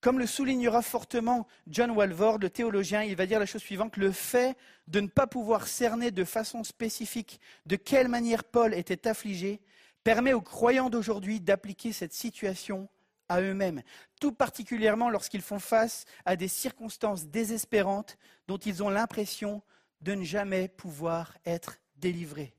comme 0.00 0.18
le 0.18 0.26
soulignera 0.26 0.82
fortement 0.82 1.46
John 1.66 1.90
Walvoord, 1.90 2.38
le 2.38 2.50
théologien, 2.50 3.02
il 3.02 3.16
va 3.16 3.26
dire 3.26 3.40
la 3.40 3.46
chose 3.46 3.62
suivante, 3.62 3.96
le 3.96 4.12
fait 4.12 4.56
de 4.88 5.00
ne 5.00 5.08
pas 5.08 5.26
pouvoir 5.26 5.66
cerner 5.66 6.10
de 6.10 6.24
façon 6.24 6.64
spécifique 6.64 7.40
de 7.66 7.76
quelle 7.76 8.08
manière 8.08 8.44
Paul 8.44 8.74
était 8.74 9.08
affligé 9.08 9.60
permet 10.04 10.32
aux 10.32 10.42
croyants 10.42 10.90
d'aujourd'hui 10.90 11.40
d'appliquer 11.40 11.92
cette 11.92 12.12
situation 12.12 12.88
à 13.28 13.40
eux-mêmes, 13.40 13.82
tout 14.20 14.32
particulièrement 14.32 15.10
lorsqu'ils 15.10 15.42
font 15.42 15.58
face 15.58 16.04
à 16.24 16.36
des 16.36 16.46
circonstances 16.46 17.26
désespérantes 17.26 18.16
dont 18.46 18.58
ils 18.58 18.84
ont 18.84 18.90
l'impression 18.90 19.62
de 20.02 20.14
ne 20.14 20.22
jamais 20.22 20.68
pouvoir 20.68 21.36
être 21.44 21.78
délivrés. 21.96 22.54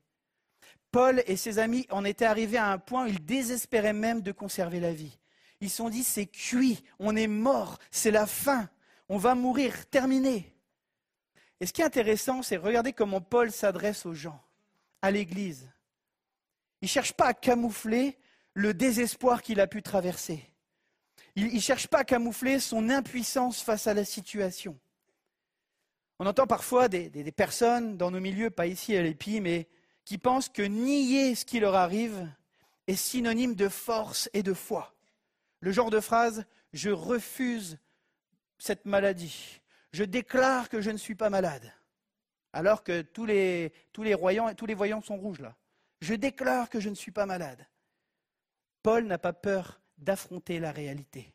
Paul 0.90 1.22
et 1.26 1.36
ses 1.36 1.58
amis 1.58 1.86
en 1.90 2.04
étaient 2.04 2.24
arrivés 2.24 2.58
à 2.58 2.70
un 2.70 2.78
point 2.78 3.04
où 3.04 3.08
ils 3.08 3.24
désespéraient 3.24 3.92
même 3.92 4.22
de 4.22 4.32
conserver 4.32 4.80
la 4.80 4.92
vie. 4.92 5.18
Ils 5.60 5.70
se 5.70 5.76
sont 5.76 5.88
dit, 5.88 6.04
c'est 6.04 6.26
cuit, 6.26 6.84
on 6.98 7.16
est 7.16 7.26
mort, 7.26 7.78
c'est 7.90 8.10
la 8.10 8.26
fin, 8.26 8.68
on 9.08 9.18
va 9.18 9.34
mourir, 9.34 9.86
terminé. 9.86 10.54
Et 11.60 11.66
ce 11.66 11.72
qui 11.72 11.82
est 11.82 11.86
intéressant, 11.86 12.42
c'est 12.42 12.56
regarder 12.56 12.92
comment 12.92 13.20
Paul 13.20 13.50
s'adresse 13.50 14.06
aux 14.06 14.14
gens, 14.14 14.40
à 15.02 15.10
l'Église. 15.10 15.68
Il 16.80 16.84
ne 16.84 16.90
cherche 16.90 17.12
pas 17.12 17.26
à 17.26 17.34
camoufler 17.34 18.16
le 18.54 18.74
désespoir 18.74 19.42
qu'il 19.42 19.60
a 19.60 19.66
pu 19.66 19.82
traverser. 19.82 20.44
Il 21.34 21.54
ne 21.54 21.60
cherche 21.60 21.88
pas 21.88 21.98
à 21.98 22.04
camoufler 22.04 22.58
son 22.60 22.88
impuissance 22.88 23.62
face 23.62 23.86
à 23.86 23.94
la 23.94 24.04
situation. 24.04 24.78
On 26.20 26.26
entend 26.26 26.48
parfois 26.48 26.88
des, 26.88 27.10
personnes 27.30 27.96
dans 27.96 28.10
nos 28.10 28.18
milieux, 28.18 28.50
pas 28.50 28.66
ici 28.66 28.96
à 28.96 29.02
l'EPI, 29.02 29.40
mais 29.40 29.68
qui 30.04 30.18
pensent 30.18 30.48
que 30.48 30.62
nier 30.62 31.34
ce 31.34 31.44
qui 31.44 31.60
leur 31.60 31.76
arrive 31.76 32.28
est 32.88 32.96
synonyme 32.96 33.54
de 33.54 33.68
force 33.68 34.28
et 34.32 34.42
de 34.42 34.54
foi. 34.54 34.94
Le 35.60 35.72
genre 35.72 35.90
de 35.90 36.00
phrase 36.00 36.44
je 36.72 36.90
refuse 36.90 37.78
cette 38.58 38.84
maladie, 38.84 39.60
je 39.92 40.04
déclare 40.04 40.68
que 40.68 40.80
je 40.80 40.90
ne 40.90 40.96
suis 40.96 41.14
pas 41.14 41.30
malade, 41.30 41.72
alors 42.52 42.82
que 42.82 43.02
tous 43.02 43.24
les, 43.24 43.72
tous 43.92 44.02
les, 44.02 44.16
tous 44.56 44.66
les 44.66 44.74
voyants 44.74 45.00
sont 45.00 45.16
rouges 45.16 45.40
là. 45.40 45.56
Je 46.00 46.14
déclare 46.14 46.68
que 46.68 46.80
je 46.80 46.88
ne 46.88 46.94
suis 46.94 47.10
pas 47.10 47.26
malade. 47.26 47.66
Paul 48.82 49.04
n'a 49.04 49.18
pas 49.18 49.32
peur 49.32 49.80
d'affronter 49.96 50.60
la 50.60 50.70
réalité. 50.70 51.34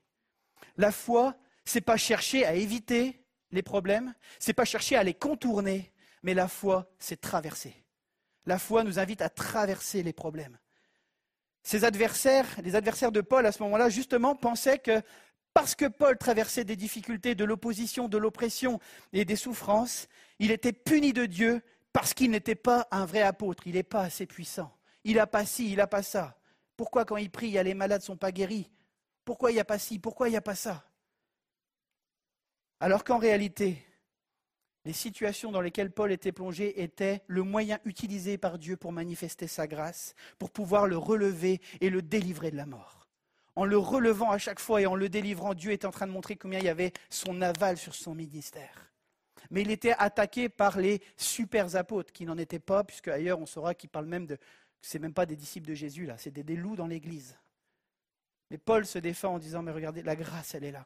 La 0.77 0.91
foi, 0.91 1.35
c'est 1.65 1.81
pas 1.81 1.97
chercher 1.97 2.45
à 2.45 2.53
éviter 2.55 3.25
les 3.51 3.61
problèmes, 3.61 4.13
c'est 4.39 4.53
pas 4.53 4.65
chercher 4.65 4.95
à 4.95 5.03
les 5.03 5.13
contourner, 5.13 5.91
mais 6.23 6.33
la 6.33 6.47
foi, 6.47 6.89
c'est 6.99 7.19
traverser. 7.19 7.75
La 8.45 8.59
foi 8.59 8.83
nous 8.83 8.99
invite 8.99 9.21
à 9.21 9.29
traverser 9.29 10.03
les 10.03 10.13
problèmes. 10.13 10.57
Ses 11.63 11.85
adversaires, 11.85 12.47
les 12.61 12.75
adversaires 12.75 13.11
de 13.11 13.21
Paul 13.21 13.45
à 13.45 13.51
ce 13.51 13.63
moment-là, 13.63 13.89
justement, 13.89 14.35
pensaient 14.35 14.79
que 14.79 15.01
parce 15.53 15.75
que 15.75 15.85
Paul 15.85 16.17
traversait 16.17 16.65
des 16.65 16.75
difficultés, 16.75 17.35
de 17.35 17.45
l'opposition, 17.45 18.07
de 18.07 18.17
l'oppression 18.17 18.79
et 19.13 19.23
des 19.23 19.35
souffrances, 19.35 20.07
il 20.39 20.51
était 20.51 20.73
puni 20.73 21.13
de 21.13 21.25
Dieu 21.25 21.61
parce 21.93 22.13
qu'il 22.13 22.31
n'était 22.31 22.55
pas 22.55 22.87
un 22.91 23.05
vrai 23.05 23.21
apôtre, 23.21 23.67
il 23.67 23.75
n'est 23.75 23.83
pas 23.83 24.01
assez 24.01 24.25
puissant. 24.25 24.75
Il 25.03 25.17
n'a 25.17 25.27
pas 25.27 25.45
ci, 25.45 25.69
il 25.71 25.77
n'a 25.77 25.87
pas 25.87 26.01
ça. 26.01 26.37
Pourquoi 26.75 27.05
quand 27.05 27.17
il 27.17 27.29
prie, 27.29 27.51
les 27.51 27.73
malades 27.73 28.01
ne 28.01 28.05
sont 28.05 28.17
pas 28.17 28.31
guéris? 28.31 28.71
Pourquoi 29.23 29.51
il 29.51 29.53
n'y 29.53 29.59
a 29.59 29.65
pas 29.65 29.77
ci? 29.77 29.99
Pourquoi 29.99 30.27
il 30.27 30.31
n'y 30.31 30.37
a 30.37 30.41
pas 30.41 30.55
ça? 30.55 30.83
Alors 32.79 33.03
qu'en 33.03 33.19
réalité, 33.19 33.85
les 34.85 34.93
situations 34.93 35.51
dans 35.51 35.61
lesquelles 35.61 35.91
Paul 35.91 36.11
était 36.11 36.31
plongé 36.31 36.83
étaient 36.83 37.23
le 37.27 37.43
moyen 37.43 37.79
utilisé 37.85 38.37
par 38.37 38.59
Dieu 38.59 38.75
pour 38.75 38.91
manifester 38.91 39.47
sa 39.47 39.67
grâce, 39.67 40.13
pour 40.39 40.51
pouvoir 40.51 40.87
le 40.87 40.97
relever 40.97 41.61
et 41.79 41.89
le 41.89 42.01
délivrer 42.01 42.51
de 42.51 42.57
la 42.57 42.65
mort. 42.65 43.07
En 43.55 43.65
le 43.65 43.77
relevant 43.77 44.31
à 44.31 44.37
chaque 44.37 44.59
fois 44.59 44.81
et 44.81 44.85
en 44.85 44.95
le 44.95 45.09
délivrant, 45.09 45.53
Dieu 45.53 45.71
est 45.71 45.85
en 45.85 45.91
train 45.91 46.07
de 46.07 46.11
montrer 46.11 46.35
combien 46.35 46.59
il 46.59 46.65
y 46.65 46.69
avait 46.69 46.91
son 47.09 47.41
aval 47.41 47.77
sur 47.77 47.95
son 47.95 48.15
ministère. 48.15 48.91
Mais 49.51 49.61
il 49.61 49.71
était 49.71 49.93
attaqué 49.97 50.49
par 50.49 50.79
les 50.79 51.01
super 51.15 51.75
apôtres, 51.75 52.11
qui 52.11 52.25
n'en 52.25 52.37
étaient 52.37 52.59
pas, 52.59 52.83
puisque 52.83 53.09
ailleurs 53.09 53.39
on 53.39 53.45
saura 53.45 53.75
qu'ils 53.75 53.89
parlent 53.89 54.07
même 54.07 54.25
de. 54.25 54.37
C'est 54.81 54.99
même 54.99 55.13
pas 55.13 55.25
des 55.25 55.35
disciples 55.35 55.67
de 55.67 55.75
Jésus, 55.75 56.05
là, 56.05 56.17
c'est 56.17 56.31
des, 56.31 56.55
loups 56.55 56.75
dans 56.75 56.87
l'église. 56.87 57.37
Mais 58.49 58.57
Paul 58.57 58.85
se 58.85 58.99
défend 58.99 59.35
en 59.35 59.39
disant 59.39 59.61
Mais 59.61 59.71
regardez, 59.71 60.01
la 60.01 60.15
grâce, 60.15 60.55
elle 60.55 60.63
est 60.63 60.71
là. 60.71 60.85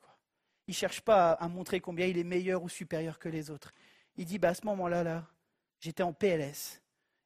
Il 0.68 0.72
ne 0.72 0.76
cherche 0.76 1.02
pas 1.02 1.32
à, 1.32 1.44
à 1.44 1.48
montrer 1.48 1.80
combien 1.80 2.06
il 2.06 2.18
est 2.18 2.24
meilleur 2.24 2.64
ou 2.64 2.70
supérieur 2.70 3.20
que 3.20 3.30
les 3.30 3.50
autres. 3.50 3.74
Il 4.18 4.26
dit 4.26 4.40
bah, 4.40 4.50
À 4.50 4.54
ce 4.54 4.66
moment-là, 4.66 5.04
là, 5.04 5.28
j'étais 5.80 6.04
en 6.04 6.14
PLS 6.14 6.82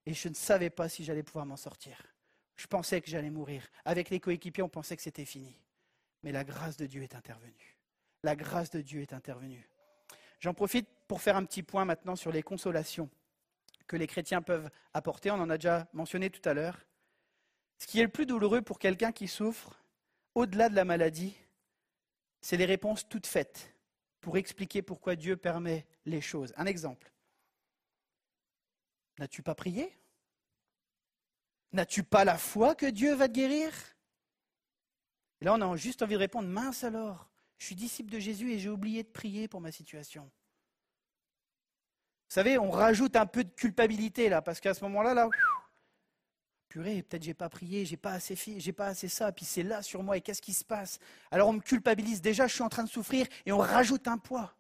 et 0.06 0.14
je 0.14 0.30
ne 0.30 0.34
savais 0.34 0.70
pas 0.70 0.90
si 0.90 1.04
j'allais 1.04 1.24
pouvoir 1.24 1.46
m'en 1.46 1.58
sortir. 1.58 1.98
Je 2.56 2.68
pensais 2.68 3.02
que 3.02 3.10
j'allais 3.10 3.30
mourir. 3.30 3.68
Avec 3.86 4.10
les 4.10 4.20
coéquipiers, 4.20 4.64
on 4.64 4.70
pensait 4.70 4.96
que 4.96 5.02
c'était 5.02 5.26
fini. 5.26 5.56
Mais 6.24 6.32
la 6.32 6.44
grâce 6.44 6.78
de 6.78 6.86
Dieu 6.86 7.02
est 7.02 7.16
intervenue. 7.16 7.78
La 8.24 8.36
grâce 8.36 8.70
de 8.70 8.82
Dieu 8.82 9.02
est 9.02 9.14
intervenue. 9.14 9.68
J'en 10.40 10.54
profite 10.54 10.88
pour 11.08 11.22
faire 11.22 11.36
un 11.36 11.46
petit 11.46 11.64
point 11.64 11.86
maintenant 11.86 12.16
sur 12.16 12.32
les 12.32 12.44
consolations 12.44 13.10
que 13.88 13.96
les 13.96 14.08
chrétiens 14.08 14.42
peuvent 14.42 14.70
apporter. 14.94 15.32
On 15.32 15.36
en 15.36 15.50
a 15.50 15.58
déjà 15.58 15.88
mentionné 15.94 16.30
tout 16.30 16.48
à 16.48 16.54
l'heure. 16.54 16.86
Ce 17.80 17.88
qui 17.88 18.00
est 18.00 18.04
le 18.04 18.10
plus 18.10 18.26
douloureux 18.26 18.62
pour 18.62 18.80
quelqu'un 18.80 19.12
qui 19.12 19.28
souffre, 19.28 19.84
au-delà 20.36 20.70
de 20.70 20.76
la 20.76 20.86
maladie, 20.86 21.36
c'est 22.42 22.58
les 22.58 22.66
réponses 22.66 23.08
toutes 23.08 23.28
faites 23.28 23.76
pour 24.20 24.38
expliquer 24.38 24.82
pourquoi 24.82 25.16
Dieu 25.16 25.38
permet 25.38 25.86
les 26.06 26.22
choses. 26.22 26.54
Un 26.58 26.66
exemple. 26.66 27.12
N'as-tu 29.20 29.44
pas 29.44 29.56
prié? 29.56 29.98
N'as-tu 31.72 32.04
pas 32.04 32.26
la 32.26 32.38
foi 32.38 32.76
que 32.76 32.88
Dieu 32.88 33.14
va 33.14 33.28
te 33.28 33.34
guérir? 33.34 33.72
Et 35.40 35.46
là, 35.46 35.54
on 35.54 35.62
a 35.62 35.76
juste 35.76 36.02
envie 36.02 36.16
de 36.16 36.20
répondre, 36.20 36.48
mince 36.48 36.84
alors, 36.84 37.30
je 37.58 37.68
suis 37.68 37.76
disciple 37.76 38.12
de 38.12 38.20
Jésus 38.20 38.52
et 38.52 38.60
j'ai 38.60 38.70
oublié 38.70 39.04
de 39.04 39.10
prier 39.10 39.48
pour 39.48 39.62
ma 39.62 39.72
situation. 39.72 40.24
Vous 40.24 42.36
savez, 42.36 42.58
on 42.58 42.70
rajoute 42.70 43.16
un 43.16 43.26
peu 43.26 43.44
de 43.44 43.54
culpabilité 43.54 44.30
là, 44.30 44.42
parce 44.42 44.60
qu'à 44.60 44.74
ce 44.74 44.84
moment-là, 44.86 45.14
là, 45.14 45.30
purée, 46.72 47.04
peut-être 47.04 47.24
j'ai 47.24 47.34
pas 47.34 47.50
prié, 47.50 47.86
j'ai 47.86 47.98
pas 47.98 48.14
assez 48.14 48.34
j'ai 48.58 48.72
pas 48.72 48.88
assez 48.88 49.10
ça, 49.10 49.30
puis 49.34 49.44
c'est 49.44 49.62
là 49.62 49.82
sur 49.82 50.04
moi 50.04 50.16
et 50.16 50.22
qu'est-ce 50.22 50.42
qui 50.42 50.54
se 50.54 50.64
passe? 50.64 51.00
Alors 51.30 51.50
on 51.50 51.54
me 51.54 51.60
culpabilise 51.60 52.22
déjà, 52.22 52.48
je 52.48 52.54
suis 52.54 52.64
en 52.64 52.70
train 52.70 52.86
de 52.86 52.90
souffrir 52.90 53.28
et 53.46 53.52
on 53.52 53.58
rajoute 53.58 54.08
un 54.08 54.18
poids, 54.18 54.56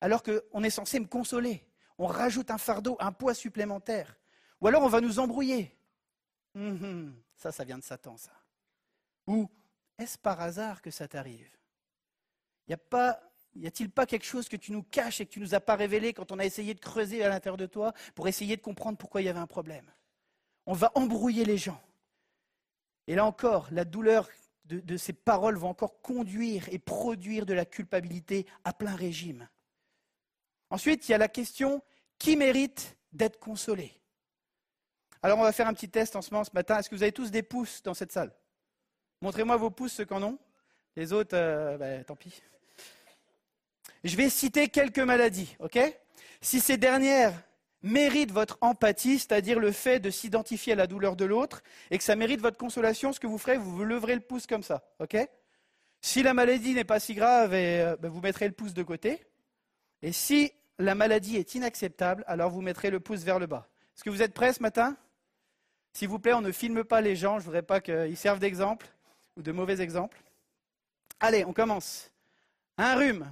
alors 0.00 0.22
qu'on 0.22 0.62
est 0.62 0.70
censé 0.70 0.98
me 0.98 1.06
consoler. 1.06 1.62
On 1.98 2.06
rajoute 2.06 2.50
un 2.50 2.56
fardeau, 2.56 2.96
un 2.98 3.12
poids 3.12 3.34
supplémentaire. 3.34 4.16
Ou 4.62 4.68
alors 4.68 4.82
on 4.82 4.88
va 4.88 5.02
nous 5.02 5.18
embrouiller. 5.18 5.76
Hum, 6.54 7.14
ça, 7.36 7.52
ça 7.52 7.62
vient 7.62 7.76
de 7.76 7.84
Satan, 7.84 8.16
ça. 8.16 8.32
Ou 9.26 9.46
est-ce 9.98 10.16
par 10.16 10.40
hasard 10.40 10.80
que 10.80 10.90
ça 10.90 11.06
t'arrive? 11.08 11.50
Y 12.68 13.66
a-t-il 13.66 13.90
pas 13.90 14.06
quelque 14.06 14.24
chose 14.24 14.48
que 14.48 14.56
tu 14.56 14.72
nous 14.72 14.82
caches 14.82 15.20
et 15.20 15.26
que 15.26 15.32
tu 15.32 15.40
nous 15.40 15.54
as 15.54 15.60
pas 15.60 15.76
révélé 15.76 16.14
quand 16.14 16.32
on 16.32 16.38
a 16.38 16.46
essayé 16.46 16.72
de 16.72 16.80
creuser 16.80 17.22
à 17.22 17.28
l'intérieur 17.28 17.58
de 17.58 17.66
toi 17.66 17.92
pour 18.14 18.28
essayer 18.28 18.56
de 18.56 18.62
comprendre 18.62 18.96
pourquoi 18.96 19.20
il 19.20 19.26
y 19.26 19.28
avait 19.28 19.38
un 19.38 19.46
problème? 19.46 19.92
On 20.66 20.72
va 20.72 20.92
embrouiller 20.94 21.44
les 21.44 21.58
gens. 21.58 21.80
Et 23.06 23.14
là 23.14 23.24
encore, 23.24 23.68
la 23.70 23.84
douleur 23.84 24.28
de, 24.64 24.96
ces 24.96 25.12
paroles 25.12 25.56
va 25.56 25.66
encore 25.66 26.00
conduire 26.00 26.68
et 26.70 26.78
produire 26.78 27.44
de 27.44 27.54
la 27.54 27.64
culpabilité 27.64 28.46
à 28.64 28.72
plein 28.72 28.94
régime. 28.94 29.48
Ensuite, 30.70 31.08
il 31.08 31.12
y 31.12 31.14
a 31.14 31.18
la 31.18 31.28
question 31.28 31.82
qui 32.18 32.36
mérite 32.36 32.96
d'être 33.12 33.40
consolé? 33.40 33.92
Alors 35.22 35.38
on 35.38 35.42
va 35.42 35.52
faire 35.52 35.66
un 35.66 35.74
petit 35.74 35.88
test 35.88 36.14
en 36.14 36.22
ce 36.22 36.30
moment 36.30 36.44
ce 36.44 36.52
matin. 36.54 36.78
Est-ce 36.78 36.88
que 36.88 36.94
vous 36.94 37.02
avez 37.02 37.12
tous 37.12 37.30
des 37.30 37.42
pouces 37.42 37.82
dans 37.82 37.94
cette 37.94 38.12
salle? 38.12 38.32
Montrez-moi 39.20 39.56
vos 39.56 39.70
pouces, 39.70 39.94
ceux 39.94 40.04
qui 40.04 40.14
en 40.14 40.22
ont. 40.22 40.38
Les 40.96 41.12
autres, 41.12 41.36
euh, 41.36 41.76
bah, 41.76 42.04
tant 42.04 42.16
pis. 42.16 42.40
Je 44.02 44.16
vais 44.16 44.30
citer 44.30 44.68
quelques 44.68 45.00
maladies, 45.00 45.56
ok? 45.58 45.78
Si 46.40 46.60
ces 46.60 46.78
dernières 46.78 47.34
méritent 47.82 48.32
votre 48.32 48.58
empathie, 48.60 49.18
c'est-à-dire 49.18 49.58
le 49.58 49.72
fait 49.72 50.00
de 50.00 50.10
s'identifier 50.10 50.74
à 50.74 50.76
la 50.76 50.86
douleur 50.86 51.16
de 51.16 51.24
l'autre, 51.24 51.62
et 51.90 51.98
que 51.98 52.04
ça 52.04 52.16
mérite 52.16 52.40
votre 52.40 52.58
consolation, 52.58 53.12
ce 53.12 53.20
que 53.20 53.26
vous 53.26 53.38
ferez, 53.38 53.56
vous 53.56 53.70
vous 53.70 53.84
leverez 53.84 54.14
le 54.14 54.20
pouce 54.20 54.46
comme 54.46 54.62
ça, 54.62 54.82
ok? 54.98 55.16
Si 56.02 56.22
la 56.22 56.34
maladie 56.34 56.74
n'est 56.74 56.84
pas 56.84 57.00
si 57.00 57.14
grave, 57.14 57.52
euh, 57.52 57.96
bah, 57.96 58.08
vous 58.08 58.20
mettrez 58.20 58.46
le 58.46 58.54
pouce 58.54 58.72
de 58.74 58.82
côté. 58.82 59.22
Et 60.02 60.12
si 60.12 60.52
la 60.78 60.94
maladie 60.94 61.36
est 61.36 61.54
inacceptable, 61.54 62.24
alors 62.26 62.50
vous 62.50 62.62
mettrez 62.62 62.90
le 62.90 63.00
pouce 63.00 63.20
vers 63.20 63.38
le 63.38 63.46
bas. 63.46 63.68
Est-ce 63.94 64.04
que 64.04 64.10
vous 64.10 64.22
êtes 64.22 64.32
prêts 64.32 64.52
ce 64.54 64.62
matin? 64.62 64.96
S'il 65.92 66.08
vous 66.08 66.18
plaît, 66.18 66.32
on 66.32 66.40
ne 66.40 66.52
filme 66.52 66.84
pas 66.84 67.00
les 67.00 67.16
gens, 67.16 67.34
je 67.34 67.40
ne 67.40 67.44
voudrais 67.44 67.62
pas 67.62 67.80
qu'ils 67.80 68.16
servent 68.16 68.38
d'exemple 68.38 68.86
ou 69.36 69.42
de 69.42 69.52
mauvais 69.52 69.80
exemples. 69.80 70.22
Allez, 71.18 71.44
on 71.44 71.52
commence. 71.52 72.10
Un 72.78 72.94
rhume. 72.94 73.30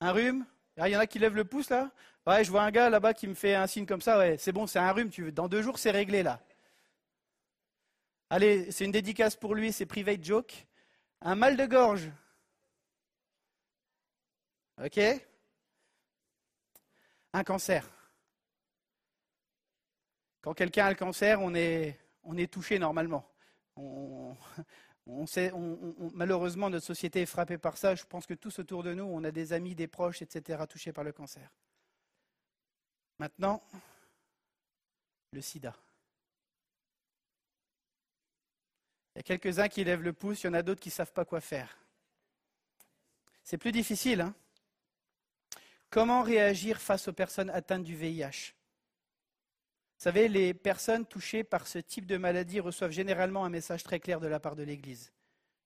Un 0.00 0.12
rhume. 0.12 0.46
Il 0.76 0.86
y 0.86 0.96
en 0.96 1.00
a 1.00 1.06
qui 1.06 1.18
lèvent 1.18 1.34
le 1.34 1.44
pouce 1.44 1.70
là? 1.70 1.90
Ouais, 2.26 2.42
je 2.42 2.50
vois 2.50 2.62
un 2.62 2.70
gars 2.72 2.90
là-bas 2.90 3.14
qui 3.14 3.28
me 3.28 3.34
fait 3.34 3.54
un 3.54 3.66
signe 3.66 3.86
comme 3.86 4.00
ça. 4.00 4.18
Ouais, 4.18 4.36
c'est 4.38 4.52
bon, 4.52 4.66
c'est 4.66 4.78
un 4.80 4.90
rhume. 4.92 5.10
Tu 5.10 5.22
veux. 5.24 5.32
Dans 5.32 5.48
deux 5.48 5.62
jours, 5.62 5.78
c'est 5.78 5.92
réglé 5.92 6.22
là. 6.22 6.40
Allez, 8.30 8.70
c'est 8.72 8.84
une 8.84 8.92
dédicace 8.92 9.36
pour 9.36 9.54
lui, 9.54 9.72
c'est 9.72 9.86
private 9.86 10.22
joke. 10.24 10.66
Un 11.20 11.36
mal 11.36 11.56
de 11.56 11.66
gorge. 11.66 12.10
Ok 14.82 14.98
Un 17.32 17.44
cancer. 17.44 17.88
Quand 20.42 20.54
quelqu'un 20.54 20.86
a 20.86 20.90
le 20.90 20.96
cancer, 20.96 21.40
on 21.40 21.54
est, 21.54 21.98
on 22.24 22.36
est 22.36 22.52
touché 22.52 22.78
normalement. 22.78 23.28
On, 23.76 25.26
sait, 25.26 25.52
malheureusement, 26.14 26.70
notre 26.70 26.86
société 26.86 27.22
est 27.22 27.26
frappée 27.26 27.58
par 27.58 27.76
ça. 27.76 27.94
Je 27.94 28.04
pense 28.04 28.26
que 28.26 28.34
tous 28.34 28.58
autour 28.58 28.82
de 28.82 28.94
nous, 28.94 29.04
on 29.04 29.22
a 29.24 29.30
des 29.30 29.52
amis, 29.52 29.74
des 29.74 29.86
proches, 29.86 30.22
etc., 30.22 30.64
touchés 30.68 30.92
par 30.92 31.04
le 31.04 31.12
cancer. 31.12 31.50
Maintenant, 33.18 33.62
le 35.32 35.40
sida. 35.40 35.74
Il 39.14 39.18
y 39.18 39.20
a 39.20 39.22
quelques-uns 39.22 39.68
qui 39.68 39.82
lèvent 39.84 40.02
le 40.02 40.12
pouce, 40.12 40.42
il 40.42 40.46
y 40.46 40.50
en 40.50 40.54
a 40.54 40.62
d'autres 40.62 40.80
qui 40.80 40.90
ne 40.90 40.94
savent 40.94 41.12
pas 41.12 41.24
quoi 41.24 41.40
faire. 41.40 41.78
C'est 43.42 43.58
plus 43.58 43.72
difficile. 43.72 44.20
Hein 44.20 44.34
Comment 45.88 46.22
réagir 46.22 46.80
face 46.80 47.08
aux 47.08 47.12
personnes 47.12 47.50
atteintes 47.50 47.84
du 47.84 47.96
VIH 47.96 48.56
vous 49.98 50.02
savez, 50.02 50.28
les 50.28 50.52
personnes 50.52 51.06
touchées 51.06 51.42
par 51.42 51.66
ce 51.66 51.78
type 51.78 52.04
de 52.04 52.18
maladie 52.18 52.60
reçoivent 52.60 52.90
généralement 52.90 53.46
un 53.46 53.48
message 53.48 53.82
très 53.82 53.98
clair 53.98 54.20
de 54.20 54.26
la 54.26 54.38
part 54.38 54.54
de 54.54 54.62
l'Église. 54.62 55.10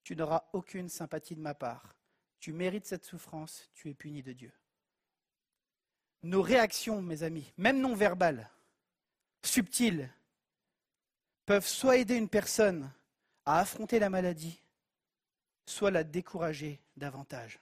Tu 0.05 0.15
n'auras 0.15 0.45
aucune 0.53 0.89
sympathie 0.89 1.35
de 1.35 1.41
ma 1.41 1.55
part. 1.55 1.97
Tu 2.39 2.53
mérites 2.53 2.87
cette 2.87 3.05
souffrance, 3.05 3.69
tu 3.75 3.91
es 3.91 3.95
puni 3.95 4.23
de 4.23 4.33
Dieu. 4.33 4.53
Nos 6.23 6.43
réactions, 6.43 7.01
mes 7.01 7.23
amis, 7.23 7.53
même 7.57 7.81
non 7.81 7.95
verbales, 7.95 8.51
subtiles, 9.43 10.11
peuvent 11.47 11.67
soit 11.67 11.97
aider 11.97 12.15
une 12.15 12.29
personne 12.29 12.93
à 13.47 13.61
affronter 13.61 13.99
la 13.99 14.11
maladie, 14.11 14.63
soit 15.67 15.91
la 15.91 16.05
décourager 16.05 16.81
davantage. 16.97 17.59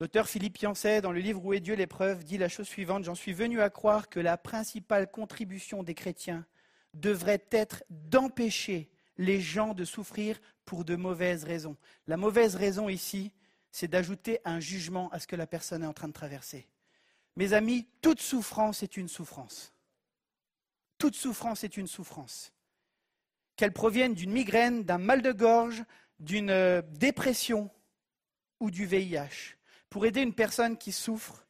L'auteur 0.00 0.28
Philippe 0.28 0.58
Yancey, 0.58 1.00
dans 1.00 1.12
le 1.12 1.20
livre 1.20 1.44
Où 1.44 1.52
est 1.52 1.60
Dieu 1.60 1.76
l'épreuve, 1.76 2.24
dit 2.24 2.36
la 2.36 2.48
chose 2.48 2.66
suivante 2.66 3.04
J'en 3.04 3.14
suis 3.14 3.32
venu 3.32 3.60
à 3.60 3.70
croire 3.70 4.08
que 4.08 4.18
la 4.18 4.36
principale 4.36 5.08
contribution 5.08 5.84
des 5.84 5.94
chrétiens 5.94 6.44
devrait 6.92 7.44
être 7.52 7.84
d'empêcher 7.88 8.90
les 9.16 9.40
gens 9.40 9.74
de 9.74 9.84
souffrir 9.84 10.40
pour 10.64 10.84
de 10.84 10.96
mauvaises 10.96 11.44
raisons. 11.44 11.76
La 12.08 12.16
mauvaise 12.16 12.56
raison 12.56 12.88
ici, 12.88 13.32
c'est 13.70 13.88
d'ajouter 13.88 14.40
un 14.44 14.58
jugement 14.58 15.08
à 15.10 15.20
ce 15.20 15.26
que 15.26 15.36
la 15.36 15.46
personne 15.46 15.84
est 15.84 15.86
en 15.86 15.92
train 15.92 16.08
de 16.08 16.12
traverser. 16.12 16.66
Mes 17.36 17.52
amis, 17.52 17.86
toute 18.00 18.20
souffrance 18.20 18.82
est 18.82 18.96
une 18.96 19.08
souffrance. 19.08 19.72
Toute 20.98 21.14
souffrance 21.14 21.64
est 21.64 21.76
une 21.76 21.86
souffrance. 21.86 22.52
Qu'elle 23.56 23.72
provienne 23.72 24.14
d'une 24.14 24.32
migraine, 24.32 24.84
d'un 24.84 24.98
mal 24.98 25.22
de 25.22 25.32
gorge, 25.32 25.84
d'une 26.20 26.50
euh, 26.50 26.82
dépression 26.82 27.70
ou 28.60 28.70
du 28.70 28.86
VIH. 28.86 29.56
Pour 29.90 30.06
aider 30.06 30.22
une 30.22 30.34
personne 30.34 30.76
qui 30.76 30.92
souffre, 30.92 31.46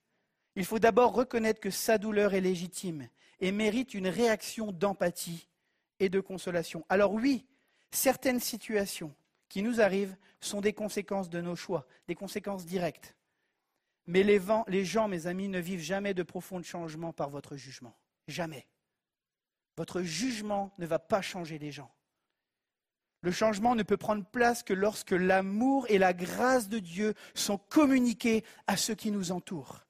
il 0.57 0.65
faut 0.65 0.79
d'abord 0.79 1.13
reconnaître 1.13 1.61
que 1.61 1.71
sa 1.71 1.99
douleur 1.99 2.35
est 2.35 2.41
légitime 2.41 3.09
et 3.41 3.53
mérite 3.53 3.95
une 3.95 4.09
réaction 4.09 4.73
d'empathie 4.73 5.49
et 6.01 6.09
de 6.09 6.21
consolation. 6.21 6.85
Alors 6.89 7.13
oui, 7.13 7.47
certaines 7.91 8.41
situations 8.41 9.15
qui 9.49 9.63
nous 9.63 9.81
arrivent 9.81 10.17
sont 10.41 10.61
des 10.61 10.73
conséquences 10.73 11.31
de 11.31 11.41
nos 11.41 11.57
choix, 11.57 11.87
des 12.09 12.15
conséquences 12.15 12.67
directes. 12.67 13.15
Mais 14.07 14.23
les, 14.23 14.85
gens, 14.85 15.09
mes 15.09 15.27
amis, 15.27 15.49
ne 15.49 15.59
vivent 15.59 15.81
jamais 15.81 16.15
de 16.15 16.23
profonds 16.23 16.63
changements 16.63 17.13
par 17.13 17.31
votre 17.31 17.57
jugement. 17.57 17.97
Jamais. 18.29 18.67
Votre 19.77 20.03
jugement 20.03 20.73
ne 20.79 20.87
va 20.87 20.99
pas 20.99 21.23
changer 21.23 21.59
les 21.59 21.71
gens. 21.71 21.93
Le 23.23 23.31
changement 23.31 23.77
ne 23.77 23.85
peut 23.85 23.97
prendre 23.97 24.25
place 24.25 24.65
que 24.65 24.75
lorsque 24.75 25.13
l'amour 25.13 25.87
et 25.89 25.99
la 25.99 26.13
grâce 26.13 26.69
de 26.69 26.81
Dieu 26.81 27.15
sont 27.35 27.57
communiqués 27.57 28.45
à 28.67 28.77
ceux 28.77 28.97
qui 28.97 29.13
nous 29.13 29.31
entourent. 29.31 29.87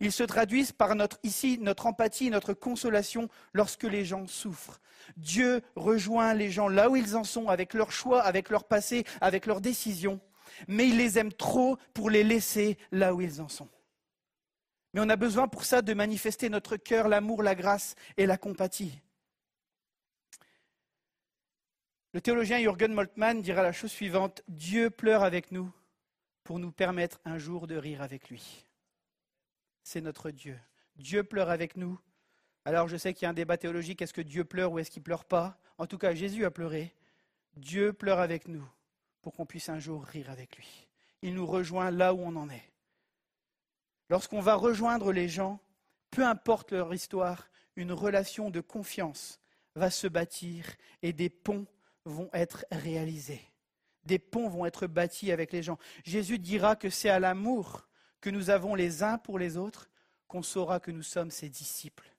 Ils 0.00 0.12
se 0.12 0.22
traduisent 0.22 0.72
par 0.72 0.94
notre, 0.94 1.18
ici 1.22 1.58
notre 1.60 1.86
empathie, 1.86 2.30
notre 2.30 2.52
consolation 2.52 3.28
lorsque 3.54 3.84
les 3.84 4.04
gens 4.04 4.26
souffrent. 4.26 4.80
Dieu 5.16 5.62
rejoint 5.76 6.34
les 6.34 6.50
gens 6.50 6.68
là 6.68 6.90
où 6.90 6.96
ils 6.96 7.16
en 7.16 7.24
sont, 7.24 7.48
avec 7.48 7.74
leurs 7.74 7.92
choix, 7.92 8.22
avec 8.22 8.50
leur 8.50 8.64
passé, 8.64 9.04
avec 9.20 9.46
leurs 9.46 9.60
décisions, 9.60 10.20
mais 10.68 10.88
il 10.88 10.96
les 10.96 11.18
aime 11.18 11.32
trop 11.32 11.76
pour 11.92 12.10
les 12.10 12.24
laisser 12.24 12.78
là 12.92 13.14
où 13.14 13.20
ils 13.20 13.40
en 13.40 13.48
sont. 13.48 13.68
Mais 14.92 15.00
on 15.00 15.08
a 15.08 15.16
besoin 15.16 15.48
pour 15.48 15.64
ça 15.64 15.82
de 15.82 15.92
manifester 15.92 16.48
notre 16.48 16.76
cœur, 16.76 17.08
l'amour, 17.08 17.42
la 17.42 17.54
grâce 17.54 17.96
et 18.16 18.26
la 18.26 18.36
compatie. 18.36 19.00
Le 22.12 22.20
théologien 22.20 22.60
Jürgen 22.60 22.92
Moltmann 22.92 23.42
dira 23.42 23.62
la 23.62 23.72
chose 23.72 23.90
suivante 23.90 24.42
Dieu 24.46 24.90
pleure 24.90 25.24
avec 25.24 25.50
nous 25.50 25.72
pour 26.44 26.60
nous 26.60 26.70
permettre 26.70 27.20
un 27.24 27.38
jour 27.38 27.66
de 27.66 27.74
rire 27.74 28.02
avec 28.02 28.30
lui. 28.30 28.64
C'est 29.82 30.00
notre 30.00 30.30
Dieu. 30.30 30.56
Dieu 30.94 31.24
pleure 31.24 31.50
avec 31.50 31.76
nous. 31.76 31.98
Alors 32.64 32.86
je 32.86 32.96
sais 32.96 33.12
qu'il 33.12 33.24
y 33.24 33.26
a 33.26 33.30
un 33.30 33.34
débat 33.34 33.56
théologique 33.56 34.00
est-ce 34.00 34.14
que 34.14 34.20
Dieu 34.20 34.44
pleure 34.44 34.70
ou 34.70 34.78
est-ce 34.78 34.92
qu'il 34.92 35.02
pleure 35.02 35.24
pas? 35.24 35.58
En 35.76 35.86
tout 35.86 35.98
cas, 35.98 36.14
Jésus 36.14 36.44
a 36.44 36.52
pleuré. 36.52 36.94
Dieu 37.56 37.92
pleure 37.92 38.20
avec 38.20 38.46
nous 38.46 38.64
pour 39.24 39.32
qu'on 39.32 39.46
puisse 39.46 39.70
un 39.70 39.78
jour 39.78 40.04
rire 40.04 40.30
avec 40.30 40.54
lui. 40.58 40.86
Il 41.22 41.34
nous 41.34 41.46
rejoint 41.46 41.90
là 41.90 42.12
où 42.12 42.20
on 42.20 42.36
en 42.36 42.50
est. 42.50 42.72
Lorsqu'on 44.10 44.42
va 44.42 44.54
rejoindre 44.54 45.12
les 45.12 45.30
gens, 45.30 45.60
peu 46.10 46.26
importe 46.26 46.72
leur 46.72 46.92
histoire, 46.92 47.48
une 47.74 47.92
relation 47.92 48.50
de 48.50 48.60
confiance 48.60 49.40
va 49.76 49.88
se 49.88 50.06
bâtir 50.06 50.66
et 51.00 51.14
des 51.14 51.30
ponts 51.30 51.66
vont 52.04 52.28
être 52.34 52.66
réalisés. 52.70 53.40
Des 54.04 54.18
ponts 54.18 54.50
vont 54.50 54.66
être 54.66 54.86
bâtis 54.86 55.32
avec 55.32 55.52
les 55.52 55.62
gens. 55.62 55.78
Jésus 56.04 56.38
dira 56.38 56.76
que 56.76 56.90
c'est 56.90 57.08
à 57.08 57.18
l'amour 57.18 57.88
que 58.20 58.28
nous 58.28 58.50
avons 58.50 58.74
les 58.74 59.02
uns 59.02 59.16
pour 59.16 59.38
les 59.38 59.56
autres 59.56 59.88
qu'on 60.28 60.42
saura 60.42 60.80
que 60.80 60.90
nous 60.90 61.02
sommes 61.02 61.30
ses 61.30 61.48
disciples. 61.48 62.14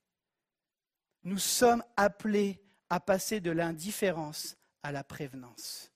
Nous 1.23 1.37
sommes 1.37 1.83
appelés 1.97 2.63
à 2.89 2.99
passer 2.99 3.41
de 3.41 3.51
l'indifférence 3.51 4.57
à 4.81 4.91
la 4.91 5.03
prévenance. 5.03 5.91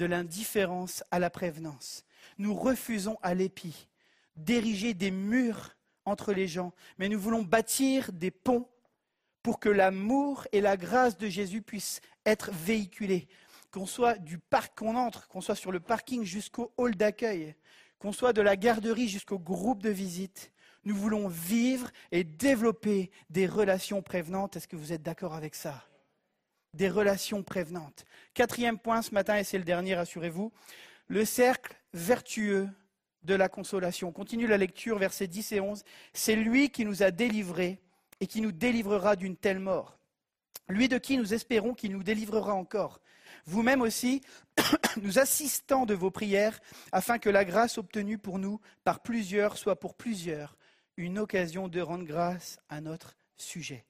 De 0.00 0.06
l'indifférence 0.06 1.04
à 1.10 1.18
la 1.18 1.28
prévenance. 1.28 2.06
Nous 2.38 2.54
refusons 2.54 3.18
à 3.20 3.34
l'épi 3.34 3.86
d'ériger 4.34 4.94
des 4.94 5.10
murs 5.10 5.76
entre 6.06 6.32
les 6.32 6.48
gens, 6.48 6.72
mais 6.96 7.10
nous 7.10 7.20
voulons 7.20 7.42
bâtir 7.42 8.10
des 8.10 8.30
ponts 8.30 8.66
pour 9.42 9.60
que 9.60 9.68
l'amour 9.68 10.46
et 10.52 10.62
la 10.62 10.78
grâce 10.78 11.18
de 11.18 11.28
Jésus 11.28 11.60
puissent 11.60 12.00
être 12.24 12.50
véhiculés. 12.50 13.28
Qu'on 13.70 13.84
soit 13.84 14.16
du 14.16 14.38
parc 14.38 14.78
qu'on 14.78 14.96
entre, 14.96 15.28
qu'on 15.28 15.42
soit 15.42 15.54
sur 15.54 15.70
le 15.70 15.80
parking 15.80 16.24
jusqu'au 16.24 16.72
hall 16.78 16.96
d'accueil, 16.96 17.54
qu'on 17.98 18.12
soit 18.12 18.32
de 18.32 18.40
la 18.40 18.56
garderie 18.56 19.06
jusqu'au 19.06 19.38
groupe 19.38 19.82
de 19.82 19.90
visite, 19.90 20.50
nous 20.86 20.96
voulons 20.96 21.28
vivre 21.28 21.90
et 22.10 22.24
développer 22.24 23.10
des 23.28 23.46
relations 23.46 24.00
prévenantes. 24.00 24.56
Est-ce 24.56 24.66
que 24.66 24.76
vous 24.76 24.94
êtes 24.94 25.02
d'accord 25.02 25.34
avec 25.34 25.54
ça? 25.54 25.89
Des 26.74 26.88
relations 26.88 27.42
prévenantes. 27.42 28.04
Quatrième 28.34 28.78
point 28.78 29.02
ce 29.02 29.12
matin, 29.12 29.36
et 29.36 29.44
c'est 29.44 29.58
le 29.58 29.64
dernier, 29.64 29.94
rassurez-vous, 29.94 30.52
le 31.08 31.24
cercle 31.24 31.76
vertueux 31.92 32.68
de 33.22 33.34
la 33.34 33.48
consolation. 33.48 34.08
On 34.08 34.12
continue 34.12 34.46
la 34.46 34.56
lecture, 34.56 34.98
versets 34.98 35.26
10 35.26 35.52
et 35.52 35.60
11. 35.60 35.82
C'est 36.12 36.36
lui 36.36 36.70
qui 36.70 36.84
nous 36.84 37.02
a 37.02 37.10
délivrés 37.10 37.80
et 38.20 38.26
qui 38.26 38.40
nous 38.40 38.52
délivrera 38.52 39.16
d'une 39.16 39.36
telle 39.36 39.58
mort. 39.58 39.98
Lui 40.68 40.88
de 40.88 40.98
qui 40.98 41.16
nous 41.16 41.34
espérons 41.34 41.74
qu'il 41.74 41.92
nous 41.92 42.02
délivrera 42.02 42.54
encore. 42.54 43.00
Vous-même 43.46 43.82
aussi, 43.82 44.20
nous 45.02 45.18
assistons 45.18 45.86
de 45.86 45.94
vos 45.94 46.10
prières, 46.10 46.60
afin 46.92 47.18
que 47.18 47.30
la 47.30 47.44
grâce 47.44 47.78
obtenue 47.78 48.18
pour 48.18 48.38
nous 48.38 48.60
par 48.84 49.00
plusieurs 49.00 49.56
soit 49.56 49.78
pour 49.78 49.94
plusieurs 49.94 50.56
une 50.96 51.18
occasion 51.18 51.68
de 51.68 51.80
rendre 51.80 52.04
grâce 52.04 52.58
à 52.68 52.80
notre 52.80 53.16
sujet. 53.36 53.84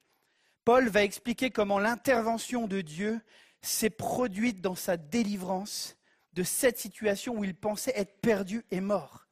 Paul 0.71 0.89
va 0.89 1.03
expliquer 1.03 1.51
comment 1.51 1.81
l'intervention 1.81 2.69
de 2.69 2.81
Dieu 2.81 3.21
s'est 3.61 3.91
produite 3.91 4.61
dans 4.61 4.77
sa 4.77 4.97
délivrance 4.97 5.97
de 6.33 6.45
cette 6.45 6.79
situation 6.79 7.35
où 7.35 7.43
il 7.43 7.57
pensait 7.57 7.93
être 7.97 8.21
perdu 8.21 8.65
et 8.71 8.81
mort 8.81 9.27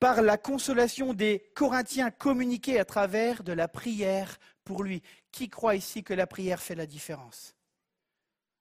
par 0.00 0.20
la 0.20 0.36
consolation 0.36 1.14
des 1.14 1.50
Corinthiens 1.54 2.10
communiquée 2.10 2.78
à 2.78 2.84
travers 2.84 3.42
de 3.42 3.54
la 3.54 3.68
prière 3.68 4.36
pour 4.64 4.82
lui. 4.82 5.02
Qui 5.32 5.48
croit 5.48 5.76
ici 5.76 6.04
que 6.04 6.12
la 6.12 6.26
prière 6.26 6.60
fait 6.60 6.74
la 6.74 6.84
différence? 6.84 7.56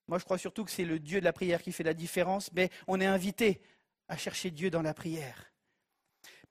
Moi, 0.07 0.17
je 0.17 0.23
crois 0.23 0.37
surtout 0.37 0.63
que 0.63 0.71
c'est 0.71 0.85
le 0.85 0.99
Dieu 0.99 1.19
de 1.19 1.25
la 1.25 1.33
prière 1.33 1.61
qui 1.61 1.73
fait 1.73 1.83
la 1.83 1.93
différence, 1.93 2.49
mais 2.53 2.69
on 2.87 3.01
est 3.01 3.05
invité 3.05 3.61
à 4.07 4.15
chercher 4.15 4.51
Dieu 4.51 4.69
dans 4.69 4.81
la 4.81 4.93
prière. 4.93 5.51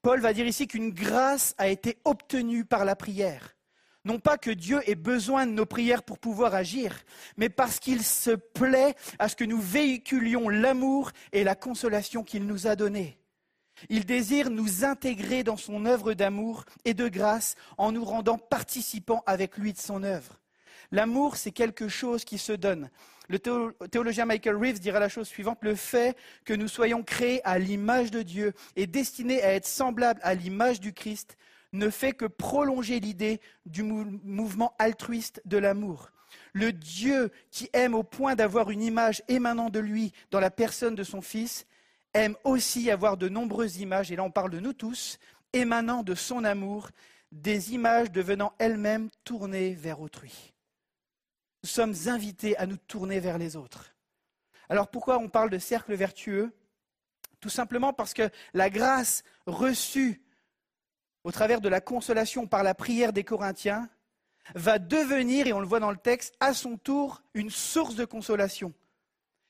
Paul 0.02 0.20
va 0.20 0.34
dire 0.34 0.46
ici 0.46 0.66
qu'une 0.66 0.90
grâce 0.90 1.54
a 1.56 1.68
été 1.68 1.96
obtenue 2.04 2.66
par 2.66 2.84
la 2.84 2.96
prière. 2.96 3.56
Non 4.04 4.18
pas 4.18 4.36
que 4.36 4.50
Dieu 4.50 4.80
ait 4.86 4.96
besoin 4.96 5.46
de 5.46 5.52
nos 5.52 5.64
prières 5.64 6.02
pour 6.02 6.18
pouvoir 6.18 6.54
agir, 6.54 7.04
mais 7.38 7.48
parce 7.48 7.78
qu'il 7.78 8.02
se 8.02 8.32
plaît 8.32 8.94
à 9.18 9.28
ce 9.28 9.36
que 9.36 9.44
nous 9.44 9.60
véhiculions 9.60 10.48
l'amour 10.50 11.10
et 11.32 11.42
la 11.42 11.54
consolation 11.54 12.22
qu'il 12.22 12.46
nous 12.46 12.66
a 12.66 12.76
donnés. 12.76 13.18
Il 13.88 14.04
désire 14.04 14.50
nous 14.50 14.84
intégrer 14.84 15.42
dans 15.42 15.56
son 15.56 15.86
œuvre 15.86 16.12
d'amour 16.12 16.64
et 16.84 16.94
de 16.94 17.08
grâce 17.08 17.54
en 17.78 17.92
nous 17.92 18.04
rendant 18.04 18.38
participants 18.38 19.22
avec 19.26 19.56
lui 19.56 19.72
de 19.72 19.78
son 19.78 20.02
œuvre. 20.02 20.38
L'amour, 20.92 21.36
c'est 21.36 21.50
quelque 21.50 21.88
chose 21.88 22.24
qui 22.24 22.38
se 22.38 22.52
donne. 22.52 22.90
Le 23.28 23.38
théologien 23.38 24.26
Michael 24.26 24.56
Reeves 24.56 24.80
dira 24.80 25.00
la 25.00 25.08
chose 25.08 25.28
suivante, 25.28 25.58
le 25.62 25.74
fait 25.74 26.14
que 26.44 26.52
nous 26.52 26.68
soyons 26.68 27.02
créés 27.02 27.40
à 27.44 27.58
l'image 27.58 28.10
de 28.10 28.20
Dieu 28.20 28.52
et 28.76 28.86
destinés 28.86 29.42
à 29.42 29.54
être 29.54 29.66
semblables 29.66 30.20
à 30.22 30.34
l'image 30.34 30.78
du 30.78 30.92
Christ 30.92 31.38
ne 31.74 31.90
fait 31.90 32.12
que 32.12 32.24
prolonger 32.24 33.00
l'idée 33.00 33.40
du 33.66 33.82
mouvement 33.82 34.74
altruiste 34.78 35.42
de 35.44 35.58
l'amour. 35.58 36.10
Le 36.52 36.72
Dieu 36.72 37.30
qui 37.50 37.68
aime 37.72 37.94
au 37.94 38.02
point 38.02 38.36
d'avoir 38.36 38.70
une 38.70 38.82
image 38.82 39.22
émanant 39.28 39.70
de 39.70 39.80
lui 39.80 40.12
dans 40.30 40.40
la 40.40 40.50
personne 40.50 40.94
de 40.94 41.02
son 41.02 41.20
Fils 41.20 41.66
aime 42.14 42.36
aussi 42.44 42.90
avoir 42.90 43.16
de 43.16 43.28
nombreuses 43.28 43.78
images, 43.78 44.12
et 44.12 44.16
là 44.16 44.22
on 44.22 44.30
parle 44.30 44.50
de 44.50 44.60
nous 44.60 44.72
tous, 44.72 45.18
émanant 45.52 46.04
de 46.04 46.14
son 46.14 46.44
amour, 46.44 46.90
des 47.32 47.74
images 47.74 48.12
devenant 48.12 48.54
elles-mêmes 48.58 49.10
tournées 49.24 49.74
vers 49.74 50.00
autrui. 50.00 50.54
Nous 51.64 51.68
sommes 51.68 51.94
invités 52.06 52.56
à 52.56 52.66
nous 52.66 52.76
tourner 52.76 53.18
vers 53.18 53.38
les 53.38 53.56
autres. 53.56 53.96
Alors 54.68 54.88
pourquoi 54.90 55.18
on 55.18 55.28
parle 55.28 55.50
de 55.50 55.58
cercle 55.58 55.94
vertueux? 55.94 56.52
Tout 57.40 57.48
simplement 57.48 57.92
parce 57.92 58.14
que 58.14 58.30
la 58.52 58.70
grâce 58.70 59.24
reçue 59.46 60.23
au 61.24 61.32
travers 61.32 61.60
de 61.60 61.68
la 61.68 61.80
consolation 61.80 62.46
par 62.46 62.62
la 62.62 62.74
prière 62.74 63.12
des 63.12 63.24
Corinthiens 63.24 63.88
va 64.54 64.78
devenir, 64.78 65.46
et 65.46 65.52
on 65.52 65.60
le 65.60 65.66
voit 65.66 65.80
dans 65.80 65.90
le 65.90 65.96
texte, 65.96 66.34
à 66.38 66.54
son 66.54 66.76
tour 66.76 67.22
une 67.34 67.50
source 67.50 67.96
de 67.96 68.04
consolation 68.04 68.72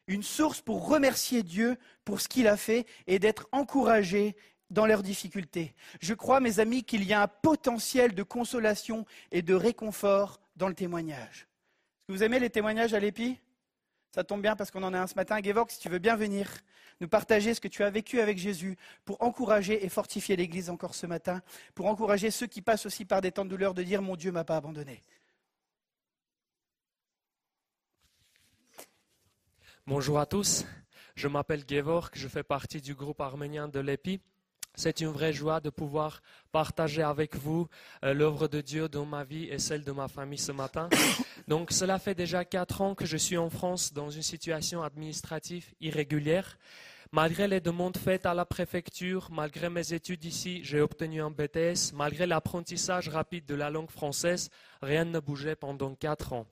une 0.07 0.23
source 0.23 0.61
pour 0.61 0.89
remercier 0.89 1.43
Dieu 1.43 1.77
pour 2.05 2.21
ce 2.21 2.29
qu'il 2.29 2.47
a 2.47 2.57
fait 2.57 2.87
et 3.07 3.19
d'être 3.19 3.49
encouragé 3.53 4.37
dans 4.71 4.87
leurs 4.87 5.03
difficultés. 5.03 5.75
Je 6.01 6.15
crois, 6.15 6.41
mes 6.41 6.61
amis, 6.61 6.85
qu'il 6.85 7.05
y 7.05 7.13
a 7.13 7.23
un 7.23 7.29
potentiel 7.29 8.15
de 8.15 8.23
consolation 8.23 9.07
et 9.31 9.43
de 9.43 9.55
réconfort 9.55 10.41
dans 10.57 10.69
le 10.69 10.75
témoignage. 10.75 11.47
Est-ce 11.47 12.07
que 12.09 12.13
vous 12.13 12.23
aimez 12.23 12.39
les 12.39 12.51
témoignages 12.51 12.95
à 12.95 13.01
l'épi? 13.01 13.39
Ça 14.15 14.23
tombe 14.23 14.43
bien 14.43 14.55
parce 14.55 14.71
qu'on 14.71 14.85
en 14.85 14.95
a 14.95 15.01
un 15.01 15.09
ce 15.09 15.17
matin. 15.17 15.43
Gevorg, 15.43 15.69
si 15.73 15.81
tu 15.81 15.89
veux 15.89 15.99
bien 15.99 16.15
venir 16.15 16.49
nous 17.01 17.09
partager 17.09 17.53
ce 17.53 17.61
que 17.61 17.67
tu 17.67 17.83
as 17.83 17.91
vécu 17.91 18.21
avec 18.21 18.39
Jésus 18.39 18.77
pour 19.05 19.21
encourager 19.21 19.85
et 19.85 19.89
fortifier 19.89 20.37
l'Église 20.37 20.71
encore 20.71 20.95
ce 20.95 21.09
matin, 21.09 21.43
pour 21.75 21.87
encourager 21.87 22.31
ceux 22.31 22.47
qui 22.47 22.63
passent 22.63 22.87
aussi 22.87 23.05
par 23.05 23.21
des 23.21 23.33
temps 23.33 23.45
de 23.45 23.51
douleur 23.51 23.75
de 23.75 23.83
dire 23.83 24.03
Mon 24.03 24.15
Dieu 24.15 24.31
m'a 24.31 24.45
pas 24.45 24.57
abandonné. 24.57 25.03
Bonjour 29.85 30.21
à 30.21 30.27
tous, 30.27 30.65
je 31.17 31.27
m'appelle 31.27 31.65
Gevorg, 31.69 32.11
je 32.15 32.29
fais 32.29 32.45
partie 32.45 32.81
du 32.81 32.95
groupe 32.95 33.21
arménien 33.21 33.67
de 33.67 33.81
l'EPI. 33.81 34.21
C'est 34.77 35.01
une 35.01 35.09
vraie 35.09 35.33
joie 35.33 35.61
de 35.61 35.71
pouvoir 35.71 36.21
partager 36.51 37.03
avec 37.03 37.37
vous 37.37 37.69
euh, 38.05 38.13
l'œuvre 38.13 38.49
de 38.49 38.61
Dieu 38.61 38.89
dans 38.89 39.05
ma 39.05 39.23
vie 39.23 39.45
et 39.45 39.59
celle 39.59 39.85
de 39.85 39.93
ma 39.93 40.09
famille 40.09 40.39
ce 40.39 40.51
matin. 40.51 40.89
Donc 41.49 41.71
cela 41.71 41.99
fait 41.99 42.15
déjà 42.15 42.45
quatre 42.45 42.81
ans 42.81 42.95
que 42.95 43.07
je 43.07 43.17
suis 43.17 43.37
en 43.37 43.51
France 43.51 43.93
dans 43.93 44.11
une 44.11 44.23
situation 44.23 44.83
administrative 44.83 45.67
irrégulière. 45.81 46.59
Malgré 47.13 47.47
les 47.47 47.61
demandes 47.61 47.97
faites 47.97 48.27
à 48.27 48.35
la 48.35 48.45
préfecture, 48.45 49.29
malgré 49.31 49.71
mes 49.71 49.93
études 49.93 50.25
ici, 50.25 50.65
j'ai 50.65 50.81
obtenu 50.81 51.23
un 51.23 51.31
BTS, 51.31 51.93
malgré 51.95 52.27
l'apprentissage 52.27 53.09
rapide 53.09 53.47
de 53.47 53.55
la 53.55 53.71
langue 53.71 53.91
française, 53.91 54.51
rien 54.83 55.05
ne 55.05 55.21
bougeait 55.21 55.55
pendant 55.55 55.95
quatre 55.95 56.33
ans. 56.33 56.47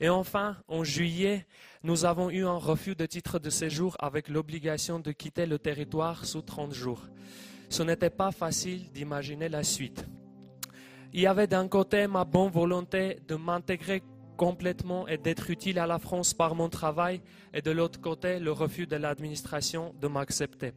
Et 0.00 0.10
enfin, 0.10 0.58
en 0.68 0.84
juillet, 0.84 1.46
nous 1.82 2.04
avons 2.04 2.28
eu 2.28 2.44
un 2.44 2.58
refus 2.58 2.94
de 2.94 3.06
titre 3.06 3.38
de 3.38 3.48
séjour 3.48 3.96
avec 3.98 4.28
l'obligation 4.28 4.98
de 4.98 5.12
quitter 5.12 5.46
le 5.46 5.58
territoire 5.58 6.26
sous 6.26 6.42
30 6.42 6.74
jours. 6.74 7.06
Ce 7.68 7.82
n'était 7.82 8.10
pas 8.10 8.30
facile 8.30 8.90
d'imaginer 8.92 9.48
la 9.48 9.62
suite. 9.62 10.06
Il 11.12 11.20
y 11.20 11.26
avait 11.26 11.46
d'un 11.46 11.68
côté 11.68 12.06
ma 12.06 12.24
bonne 12.24 12.50
volonté 12.50 13.18
de 13.28 13.36
m'intégrer 13.36 14.02
complètement 14.36 15.06
et 15.06 15.16
d'être 15.16 15.50
utile 15.50 15.78
à 15.78 15.86
la 15.86 15.98
France 15.98 16.34
par 16.34 16.54
mon 16.54 16.68
travail 16.68 17.20
et 17.52 17.62
de 17.62 17.70
l'autre 17.70 18.00
côté 18.00 18.40
le 18.40 18.52
refus 18.52 18.86
de 18.86 18.96
l'administration 18.96 19.94
de 20.00 20.08
m'accepter. 20.08 20.72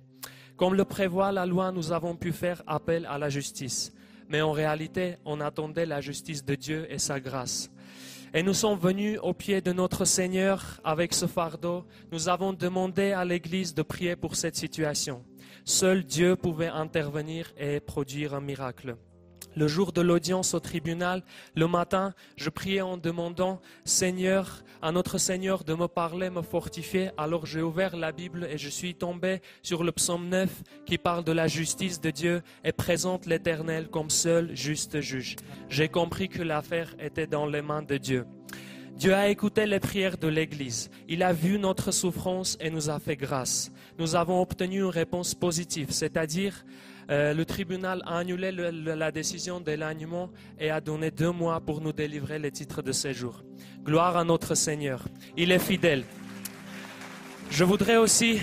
Comme 0.56 0.76
le 0.76 0.86
prévoit 0.86 1.32
la 1.32 1.46
loi, 1.46 1.72
nous 1.72 1.92
avons 1.92 2.16
pu 2.16 2.32
faire 2.32 2.64
appel 2.68 3.06
à 3.06 3.18
la 3.18 3.30
justice. 3.30 3.94
Mais 4.30 4.42
en 4.42 4.52
réalité, 4.52 5.16
on 5.26 5.40
attendait 5.40 5.86
la 5.86 6.02
justice 6.02 6.44
de 6.44 6.56
Dieu 6.56 6.86
et 6.90 7.00
sa 7.00 7.20
grâce. 7.20 7.72
Et 8.34 8.44
nous 8.44 8.54
sommes 8.54 8.78
venus 8.78 9.20
au 9.24 9.34
pied 9.34 9.62
de 9.62 9.72
notre 9.72 10.04
Seigneur 10.04 10.82
avec 10.84 11.14
ce 11.14 11.28
fardeau. 11.28 11.86
Nous 12.12 12.28
avons 12.28 12.54
demandé 12.54 13.12
à 13.14 13.24
l'Église 13.24 13.74
de 13.74 13.82
prier 13.82 14.16
pour 14.16 14.36
cette 14.36 14.56
situation. 14.56 15.24
Seul 15.70 16.06
Dieu 16.06 16.38
pouvait 16.38 16.70
intervenir 16.70 17.52
et 17.58 17.82
produire 17.82 18.34
un 18.34 18.40
miracle. 18.40 18.96
Le 19.54 19.68
jour 19.68 19.92
de 19.92 20.00
l'audience 20.00 20.54
au 20.54 20.62
tribunal, 20.62 21.24
le 21.56 21.68
matin, 21.68 22.14
je 22.38 22.50
priais 22.50 22.80
en 22.80 22.96
demandant, 22.96 23.60
Seigneur, 23.84 24.64
à 24.82 24.94
notre 24.94 25.18
Seigneur 25.18 25.66
de 25.66 25.74
me 25.74 25.88
parler, 25.88 26.30
me 26.30 26.42
fortifier. 26.42 27.10
Alors 27.18 27.46
j'ai 27.46 27.62
ouvert 27.62 27.98
la 27.98 28.14
Bible 28.14 28.48
et 28.50 28.58
je 28.58 28.70
suis 28.70 28.96
tombé 28.96 29.42
sur 29.62 29.84
le 29.84 29.92
psaume 29.92 30.30
9 30.30 30.50
qui 30.86 30.98
parle 30.98 31.26
de 31.26 31.34
la 31.34 31.48
justice 31.48 32.00
de 32.00 32.12
Dieu 32.12 32.44
et 32.64 32.72
présente 32.72 33.26
l'Éternel 33.26 33.90
comme 33.90 34.10
seul 34.10 34.56
juste 34.56 35.02
juge. 35.02 35.36
J'ai 35.68 35.90
compris 35.90 36.30
que 36.30 36.44
l'affaire 36.44 36.96
était 36.98 37.28
dans 37.28 37.46
les 37.46 37.62
mains 37.62 37.84
de 37.84 37.98
Dieu. 37.98 38.26
Dieu 38.98 39.14
a 39.14 39.28
écouté 39.28 39.68
les 39.68 39.80
prières 39.80 40.18
de 40.18 40.28
l'Église. 40.28 40.90
Il 41.08 41.22
a 41.22 41.32
vu 41.32 41.60
notre 41.60 41.92
souffrance 41.92 42.58
et 42.60 42.72
nous 42.72 42.90
a 42.90 43.00
fait 43.00 43.16
grâce. 43.16 43.72
Nous 44.00 44.16
avons 44.16 44.42
obtenu 44.42 44.80
une 44.80 44.86
réponse 44.86 45.36
positive, 45.36 45.92
c'est-à-dire 45.92 46.66
euh, 47.12 47.32
le 47.36 47.46
tribunal 47.46 48.02
a 48.08 48.18
annulé 48.18 48.52
la 48.52 49.12
décision 49.12 49.60
d'éloignement 49.60 50.32
et 50.60 50.72
a 50.72 50.82
donné 50.82 51.12
deux 51.12 51.32
mois 51.32 51.62
pour 51.62 51.80
nous 51.80 51.94
délivrer 51.94 52.40
les 52.40 52.50
titres 52.50 52.82
de 52.82 52.92
séjour. 52.92 53.44
Gloire 53.86 54.18
à 54.18 54.24
notre 54.24 54.56
Seigneur. 54.56 55.08
Il 55.38 55.52
est 55.52 55.60
fidèle. 55.60 56.04
Je 57.52 57.64
voudrais 57.64 57.98
aussi 57.98 58.40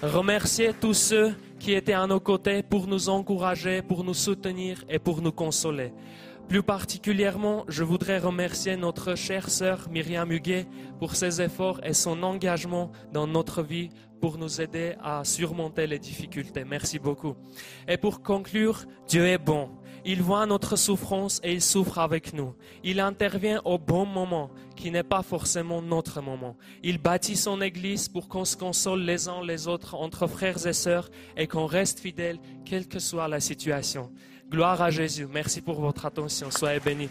remercier 0.00 0.74
tous 0.80 0.94
ceux 0.94 1.34
qui 1.58 1.72
étaient 1.72 1.92
à 1.92 2.06
nos 2.06 2.20
côtés 2.20 2.62
pour 2.62 2.86
nous 2.86 3.08
encourager, 3.08 3.82
pour 3.82 4.04
nous 4.04 4.14
soutenir 4.14 4.84
et 4.88 5.00
pour 5.00 5.20
nous 5.20 5.32
consoler. 5.32 5.92
Plus 6.48 6.62
particulièrement, 6.62 7.66
je 7.68 7.84
voudrais 7.84 8.18
remercier 8.18 8.78
notre 8.78 9.14
chère 9.14 9.50
sœur 9.50 9.88
Myriam 9.90 10.32
Huguet 10.32 10.66
pour 10.98 11.14
ses 11.14 11.42
efforts 11.42 11.78
et 11.84 11.92
son 11.92 12.22
engagement 12.22 12.90
dans 13.12 13.26
notre 13.26 13.62
vie 13.62 13.90
pour 14.18 14.38
nous 14.38 14.62
aider 14.62 14.94
à 15.02 15.24
surmonter 15.24 15.86
les 15.86 15.98
difficultés. 15.98 16.64
Merci 16.64 16.98
beaucoup. 16.98 17.34
Et 17.86 17.98
pour 17.98 18.22
conclure, 18.22 18.86
Dieu 19.06 19.26
est 19.26 19.36
bon. 19.36 19.68
Il 20.06 20.22
voit 20.22 20.46
notre 20.46 20.76
souffrance 20.76 21.38
et 21.44 21.52
il 21.52 21.60
souffre 21.60 21.98
avec 21.98 22.32
nous. 22.32 22.54
Il 22.82 22.98
intervient 23.00 23.60
au 23.66 23.76
bon 23.76 24.06
moment, 24.06 24.50
qui 24.74 24.90
n'est 24.90 25.02
pas 25.02 25.22
forcément 25.22 25.82
notre 25.82 26.22
moment. 26.22 26.56
Il 26.82 26.96
bâtit 26.96 27.36
son 27.36 27.60
Église 27.60 28.08
pour 28.08 28.26
qu'on 28.26 28.46
se 28.46 28.56
console 28.56 29.02
les 29.02 29.28
uns 29.28 29.44
les 29.44 29.68
autres 29.68 29.94
entre 29.94 30.26
frères 30.26 30.66
et 30.66 30.72
sœurs 30.72 31.10
et 31.36 31.46
qu'on 31.46 31.66
reste 31.66 32.00
fidèles, 32.00 32.38
quelle 32.64 32.88
que 32.88 33.00
soit 33.00 33.28
la 33.28 33.40
situation. 33.40 34.10
Gloire 34.50 34.80
à 34.80 34.90
Jésus. 34.90 35.28
Merci 35.30 35.60
pour 35.60 35.78
votre 35.78 36.06
attention. 36.06 36.50
Soyez 36.50 36.80
bénis. 36.80 37.10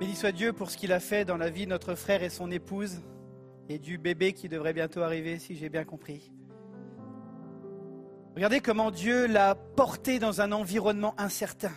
Béni 0.00 0.14
soit 0.14 0.32
Dieu 0.32 0.54
pour 0.54 0.70
ce 0.70 0.78
qu'il 0.78 0.90
a 0.90 1.00
fait 1.00 1.26
dans 1.26 1.36
la 1.36 1.50
vie 1.50 1.66
de 1.66 1.70
notre 1.70 1.94
frère 1.96 2.22
et 2.22 2.30
son 2.30 2.50
épouse 2.50 3.02
et 3.68 3.78
du 3.78 3.98
bébé 3.98 4.32
qui 4.32 4.48
devrait 4.48 4.72
bientôt 4.72 5.02
arriver, 5.02 5.38
si 5.38 5.54
j'ai 5.54 5.68
bien 5.68 5.84
compris. 5.84 6.32
Regardez 8.34 8.60
comment 8.60 8.90
Dieu 8.90 9.26
l'a 9.26 9.54
porté 9.54 10.18
dans 10.18 10.40
un 10.40 10.52
environnement 10.52 11.14
incertain. 11.18 11.72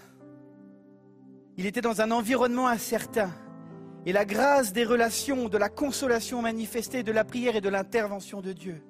Il 1.57 1.65
était 1.65 1.81
dans 1.81 2.01
un 2.01 2.11
environnement 2.11 2.67
incertain. 2.67 3.31
Et 4.07 4.13
la 4.13 4.23
grâce 4.23 4.71
des 4.71 4.85
relations, 4.85 5.49
de 5.49 5.57
la 5.57 5.67
consolation 5.67 6.41
manifestée, 6.41 7.03
de 7.03 7.11
la 7.11 7.25
prière 7.25 7.57
et 7.57 7.61
de 7.61 7.67
l'intervention 7.67 8.39
de 8.39 8.53
Dieu 8.53 8.81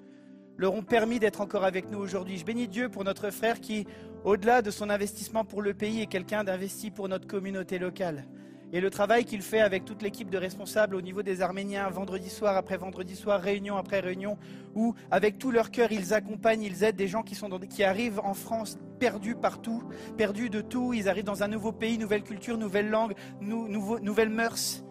leur 0.58 0.76
ont 0.76 0.84
permis 0.84 1.18
d'être 1.18 1.42
encore 1.42 1.66
avec 1.66 1.90
nous 1.90 1.98
aujourd'hui. 1.98 2.38
Je 2.38 2.46
bénis 2.46 2.68
Dieu 2.68 2.88
pour 2.88 3.04
notre 3.04 3.32
frère 3.32 3.60
qui, 3.60 3.88
au-delà 4.26 4.62
de 4.62 4.70
son 4.70 4.92
investissement 4.92 5.44
pour 5.44 5.64
le 5.64 5.74
pays, 5.74 6.04
est 6.04 6.06
quelqu'un 6.06 6.44
d'investi 6.44 6.92
pour 6.92 7.10
notre 7.10 7.26
communauté 7.26 7.80
locale. 7.80 8.28
Et 8.72 8.80
le 8.80 8.92
travail 8.92 9.26
qu'il 9.26 9.42
fait 9.42 9.60
avec 9.60 9.86
toute 9.86 10.04
l'équipe 10.04 10.30
de 10.30 10.38
responsables 10.38 10.94
au 10.94 11.02
niveau 11.02 11.24
des 11.24 11.42
Arméniens, 11.42 11.90
vendredi 11.90 12.30
soir 12.30 12.56
après 12.56 12.78
vendredi 12.78 13.16
soir, 13.16 13.42
réunion 13.42 13.76
après 13.76 14.02
réunion, 14.02 14.38
où 14.76 14.94
avec 15.10 15.40
tout 15.40 15.50
leur 15.50 15.72
cœur, 15.72 15.92
ils 15.92 16.14
accompagnent, 16.14 16.62
ils 16.62 16.84
aident 16.84 16.96
des 16.96 17.08
gens 17.08 17.24
qui, 17.24 17.84
arrivent 17.84 18.20
en 18.20 18.36
France 18.36 18.78
perdus 19.00 19.36
partout, 19.36 19.82
perdus 20.16 20.52
de 20.52 20.62
tout. 20.62 20.94
Ils 20.94 21.10
arrivent 21.10 21.24
dans 21.24 21.42
un 21.42 21.48
nouveau 21.48 21.72
pays, 21.72 21.98
nouvelle 21.98 22.24
culture, 22.24 22.56
nouvelle 22.60 22.92
langue, 22.92 23.16
nouvelles 23.42 24.30
mœurs. 24.30 24.84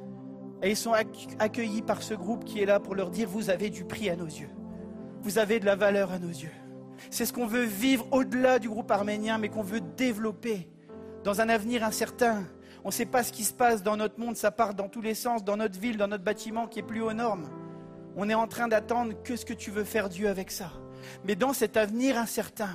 Et 0.63 0.71
ils 0.71 0.77
sont 0.77 0.93
acc- 0.93 1.37
accueillis 1.39 1.83
par 1.83 2.03
ce 2.03 2.15
groupe 2.15 2.45
qui 2.45 2.61
est 2.61 2.67
là 2.67 2.81
pour 2.81 2.95
leur 2.95 3.11
dire, 3.11 3.29
vous 3.29 3.51
avez 3.51 3.71
du 3.71 3.85
prix 3.85 4.09
à 4.11 4.17
nos 4.17 4.27
yeux. 4.27 4.49
Vous 5.23 5.39
avez 5.39 5.61
de 5.61 5.67
la 5.67 5.77
valeur 5.77 6.13
à 6.13 6.19
nos 6.19 6.29
yeux. 6.29 6.53
C'est 7.11 7.27
ce 7.27 7.33
qu'on 7.33 7.47
veut 7.47 7.65
vivre 7.65 8.07
au-delà 8.11 8.59
du 8.59 8.69
groupe 8.69 8.91
arménien, 8.91 9.39
mais 9.39 9.49
qu'on 9.49 9.63
veut 9.63 9.81
développer 9.81 10.69
dans 11.25 11.41
un 11.41 11.49
avenir 11.49 11.85
incertain. 11.85 12.45
On 12.85 12.89
ne 12.89 12.93
sait 12.93 13.07
pas 13.07 13.23
ce 13.23 13.33
qui 13.33 13.45
se 13.45 13.53
passe 13.53 13.83
dans 13.83 13.97
notre 13.97 14.19
monde, 14.19 14.37
ça 14.37 14.51
part 14.51 14.75
dans 14.75 14.89
tous 14.89 15.03
les 15.03 15.15
sens, 15.15 15.45
dans 15.45 15.57
notre 15.57 15.79
ville, 15.79 15.97
dans 15.97 16.09
notre 16.09 16.25
bâtiment 16.25 16.67
qui 16.67 16.79
est 16.79 16.85
plus 16.85 17.03
aux 17.03 17.13
normes. 17.13 17.49
On 18.17 18.31
est 18.31 18.35
en 18.35 18.47
train 18.47 18.69
d'attendre 18.69 19.13
que 19.23 19.37
ce 19.37 19.45
que 19.45 19.53
tu 19.53 19.71
veux 19.71 19.85
faire 19.85 20.09
Dieu 20.09 20.29
avec 20.29 20.51
ça. 20.51 20.71
Mais 21.25 21.35
dans 21.35 21.53
cet 21.53 21.77
avenir 21.77 22.17
incertain, 22.17 22.71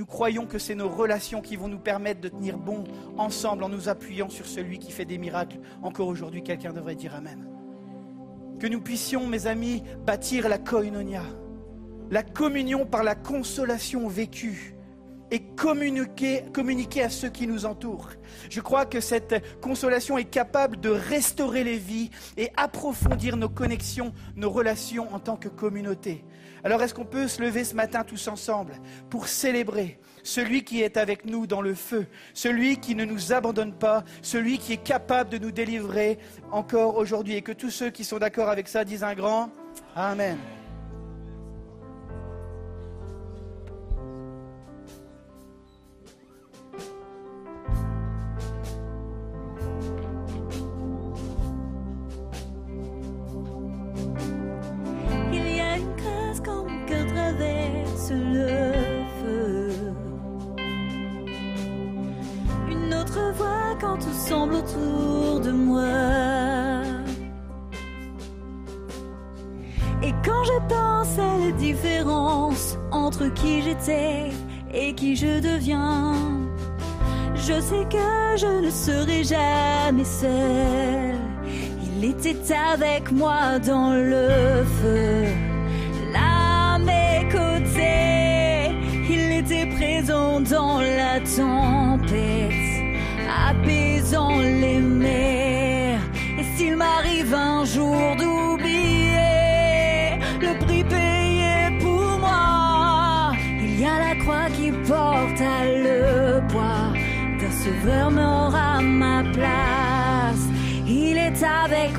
nous 0.00 0.06
croyons 0.06 0.46
que 0.46 0.58
c'est 0.58 0.74
nos 0.74 0.88
relations 0.88 1.42
qui 1.42 1.56
vont 1.56 1.68
nous 1.68 1.78
permettre 1.78 2.22
de 2.22 2.30
tenir 2.30 2.56
bon 2.56 2.84
ensemble 3.18 3.64
en 3.64 3.68
nous 3.68 3.90
appuyant 3.90 4.30
sur 4.30 4.46
celui 4.46 4.78
qui 4.78 4.92
fait 4.92 5.04
des 5.04 5.18
miracles. 5.18 5.60
Encore 5.82 6.08
aujourd'hui, 6.08 6.42
quelqu'un 6.42 6.72
devrait 6.72 6.94
dire 6.94 7.14
Amen. 7.14 7.46
Que 8.58 8.66
nous 8.66 8.80
puissions, 8.80 9.26
mes 9.26 9.46
amis, 9.46 9.82
bâtir 10.06 10.48
la 10.48 10.56
koinonia, 10.56 11.20
la 12.10 12.22
communion 12.22 12.86
par 12.86 13.04
la 13.04 13.14
consolation 13.14 14.08
vécue 14.08 14.74
et 15.30 15.42
communiquer, 15.54 17.02
à 17.02 17.10
ceux 17.10 17.28
qui 17.28 17.46
nous 17.46 17.66
entourent. 17.66 18.08
Je 18.48 18.62
crois 18.62 18.86
que 18.86 19.00
cette 19.00 19.60
consolation 19.60 20.16
est 20.16 20.24
capable 20.24 20.80
de 20.80 20.88
restaurer 20.88 21.62
les 21.62 21.76
vies 21.76 22.08
et 22.38 22.48
approfondir 22.56 23.36
nos 23.36 23.50
connexions, 23.50 24.14
nos 24.34 24.48
relations 24.48 25.14
en 25.14 25.18
tant 25.18 25.36
que 25.36 25.48
communauté. 25.48 26.24
Alors 26.64 26.82
est-ce 26.82 26.94
qu'on 26.94 27.04
peut 27.04 27.28
se 27.28 27.40
lever 27.42 27.64
ce 27.64 27.74
matin 27.74 28.04
tous 28.04 28.28
ensemble 28.28 28.74
pour 29.08 29.28
célébrer 29.28 29.98
celui 30.22 30.64
qui 30.64 30.82
est 30.82 30.96
avec 30.96 31.24
nous 31.24 31.46
dans 31.46 31.62
le 31.62 31.74
feu, 31.74 32.06
celui 32.34 32.78
qui 32.78 32.94
ne 32.94 33.04
nous 33.04 33.32
abandonne 33.32 33.72
pas, 33.72 34.04
celui 34.22 34.58
qui 34.58 34.74
est 34.74 34.82
capable 34.82 35.30
de 35.30 35.38
nous 35.38 35.50
délivrer 35.50 36.18
encore 36.50 36.96
aujourd'hui 36.96 37.36
et 37.36 37.42
que 37.42 37.52
tous 37.52 37.70
ceux 37.70 37.90
qui 37.90 38.04
sont 38.04 38.18
d'accord 38.18 38.48
avec 38.48 38.68
ça 38.68 38.84
disent 38.84 39.04
un 39.04 39.14
grand 39.14 39.50
Amen. 39.96 40.36
Ne 78.70 78.74
serai 78.74 79.24
jamais 79.24 80.04
seule. 80.04 81.18
Il 81.82 82.04
était 82.04 82.54
avec 82.72 83.10
moi 83.10 83.58
dans 83.58 83.94
le 83.94 84.59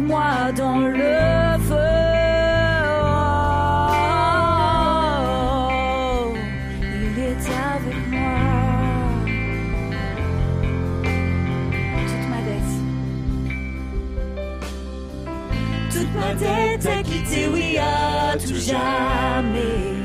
moi 0.02 0.52
dans 0.56 0.80
le 0.80 1.58
feu. 1.68 1.76
Il 7.04 7.20
est 7.30 7.45
avec 7.70 7.99
moi. 8.10 8.36
Toute 12.08 12.26
ma 12.32 12.41
dette, 12.47 12.74
toute 15.91 16.14
ma 16.16 16.32
dette 16.36 16.86
à 16.86 17.04
quitter, 17.04 17.45
oui, 17.54 17.78
à 17.78 18.38
tout 18.38 18.56
jamais. 18.56 19.99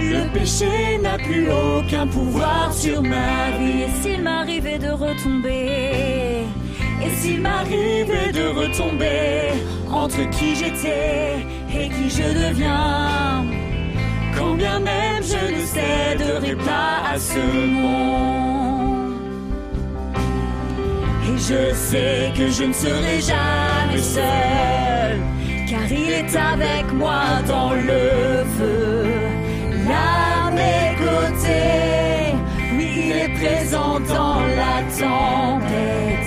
Le 0.00 0.22
péché 0.32 0.98
n'a 1.02 1.18
plus 1.18 1.48
aucun 1.50 2.06
pouvoir 2.06 2.72
sur 2.72 3.02
ma 3.02 3.50
vie. 3.58 3.86
S'il 4.00 4.22
m'arrivait 4.22 4.78
de 4.78 4.88
retomber, 4.88 6.17
s'il 7.20 7.40
m'arrivait 7.40 8.32
de 8.32 8.46
retomber 8.60 9.50
entre 9.90 10.22
qui 10.30 10.54
j'étais 10.54 11.44
et 11.74 11.88
qui 11.88 12.08
je 12.08 12.28
deviens, 12.46 13.44
quand 14.36 14.54
bien 14.54 14.78
même 14.78 15.22
je 15.22 15.42
ne 15.54 15.62
céderai 15.74 16.54
pas 16.54 17.12
à 17.12 17.18
ce 17.18 17.40
monde. 17.66 19.16
Et 21.26 21.36
je 21.36 21.74
sais 21.74 22.32
que 22.36 22.46
je 22.56 22.64
ne 22.64 22.72
serai 22.72 23.20
jamais 23.20 24.02
seul, 24.16 25.18
car 25.68 25.90
il 25.90 26.10
est 26.20 26.36
avec 26.36 26.86
moi 26.92 27.42
dans 27.48 27.72
le 27.72 28.44
feu, 28.56 29.06
là 29.88 30.06
à 30.46 30.50
mes 30.52 30.94
côtés. 31.04 32.36
Oui, 32.76 32.88
il 33.06 33.12
est 33.24 33.34
présent 33.40 33.98
dans 34.14 34.40
la 34.60 34.76
tempête, 35.02 36.17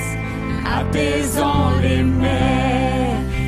les. 0.93 2.01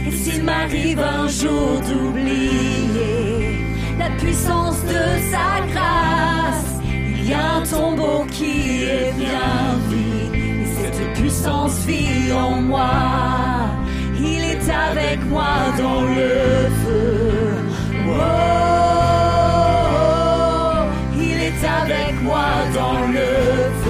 Et 0.07 0.11
s'il 0.11 0.43
m'arrive 0.43 0.99
un 0.99 1.27
jour 1.27 1.81
d'oublier 1.87 3.59
la 3.97 4.09
puissance 4.21 4.81
de 4.83 5.03
sa 5.31 5.61
grâce, 5.71 6.81
il 6.85 7.29
y 7.29 7.33
a 7.33 7.55
un 7.57 7.63
tombeau 7.63 8.25
qui 8.31 8.83
est 8.83 9.13
bien 9.17 9.79
vide. 9.89 10.35
Et 10.35 10.65
cette 10.65 11.13
puissance 11.13 11.85
vit 11.85 12.31
en 12.31 12.61
moi. 12.61 12.93
Il 14.19 14.43
est 14.43 14.69
avec 14.69 15.19
moi 15.25 15.53
dans 15.77 16.01
le 16.01 16.69
feu. 16.83 17.13
Oh, 18.07 18.21
il 21.17 21.37
est 21.49 21.63
avec 21.81 22.13
moi 22.23 22.47
dans 22.73 22.99
le 23.07 23.27
feu. 23.81 23.82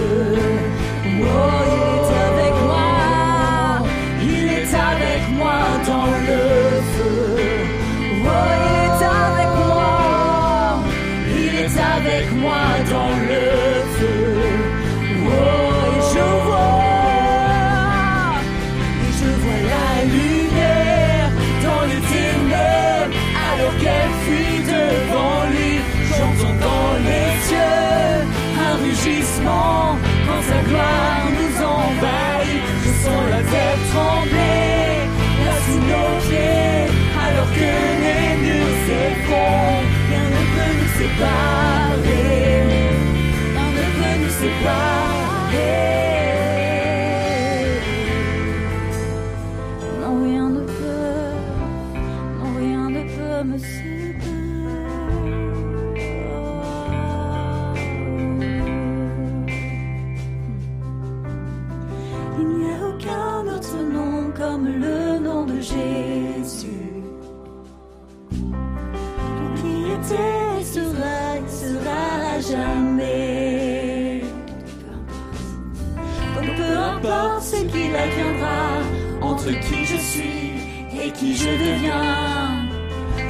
Je 81.44 81.50
deviens. 81.50 82.68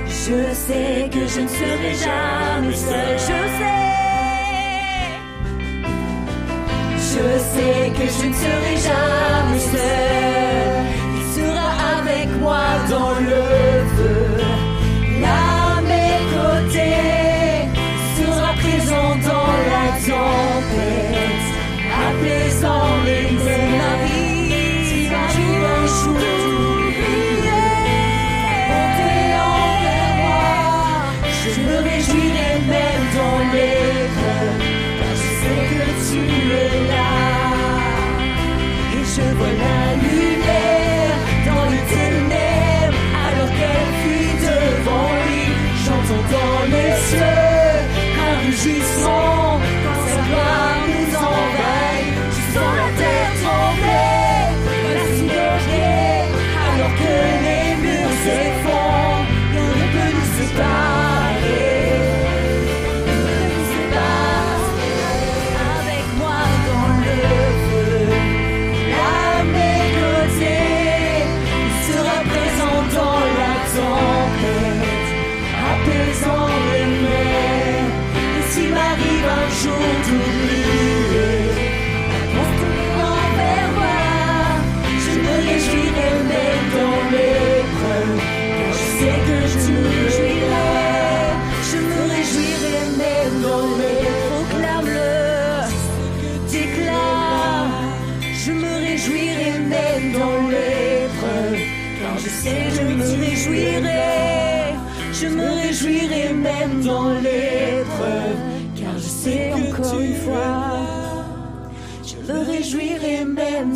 Je 0.08 0.54
sais 0.54 1.10
que 1.14 1.28
je 1.34 1.40
ne 1.42 1.48
serai 1.48 1.94
jamais 2.06 2.76
seul, 2.76 3.14
je 3.30 3.40
sais. 3.58 3.84
Je 7.10 7.26
sais 7.54 7.84
que 7.98 8.06
je 8.18 8.26
ne 8.28 8.34
serai 8.34 8.76
jamais 8.90 9.60
seul. 9.72 10.43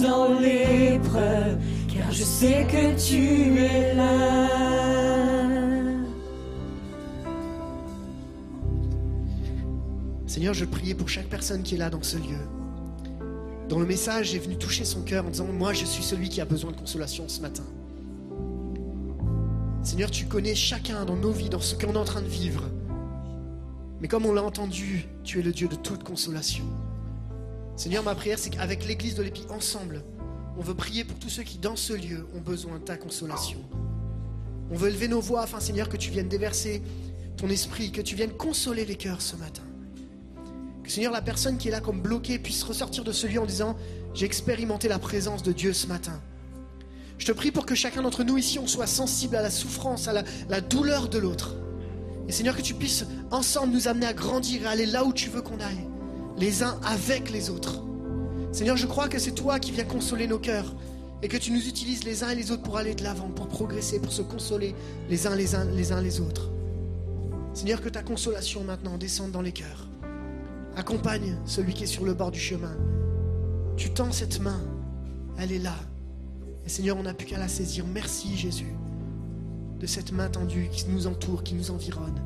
Dans 0.02 0.40
l'épreuve, 0.40 1.58
car 1.94 2.12
je 2.12 2.24
sais 2.24 2.66
que 2.70 3.08
tu 3.08 3.60
es 3.60 3.94
là. 3.96 4.48
Seigneur, 10.28 10.54
je 10.54 10.66
priais 10.66 10.94
pour 10.94 11.10
chaque 11.10 11.28
personne 11.28 11.64
qui 11.64 11.76
est 11.76 11.78
là 11.80 11.90
dans 11.90 12.04
ce 12.04 12.18
lieu. 12.18 12.38
Dont 13.70 13.80
le 13.80 13.86
message 13.86 14.36
est 14.36 14.40
venu 14.40 14.56
toucher 14.58 14.86
son 14.86 15.02
cœur 15.02 15.26
en 15.26 15.30
disant 15.30 15.48
Moi, 15.48 15.74
je 15.74 15.86
suis 15.86 16.04
celui 16.04 16.30
qui 16.30 16.42
a 16.42 16.46
besoin 16.46 16.72
de 16.72 16.78
consolation 16.78 17.28
ce 17.28 17.42
matin. 17.42 17.64
Seigneur, 19.84 20.12
tu 20.12 20.26
connais 20.26 20.54
chacun 20.54 21.06
dans 21.06 21.16
nos 21.16 21.32
vies, 21.32 21.50
dans 21.50 21.60
ce 21.60 21.76
qu'on 21.76 21.94
est 21.94 21.98
en 21.98 22.04
train 22.04 22.22
de 22.22 22.28
vivre. 22.28 22.64
Mais 24.00 24.08
comme 24.08 24.26
on 24.26 24.34
l'a 24.34 24.44
entendu, 24.44 25.08
tu 25.24 25.40
es 25.40 25.42
le 25.42 25.52
Dieu 25.52 25.68
de 25.68 25.76
toute 25.76 26.04
consolation. 26.04 26.66
Seigneur, 27.78 28.04
ma 28.04 28.16
prière, 28.16 28.40
c'est 28.40 28.50
qu'avec 28.50 28.86
l'Église 28.86 29.16
de 29.16 29.22
l'Épi, 29.22 29.44
ensemble, 29.50 30.04
on 30.58 30.62
veut 30.62 30.74
prier 30.74 31.04
pour 31.04 31.20
tous 31.20 31.30
ceux 31.30 31.44
qui, 31.44 31.60
dans 31.60 31.76
ce 31.76 31.94
lieu, 31.94 32.28
ont 32.36 32.42
besoin 32.42 32.80
de 32.80 32.84
ta 32.84 32.98
consolation. 32.98 33.60
On 34.72 34.76
veut 34.76 34.90
lever 34.90 35.08
nos 35.08 35.22
voix 35.22 35.44
afin, 35.44 35.60
Seigneur, 35.60 35.88
que 35.88 35.96
tu 35.96 36.10
viennes 36.10 36.28
déverser 36.28 36.82
ton 37.38 37.48
esprit, 37.50 37.92
que 37.92 38.02
tu 38.02 38.16
viennes 38.16 38.32
consoler 38.32 38.84
les 38.84 38.96
cœurs 38.96 39.22
ce 39.22 39.36
matin. 39.36 39.62
Que, 40.84 40.92
Seigneur, 40.92 41.14
la 41.14 41.22
personne 41.22 41.60
qui 41.60 41.68
est 41.68 41.72
là 41.72 41.80
comme 41.80 42.02
bloquée 42.02 42.40
puisse 42.40 42.64
ressortir 42.64 43.04
de 43.04 43.12
ce 43.12 43.28
lieu 43.28 43.40
en 43.40 43.46
disant 43.46 43.78
J'ai 44.16 44.26
expérimenté 44.26 44.88
la 44.88 44.98
présence 44.98 45.44
de 45.44 45.52
Dieu 45.52 45.72
ce 45.72 45.86
matin. 45.86 46.20
Je 47.20 47.28
te 47.28 47.32
prie 47.32 47.52
pour 47.52 47.68
que 47.68 47.76
chacun 47.76 48.02
d'entre 48.02 48.24
nous 48.24 48.38
ici, 48.38 48.58
on 48.58 48.66
soit 48.66 48.88
sensible 48.88 49.36
à 49.36 49.44
la 49.44 49.52
souffrance, 49.52 50.08
à 50.08 50.24
la, 50.50 50.62
douleur 50.62 51.10
de 51.10 51.20
l'autre. 51.20 51.56
Et 52.28 52.32
Seigneur, 52.32 52.56
que 52.56 52.62
tu 52.62 52.74
puisses 52.74 53.06
ensemble 53.30 53.72
nous 53.72 53.88
amener 53.88 54.08
à 54.08 54.14
grandir 54.14 54.64
et 54.64 54.66
aller 54.66 54.86
là 54.88 55.04
où 55.06 55.14
tu 55.14 55.30
veux 55.30 55.42
qu'on 55.42 55.60
aille, 55.60 55.88
les 56.38 56.64
uns 56.64 56.80
avec 56.86 57.32
les 57.32 57.50
autres. 57.50 57.84
Seigneur, 58.52 58.78
je 58.78 58.88
crois 58.88 59.08
que 59.08 59.20
c'est 59.20 59.32
toi 59.32 59.60
qui 59.60 59.72
viens 59.72 59.84
consoler 59.84 60.28
nos 60.28 60.40
cœurs 60.40 60.74
et 61.22 61.28
que 61.28 61.38
tu 61.38 61.52
nous 61.52 61.68
utilises 61.68 62.04
les 62.04 62.24
uns 62.24 62.30
et 62.30 62.36
les 62.36 62.52
autres 62.52 62.64
pour 62.64 62.78
aller 62.78 62.96
de 62.96 63.04
l'avant, 63.04 63.30
pour 63.30 63.48
progresser, 63.48 64.00
pour 64.00 64.12
se 64.12 64.22
consoler 64.22 64.76
les 65.10 65.28
uns 65.28 65.36
les 65.36 65.56
uns 65.56 65.66
les 65.66 65.92
uns 65.92 66.02
les 66.02 66.20
autres. 66.20 66.52
Seigneur, 67.54 67.82
que 67.82 67.90
ta 67.90 68.04
consolation 68.04 68.64
maintenant 68.64 68.98
descende 68.98 69.32
dans 69.32 69.42
les 69.42 69.52
cœurs. 69.52 69.88
Accompagne 70.76 71.36
celui 71.46 71.74
qui 71.74 71.86
est 71.86 71.88
sur 71.88 72.06
le 72.06 72.14
bord 72.14 72.30
du 72.30 72.40
chemin. 72.40 72.76
Tu 73.78 73.90
tends 73.90 74.12
cette 74.12 74.40
main, 74.40 74.62
elle 75.40 75.52
est 75.52 75.60
là. 75.60 75.76
Et 76.66 76.70
Seigneur, 76.70 76.98
on 76.98 77.04
n'a 77.04 77.16
plus 77.16 77.26
qu'à 77.26 77.40
la 77.40 77.48
saisir. 77.48 77.86
Merci 77.92 78.38
Jésus 78.38 78.74
de 79.80 79.86
cette 79.86 80.12
main 80.12 80.30
tendue 80.30 80.70
qui 80.72 80.86
nous 80.90 81.08
entoure, 81.08 81.44
qui 81.44 81.54
nous 81.56 81.72
environne. 81.72 82.20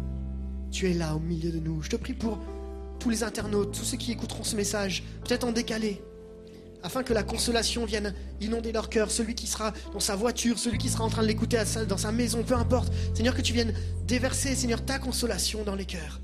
Tu 0.72 0.90
es 0.90 0.94
là 0.94 1.16
au 1.16 1.20
milieu 1.20 1.52
de 1.52 1.60
nous. 1.60 1.82
Je 1.82 1.90
te 1.90 1.96
prie 1.98 2.14
pour 2.14 2.40
tous 3.02 3.10
les 3.10 3.24
internautes, 3.24 3.72
tous 3.72 3.84
ceux 3.84 3.98
qui 3.98 4.12
écouteront 4.12 4.44
ce 4.44 4.56
message, 4.56 5.04
peut-être 5.26 5.44
en 5.44 5.52
décalé, 5.52 6.02
afin 6.84 7.04
que 7.04 7.14
la 7.14 7.24
consolation 7.24 7.84
vienne 7.86 8.14
inonder 8.40 8.72
leur 8.72 8.90
cœur, 8.90 9.10
celui 9.10 9.34
qui 9.34 9.48
sera 9.48 9.74
dans 9.92 10.00
sa 10.00 10.16
voiture, 10.16 10.60
celui 10.60 10.78
qui 10.78 10.90
sera 10.90 11.04
en 11.04 11.10
train 11.10 11.24
de 11.24 11.28
l'écouter 11.28 11.62
dans 11.88 11.98
sa 11.98 12.12
maison, 12.12 12.44
peu 12.44 12.56
importe. 12.56 12.94
Seigneur, 13.14 13.36
que 13.36 13.42
tu 13.42 13.54
viennes 13.54 13.74
déverser, 14.08 14.56
Seigneur, 14.56 14.86
ta 14.86 15.00
consolation 15.00 15.64
dans 15.64 15.76
les 15.76 15.86
cœurs. 15.86 16.22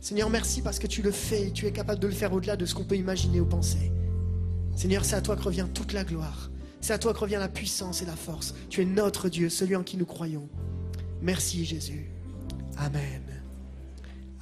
Seigneur, 0.00 0.28
merci 0.28 0.60
parce 0.60 0.78
que 0.78 0.86
tu 0.86 1.02
le 1.02 1.10
fais 1.10 1.48
et 1.48 1.50
tu 1.50 1.66
es 1.66 1.72
capable 1.72 2.00
de 2.00 2.06
le 2.06 2.12
faire 2.12 2.32
au-delà 2.32 2.56
de 2.56 2.66
ce 2.66 2.74
qu'on 2.74 2.84
peut 2.84 2.96
imaginer 2.96 3.40
ou 3.40 3.46
penser. 3.46 3.90
Seigneur, 4.76 5.04
c'est 5.04 5.16
à 5.16 5.22
toi 5.22 5.36
que 5.36 5.42
revient 5.42 5.66
toute 5.72 5.94
la 5.94 6.04
gloire. 6.04 6.50
C'est 6.82 6.92
à 6.92 6.98
toi 6.98 7.14
que 7.14 7.18
revient 7.18 7.38
la 7.40 7.48
puissance 7.48 8.02
et 8.02 8.06
la 8.06 8.16
force. 8.16 8.54
Tu 8.68 8.82
es 8.82 8.84
notre 8.84 9.28
Dieu, 9.28 9.48
celui 9.48 9.76
en 9.76 9.82
qui 9.82 9.96
nous 9.96 10.06
croyons. 10.06 10.48
Merci 11.22 11.64
Jésus. 11.64 12.10
Amen. 12.76 13.35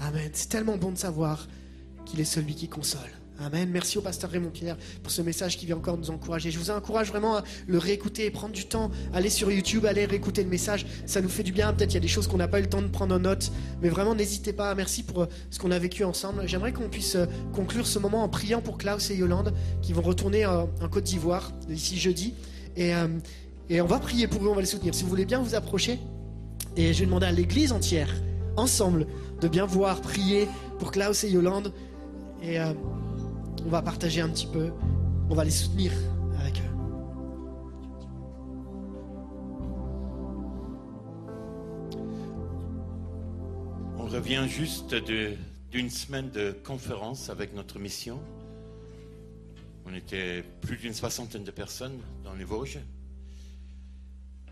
Amen. 0.06 0.30
C'est 0.34 0.50
tellement 0.50 0.76
bon 0.76 0.92
de 0.92 0.98
savoir 0.98 1.48
qu'il 2.04 2.20
est 2.20 2.24
celui 2.24 2.54
qui 2.54 2.68
console. 2.68 3.00
Amen. 3.40 3.70
Merci 3.72 3.96
au 3.96 4.02
pasteur 4.02 4.30
Raymond 4.30 4.50
Pierre 4.50 4.76
pour 5.02 5.10
ce 5.10 5.22
message 5.22 5.56
qui 5.56 5.64
vient 5.64 5.78
encore 5.78 5.96
nous 5.96 6.10
encourager. 6.10 6.50
Je 6.50 6.58
vous 6.58 6.70
encourage 6.70 7.08
vraiment 7.08 7.38
à 7.38 7.44
le 7.66 7.78
réécouter, 7.78 8.30
prendre 8.30 8.52
du 8.52 8.66
temps, 8.66 8.90
aller 9.14 9.30
sur 9.30 9.50
YouTube, 9.50 9.86
aller 9.86 10.04
réécouter 10.04 10.44
le 10.44 10.50
message. 10.50 10.84
Ça 11.06 11.22
nous 11.22 11.30
fait 11.30 11.42
du 11.42 11.52
bien. 11.52 11.72
Peut-être 11.72 11.92
il 11.92 11.94
y 11.94 11.96
a 11.96 12.00
des 12.00 12.08
choses 12.08 12.26
qu'on 12.26 12.36
n'a 12.36 12.48
pas 12.48 12.58
eu 12.58 12.64
le 12.64 12.68
temps 12.68 12.82
de 12.82 12.88
prendre 12.88 13.14
en 13.14 13.18
note. 13.18 13.50
Mais 13.80 13.88
vraiment, 13.88 14.14
n'hésitez 14.14 14.52
pas. 14.52 14.74
Merci 14.74 15.04
pour 15.04 15.22
euh, 15.22 15.26
ce 15.50 15.58
qu'on 15.58 15.70
a 15.70 15.78
vécu 15.78 16.04
ensemble. 16.04 16.46
J'aimerais 16.46 16.74
qu'on 16.74 16.90
puisse 16.90 17.16
euh, 17.16 17.24
conclure 17.54 17.86
ce 17.86 17.98
moment 17.98 18.24
en 18.24 18.28
priant 18.28 18.60
pour 18.60 18.76
Klaus 18.76 19.10
et 19.10 19.16
Yolande 19.16 19.54
qui 19.80 19.94
vont 19.94 20.02
retourner 20.02 20.44
en 20.44 20.68
Côte 20.90 21.04
d'Ivoire 21.04 21.50
d'ici 21.66 21.98
jeudi. 21.98 22.34
Et, 22.76 22.94
euh, 22.94 23.08
et 23.70 23.80
on 23.80 23.86
va 23.86 23.98
prier 24.00 24.28
pour 24.28 24.44
eux, 24.44 24.48
on 24.48 24.54
va 24.54 24.60
les 24.60 24.66
soutenir. 24.66 24.94
Si 24.94 25.02
vous 25.02 25.08
voulez 25.08 25.24
bien 25.24 25.40
vous 25.40 25.54
approcher. 25.54 25.98
Et 26.76 26.92
je 26.92 27.00
vais 27.00 27.06
demander 27.06 27.26
à 27.26 27.32
l'église 27.32 27.70
entière, 27.70 28.12
ensemble, 28.56 29.06
de 29.40 29.48
bien 29.48 29.66
voir 29.66 30.00
prier 30.00 30.48
pour 30.78 30.90
Klaus 30.90 31.24
et 31.24 31.30
Yolande. 31.30 31.72
Et 32.42 32.60
euh, 32.60 32.72
on 33.64 33.68
va 33.68 33.82
partager 33.82 34.20
un 34.20 34.28
petit 34.28 34.46
peu. 34.46 34.70
On 35.30 35.34
va 35.34 35.44
les 35.44 35.50
soutenir 35.50 35.92
avec 36.38 36.58
eux. 36.58 36.74
On 43.98 44.06
revient 44.06 44.44
juste 44.48 44.94
d'une 44.94 45.90
semaine 45.90 46.30
de 46.30 46.52
conférence 46.64 47.30
avec 47.30 47.54
notre 47.54 47.78
mission. 47.78 48.20
On 49.86 49.94
était 49.94 50.44
plus 50.60 50.76
d'une 50.76 50.94
soixantaine 50.94 51.44
de 51.44 51.50
personnes 51.50 51.98
dans 52.22 52.34
les 52.34 52.44
Vosges. 52.44 52.78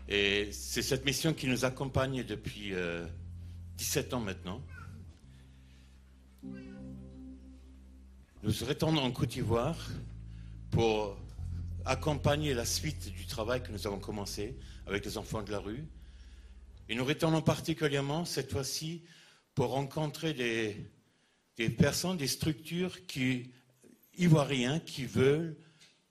Et 0.09 0.49
c'est 0.51 0.81
cette 0.81 1.05
mission 1.05 1.33
qui 1.33 1.47
nous 1.47 1.65
accompagne 1.65 2.23
depuis 2.23 2.73
euh, 2.73 3.05
17 3.77 4.13
ans 4.13 4.19
maintenant. 4.19 4.61
Nous 8.43 8.51
retournons 8.67 9.01
en 9.01 9.11
Côte 9.11 9.29
d'Ivoire 9.29 9.77
pour 10.71 11.17
accompagner 11.85 12.53
la 12.53 12.65
suite 12.65 13.13
du 13.13 13.25
travail 13.25 13.63
que 13.63 13.71
nous 13.71 13.87
avons 13.87 13.99
commencé 13.99 14.57
avec 14.85 15.05
les 15.05 15.17
enfants 15.17 15.41
de 15.41 15.51
la 15.51 15.59
rue. 15.59 15.83
Et 16.89 16.95
nous 16.95 17.05
retournons 17.05 17.41
particulièrement 17.41 18.25
cette 18.25 18.51
fois-ci 18.51 19.03
pour 19.55 19.69
rencontrer 19.69 20.33
des, 20.33 21.69
personnes, 21.69 22.17
des 22.17 22.27
structures 22.27 23.05
qui, 23.05 23.51
ivoiriens 24.17 24.79
qui 24.79 25.05
veulent 25.05 25.55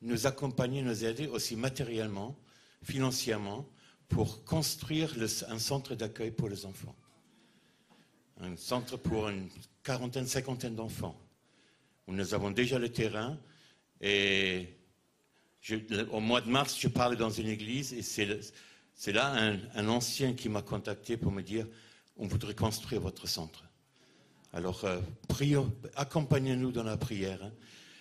nous 0.01 0.26
accompagner, 0.26 0.82
nous 0.82 1.05
aider 1.05 1.26
aussi 1.26 1.56
matériellement, 1.56 2.39
financièrement, 2.82 3.68
pour 4.09 4.44
construire 4.44 5.14
un 5.48 5.59
centre 5.59 5.94
d'accueil 5.94 6.30
pour 6.30 6.48
les 6.48 6.66
enfants. 6.66 6.94
Un 8.53 8.57
centre 8.59 8.99
pour 8.99 9.31
une 9.31 9.49
quarantaine, 9.83 10.27
cinquantaine 10.27 10.74
d'enfants. 10.74 11.19
Nous 12.07 12.35
avons 12.35 12.51
déjà 12.51 12.79
le 12.79 12.91
terrain 12.91 13.39
et 13.99 14.69
au 16.11 16.20
mois 16.20 16.43
de 16.43 16.51
mars, 16.51 16.79
je 16.79 16.89
parlais 16.89 17.16
dans 17.16 17.31
une 17.31 17.49
église 17.49 17.95
et 17.95 18.03
c'est 18.03 19.12
là 19.12 19.59
un, 19.74 19.89
ancien 19.89 20.35
qui 20.35 20.51
m'a 20.51 20.61
contacté 20.61 21.16
pour 21.16 21.33
me 21.33 21.41
dire 21.41 21.66
on 22.19 22.27
voudrait 22.27 22.55
construire 22.55 23.01
votre 23.01 23.27
centre. 23.27 23.65
Alors, 24.53 24.85
euh, 24.85 25.01
accompagnez-nous 25.97 26.73
dans 26.73 26.83
la 26.85 26.99
prière. 26.99 27.43
hein. 27.43 27.53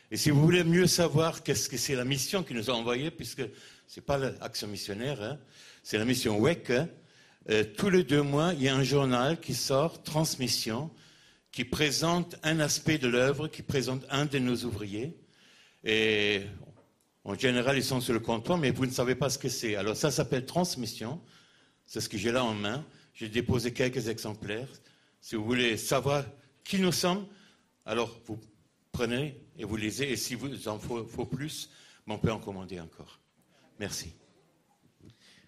Et 0.09 0.17
si 0.17 0.31
vous 0.31 0.41
voulez 0.41 0.65
mieux 0.65 0.85
savoir 0.85 1.43
qu'est-ce 1.43 1.69
que 1.69 1.77
c'est 1.77 1.95
la 1.95 2.03
mission 2.03 2.43
qui 2.43 2.53
nous 2.53 2.69
a 2.69 2.73
envoyés, 2.73 3.09
puisque 3.09 3.43
ce 3.87 3.99
n'est 4.01 4.05
pas 4.05 4.17
l'action 4.17 4.67
missionnaire, 4.67 5.21
hein, 5.23 5.39
c'est 5.81 5.97
la 5.97 6.03
mission 6.03 6.37
WEC, 6.41 6.71
hein, 6.71 6.89
euh, 7.49 7.63
tous 7.63 7.89
les 7.89 8.03
deux 8.03 8.21
mois, 8.21 8.53
il 8.53 8.61
y 8.61 8.67
a 8.67 8.75
un 8.75 8.83
journal 8.83 9.39
qui 9.39 9.55
sort, 9.55 10.03
Transmission, 10.03 10.91
qui 11.51 11.65
présente 11.65 12.35
un 12.43 12.59
aspect 12.59 12.97
de 12.97 13.07
l'œuvre, 13.07 13.47
qui 13.47 13.61
présente 13.61 14.05
un 14.09 14.25
de 14.25 14.39
nos 14.39 14.63
ouvriers. 14.63 15.17
Et 15.83 16.41
en 17.23 17.35
général, 17.35 17.77
ils 17.77 17.83
sont 17.83 17.99
sur 17.99 18.13
le 18.13 18.19
comptoir, 18.19 18.57
mais 18.57 18.71
vous 18.71 18.85
ne 18.85 18.91
savez 18.91 19.15
pas 19.15 19.29
ce 19.29 19.37
que 19.37 19.49
c'est. 19.49 19.75
Alors 19.75 19.95
ça 19.95 20.11
s'appelle 20.11 20.45
Transmission. 20.45 21.19
C'est 21.85 21.99
ce 21.99 22.09
que 22.09 22.17
j'ai 22.17 22.31
là 22.31 22.43
en 22.43 22.53
main. 22.53 22.85
J'ai 23.13 23.27
déposé 23.27 23.73
quelques 23.73 24.07
exemplaires. 24.07 24.69
Si 25.19 25.35
vous 25.35 25.43
voulez 25.43 25.77
savoir 25.77 26.23
qui 26.63 26.79
nous 26.79 26.91
sommes, 26.91 27.27
alors 27.85 28.19
vous 28.25 28.39
prenez 28.91 29.41
et 29.57 29.65
vous 29.65 29.77
lisez. 29.77 30.11
Et 30.11 30.15
si 30.15 30.35
vous 30.35 30.67
en 30.67 30.79
faut, 30.79 31.25
plus, 31.25 31.69
on 32.07 32.17
peut 32.17 32.31
en 32.31 32.39
commander 32.39 32.79
encore. 32.79 33.19
Merci. 33.79 34.13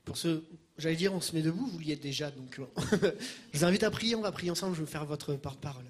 Pour 0.04 0.18
ce, 0.18 0.44
j'allais 0.78 0.96
dire, 0.96 1.14
on 1.14 1.22
se 1.22 1.36
met 1.36 1.42
debout, 1.42 1.68
vous 1.68 1.82
y 1.82 1.92
êtes 1.92 2.02
déjà, 2.02 2.32
donc 2.32 2.60
euh, 2.60 3.12
je 3.54 3.60
vous 3.60 3.66
invite 3.66 3.84
à 3.84 3.92
prier, 3.92 4.16
on 4.16 4.22
va 4.22 4.32
prier 4.32 4.52
ensemble, 4.52 4.76
je 4.76 4.82
vais 4.82 4.92
faire 4.92 5.06
votre 5.06 5.34
porte-parole. 5.36 5.86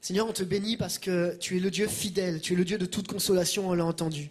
Seigneur, 0.00 0.28
on 0.28 0.32
te 0.32 0.44
bénit 0.44 0.76
parce 0.76 0.98
que 0.98 1.36
tu 1.36 1.56
es 1.56 1.60
le 1.60 1.70
Dieu 1.70 1.88
fidèle, 1.88 2.40
tu 2.40 2.52
es 2.52 2.56
le 2.56 2.64
Dieu 2.64 2.78
de 2.78 2.86
toute 2.86 3.08
consolation, 3.08 3.68
on 3.68 3.74
l'a 3.74 3.84
entendu. 3.84 4.30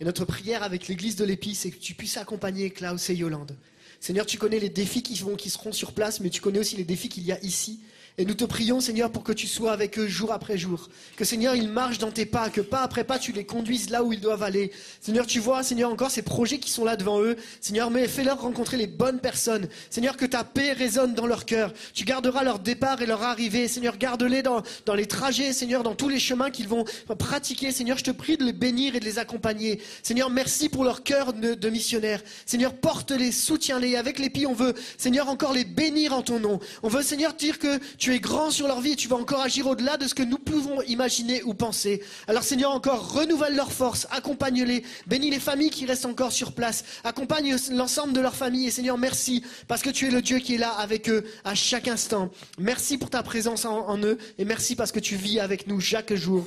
Et 0.00 0.04
notre 0.04 0.24
prière 0.24 0.62
avec 0.62 0.88
l'église 0.88 1.16
de 1.16 1.24
l'Épi, 1.24 1.54
c'est 1.54 1.70
que 1.70 1.78
tu 1.78 1.94
puisses 1.94 2.16
accompagner 2.16 2.70
Klaus 2.70 3.08
et 3.08 3.14
Yolande. 3.14 3.56
Seigneur, 4.00 4.26
tu 4.26 4.36
connais 4.36 4.58
les 4.58 4.68
défis 4.68 5.02
qui 5.02 5.16
seront 5.16 5.72
sur 5.72 5.92
place, 5.92 6.20
mais 6.20 6.28
tu 6.28 6.40
connais 6.40 6.58
aussi 6.58 6.76
les 6.76 6.84
défis 6.84 7.08
qu'il 7.08 7.24
y 7.24 7.32
a 7.32 7.42
ici. 7.42 7.80
Et 8.18 8.24
nous 8.24 8.34
te 8.34 8.44
prions, 8.44 8.80
Seigneur, 8.80 9.12
pour 9.12 9.22
que 9.22 9.32
tu 9.32 9.46
sois 9.46 9.72
avec 9.72 9.98
eux 9.98 10.06
jour 10.06 10.32
après 10.32 10.56
jour. 10.56 10.88
Que, 11.16 11.24
Seigneur, 11.26 11.54
ils 11.54 11.68
marchent 11.68 11.98
dans 11.98 12.10
tes 12.10 12.24
pas, 12.24 12.48
que 12.48 12.62
pas 12.62 12.80
après 12.80 13.04
pas, 13.04 13.18
tu 13.18 13.32
les 13.32 13.44
conduises 13.44 13.90
là 13.90 14.02
où 14.02 14.12
ils 14.12 14.20
doivent 14.20 14.42
aller. 14.42 14.72
Seigneur, 15.02 15.26
tu 15.26 15.38
vois, 15.38 15.62
Seigneur, 15.62 15.90
encore 15.90 16.10
ces 16.10 16.22
projets 16.22 16.58
qui 16.58 16.70
sont 16.70 16.84
là 16.84 16.96
devant 16.96 17.20
eux. 17.20 17.36
Seigneur, 17.60 17.90
mais 17.90 18.08
fais-leur 18.08 18.40
rencontrer 18.40 18.78
les 18.78 18.86
bonnes 18.86 19.20
personnes. 19.20 19.68
Seigneur, 19.90 20.16
que 20.16 20.24
ta 20.24 20.44
paix 20.44 20.72
résonne 20.72 21.12
dans 21.12 21.26
leur 21.26 21.44
cœur. 21.44 21.74
Tu 21.92 22.04
garderas 22.04 22.42
leur 22.42 22.58
départ 22.58 23.02
et 23.02 23.06
leur 23.06 23.22
arrivée. 23.22 23.68
Seigneur, 23.68 23.98
garde-les 23.98 24.42
dans, 24.42 24.62
dans 24.86 24.94
les 24.94 25.06
trajets, 25.06 25.52
Seigneur, 25.52 25.82
dans 25.82 25.94
tous 25.94 26.08
les 26.08 26.18
chemins 26.18 26.50
qu'ils 26.50 26.68
vont 26.68 26.84
pratiquer. 27.18 27.70
Seigneur, 27.70 27.98
je 27.98 28.04
te 28.04 28.10
prie 28.12 28.38
de 28.38 28.44
les 28.44 28.54
bénir 28.54 28.96
et 28.96 29.00
de 29.00 29.04
les 29.04 29.18
accompagner. 29.18 29.82
Seigneur, 30.02 30.30
merci 30.30 30.70
pour 30.70 30.84
leur 30.84 31.02
cœur 31.02 31.34
de, 31.34 31.52
de 31.52 31.68
missionnaires. 31.68 32.22
Seigneur, 32.46 32.72
porte-les, 32.72 33.30
soutiens-les. 33.30 33.96
Avec 33.96 34.18
l'épi, 34.18 34.46
on 34.46 34.54
veut, 34.54 34.72
Seigneur, 34.96 35.28
encore 35.28 35.52
les 35.52 35.64
bénir 35.64 36.14
en 36.14 36.22
ton 36.22 36.40
nom. 36.40 36.60
On 36.82 36.88
veut, 36.88 37.02
Seigneur, 37.02 37.34
dire 37.34 37.58
que 37.58 37.78
tu 37.98 38.05
es 38.14 38.20
grand 38.20 38.50
sur 38.50 38.66
leur 38.66 38.80
vie 38.80 38.92
et 38.92 38.96
tu 38.96 39.08
vas 39.08 39.16
encore 39.16 39.40
agir 39.40 39.66
au-delà 39.66 39.96
de 39.96 40.06
ce 40.06 40.14
que 40.14 40.22
nous 40.22 40.38
pouvons 40.38 40.82
imaginer 40.82 41.42
ou 41.44 41.54
penser. 41.54 42.02
Alors, 42.28 42.42
Seigneur, 42.42 42.70
encore 42.70 43.12
renouvelle 43.12 43.56
leur 43.56 43.72
force, 43.72 44.06
accompagne-les, 44.10 44.82
bénis 45.06 45.30
les 45.30 45.40
familles 45.40 45.70
qui 45.70 45.86
restent 45.86 46.06
encore 46.06 46.32
sur 46.32 46.52
place, 46.52 46.84
accompagne 47.04 47.56
l'ensemble 47.70 48.12
de 48.12 48.20
leur 48.20 48.36
famille. 48.36 48.66
Et 48.66 48.70
Seigneur, 48.70 48.98
merci 48.98 49.44
parce 49.68 49.82
que 49.82 49.90
tu 49.90 50.08
es 50.08 50.10
le 50.10 50.22
Dieu 50.22 50.38
qui 50.38 50.54
est 50.54 50.58
là 50.58 50.70
avec 50.70 51.08
eux 51.08 51.24
à 51.44 51.54
chaque 51.54 51.88
instant. 51.88 52.30
Merci 52.58 52.98
pour 52.98 53.10
ta 53.10 53.22
présence 53.22 53.64
en, 53.64 53.88
en 53.88 53.98
eux 53.98 54.18
et 54.38 54.44
merci 54.44 54.76
parce 54.76 54.92
que 54.92 55.00
tu 55.00 55.16
vis 55.16 55.40
avec 55.40 55.66
nous 55.66 55.80
chaque 55.80 56.14
jour. 56.14 56.46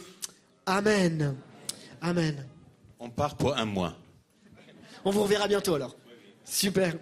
Amen. 0.66 1.36
Amen. 2.02 2.46
On 3.00 3.10
part 3.10 3.36
pour 3.36 3.58
un 3.58 3.66
mois. 3.66 3.96
On 5.06 5.12
vous 5.12 5.24
reverra 5.24 5.48
bientôt 5.48 5.76
alors. 5.76 5.96
Super. 6.46 6.96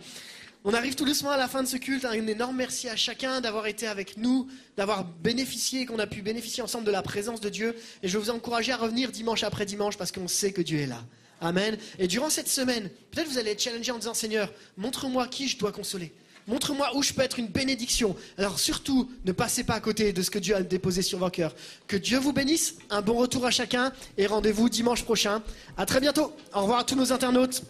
On 0.63 0.73
arrive 0.73 0.95
tout 0.95 1.05
doucement 1.05 1.29
à 1.29 1.37
la 1.37 1.47
fin 1.47 1.63
de 1.63 1.67
ce 1.67 1.77
culte. 1.77 2.05
Un 2.05 2.27
énorme 2.27 2.57
merci 2.57 2.89
à 2.89 2.95
chacun 2.95 3.41
d'avoir 3.41 3.67
été 3.67 3.87
avec 3.87 4.17
nous, 4.17 4.47
d'avoir 4.75 5.05
bénéficié, 5.05 5.85
qu'on 5.85 5.99
a 5.99 6.07
pu 6.07 6.21
bénéficier 6.21 6.63
ensemble 6.63 6.85
de 6.85 6.91
la 6.91 7.01
présence 7.01 7.39
de 7.41 7.49
Dieu. 7.49 7.75
Et 8.03 8.07
je 8.07 8.17
vous 8.17 8.29
encourager 8.29 8.71
à 8.71 8.77
revenir 8.77 9.11
dimanche 9.11 9.43
après 9.43 9.65
dimanche 9.65 9.97
parce 9.97 10.11
qu'on 10.11 10.27
sait 10.27 10.51
que 10.51 10.61
Dieu 10.61 10.79
est 10.79 10.87
là. 10.87 11.03
Amen. 11.39 11.77
Et 11.99 12.07
durant 12.07 12.29
cette 12.29 12.49
semaine, 12.49 12.89
peut-être 13.11 13.27
vous 13.27 13.37
allez 13.37 13.51
être 13.51 13.61
challengé 13.61 13.91
en 13.91 13.99
disant 13.99 14.13
Seigneur, 14.13 14.51
montre-moi 14.75 15.27
qui 15.27 15.47
je 15.47 15.57
dois 15.57 15.71
consoler. 15.71 16.13
Montre-moi 16.47 16.95
où 16.95 17.03
je 17.03 17.13
peux 17.13 17.21
être 17.21 17.39
une 17.39 17.47
bénédiction. 17.47 18.15
Alors 18.37 18.57
surtout, 18.57 19.11
ne 19.25 19.33
passez 19.33 19.65
pas 19.65 19.73
à 19.73 19.81
côté 19.81 20.13
de 20.13 20.21
ce 20.21 20.31
que 20.31 20.39
Dieu 20.39 20.55
a 20.55 20.63
déposé 20.63 21.01
sur 21.01 21.19
vos 21.19 21.29
cœurs. 21.29 21.53
Que 21.87 21.97
Dieu 21.97 22.17
vous 22.19 22.31
bénisse. 22.31 22.75
Un 22.89 23.01
bon 23.01 23.15
retour 23.15 23.45
à 23.45 23.51
chacun 23.51 23.91
et 24.17 24.27
rendez-vous 24.27 24.69
dimanche 24.69 25.03
prochain. 25.03 25.43
À 25.75 25.85
très 25.85 25.99
bientôt. 25.99 26.33
Au 26.53 26.61
revoir 26.61 26.79
à 26.79 26.83
tous 26.85 26.95
nos 26.95 27.11
internautes. 27.11 27.63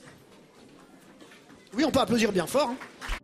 Oui, 1.73 1.85
on 1.85 1.91
peut 1.91 1.99
applaudir 1.99 2.31
bien 2.31 2.47
fort. 2.47 2.69
Hein. 2.69 3.16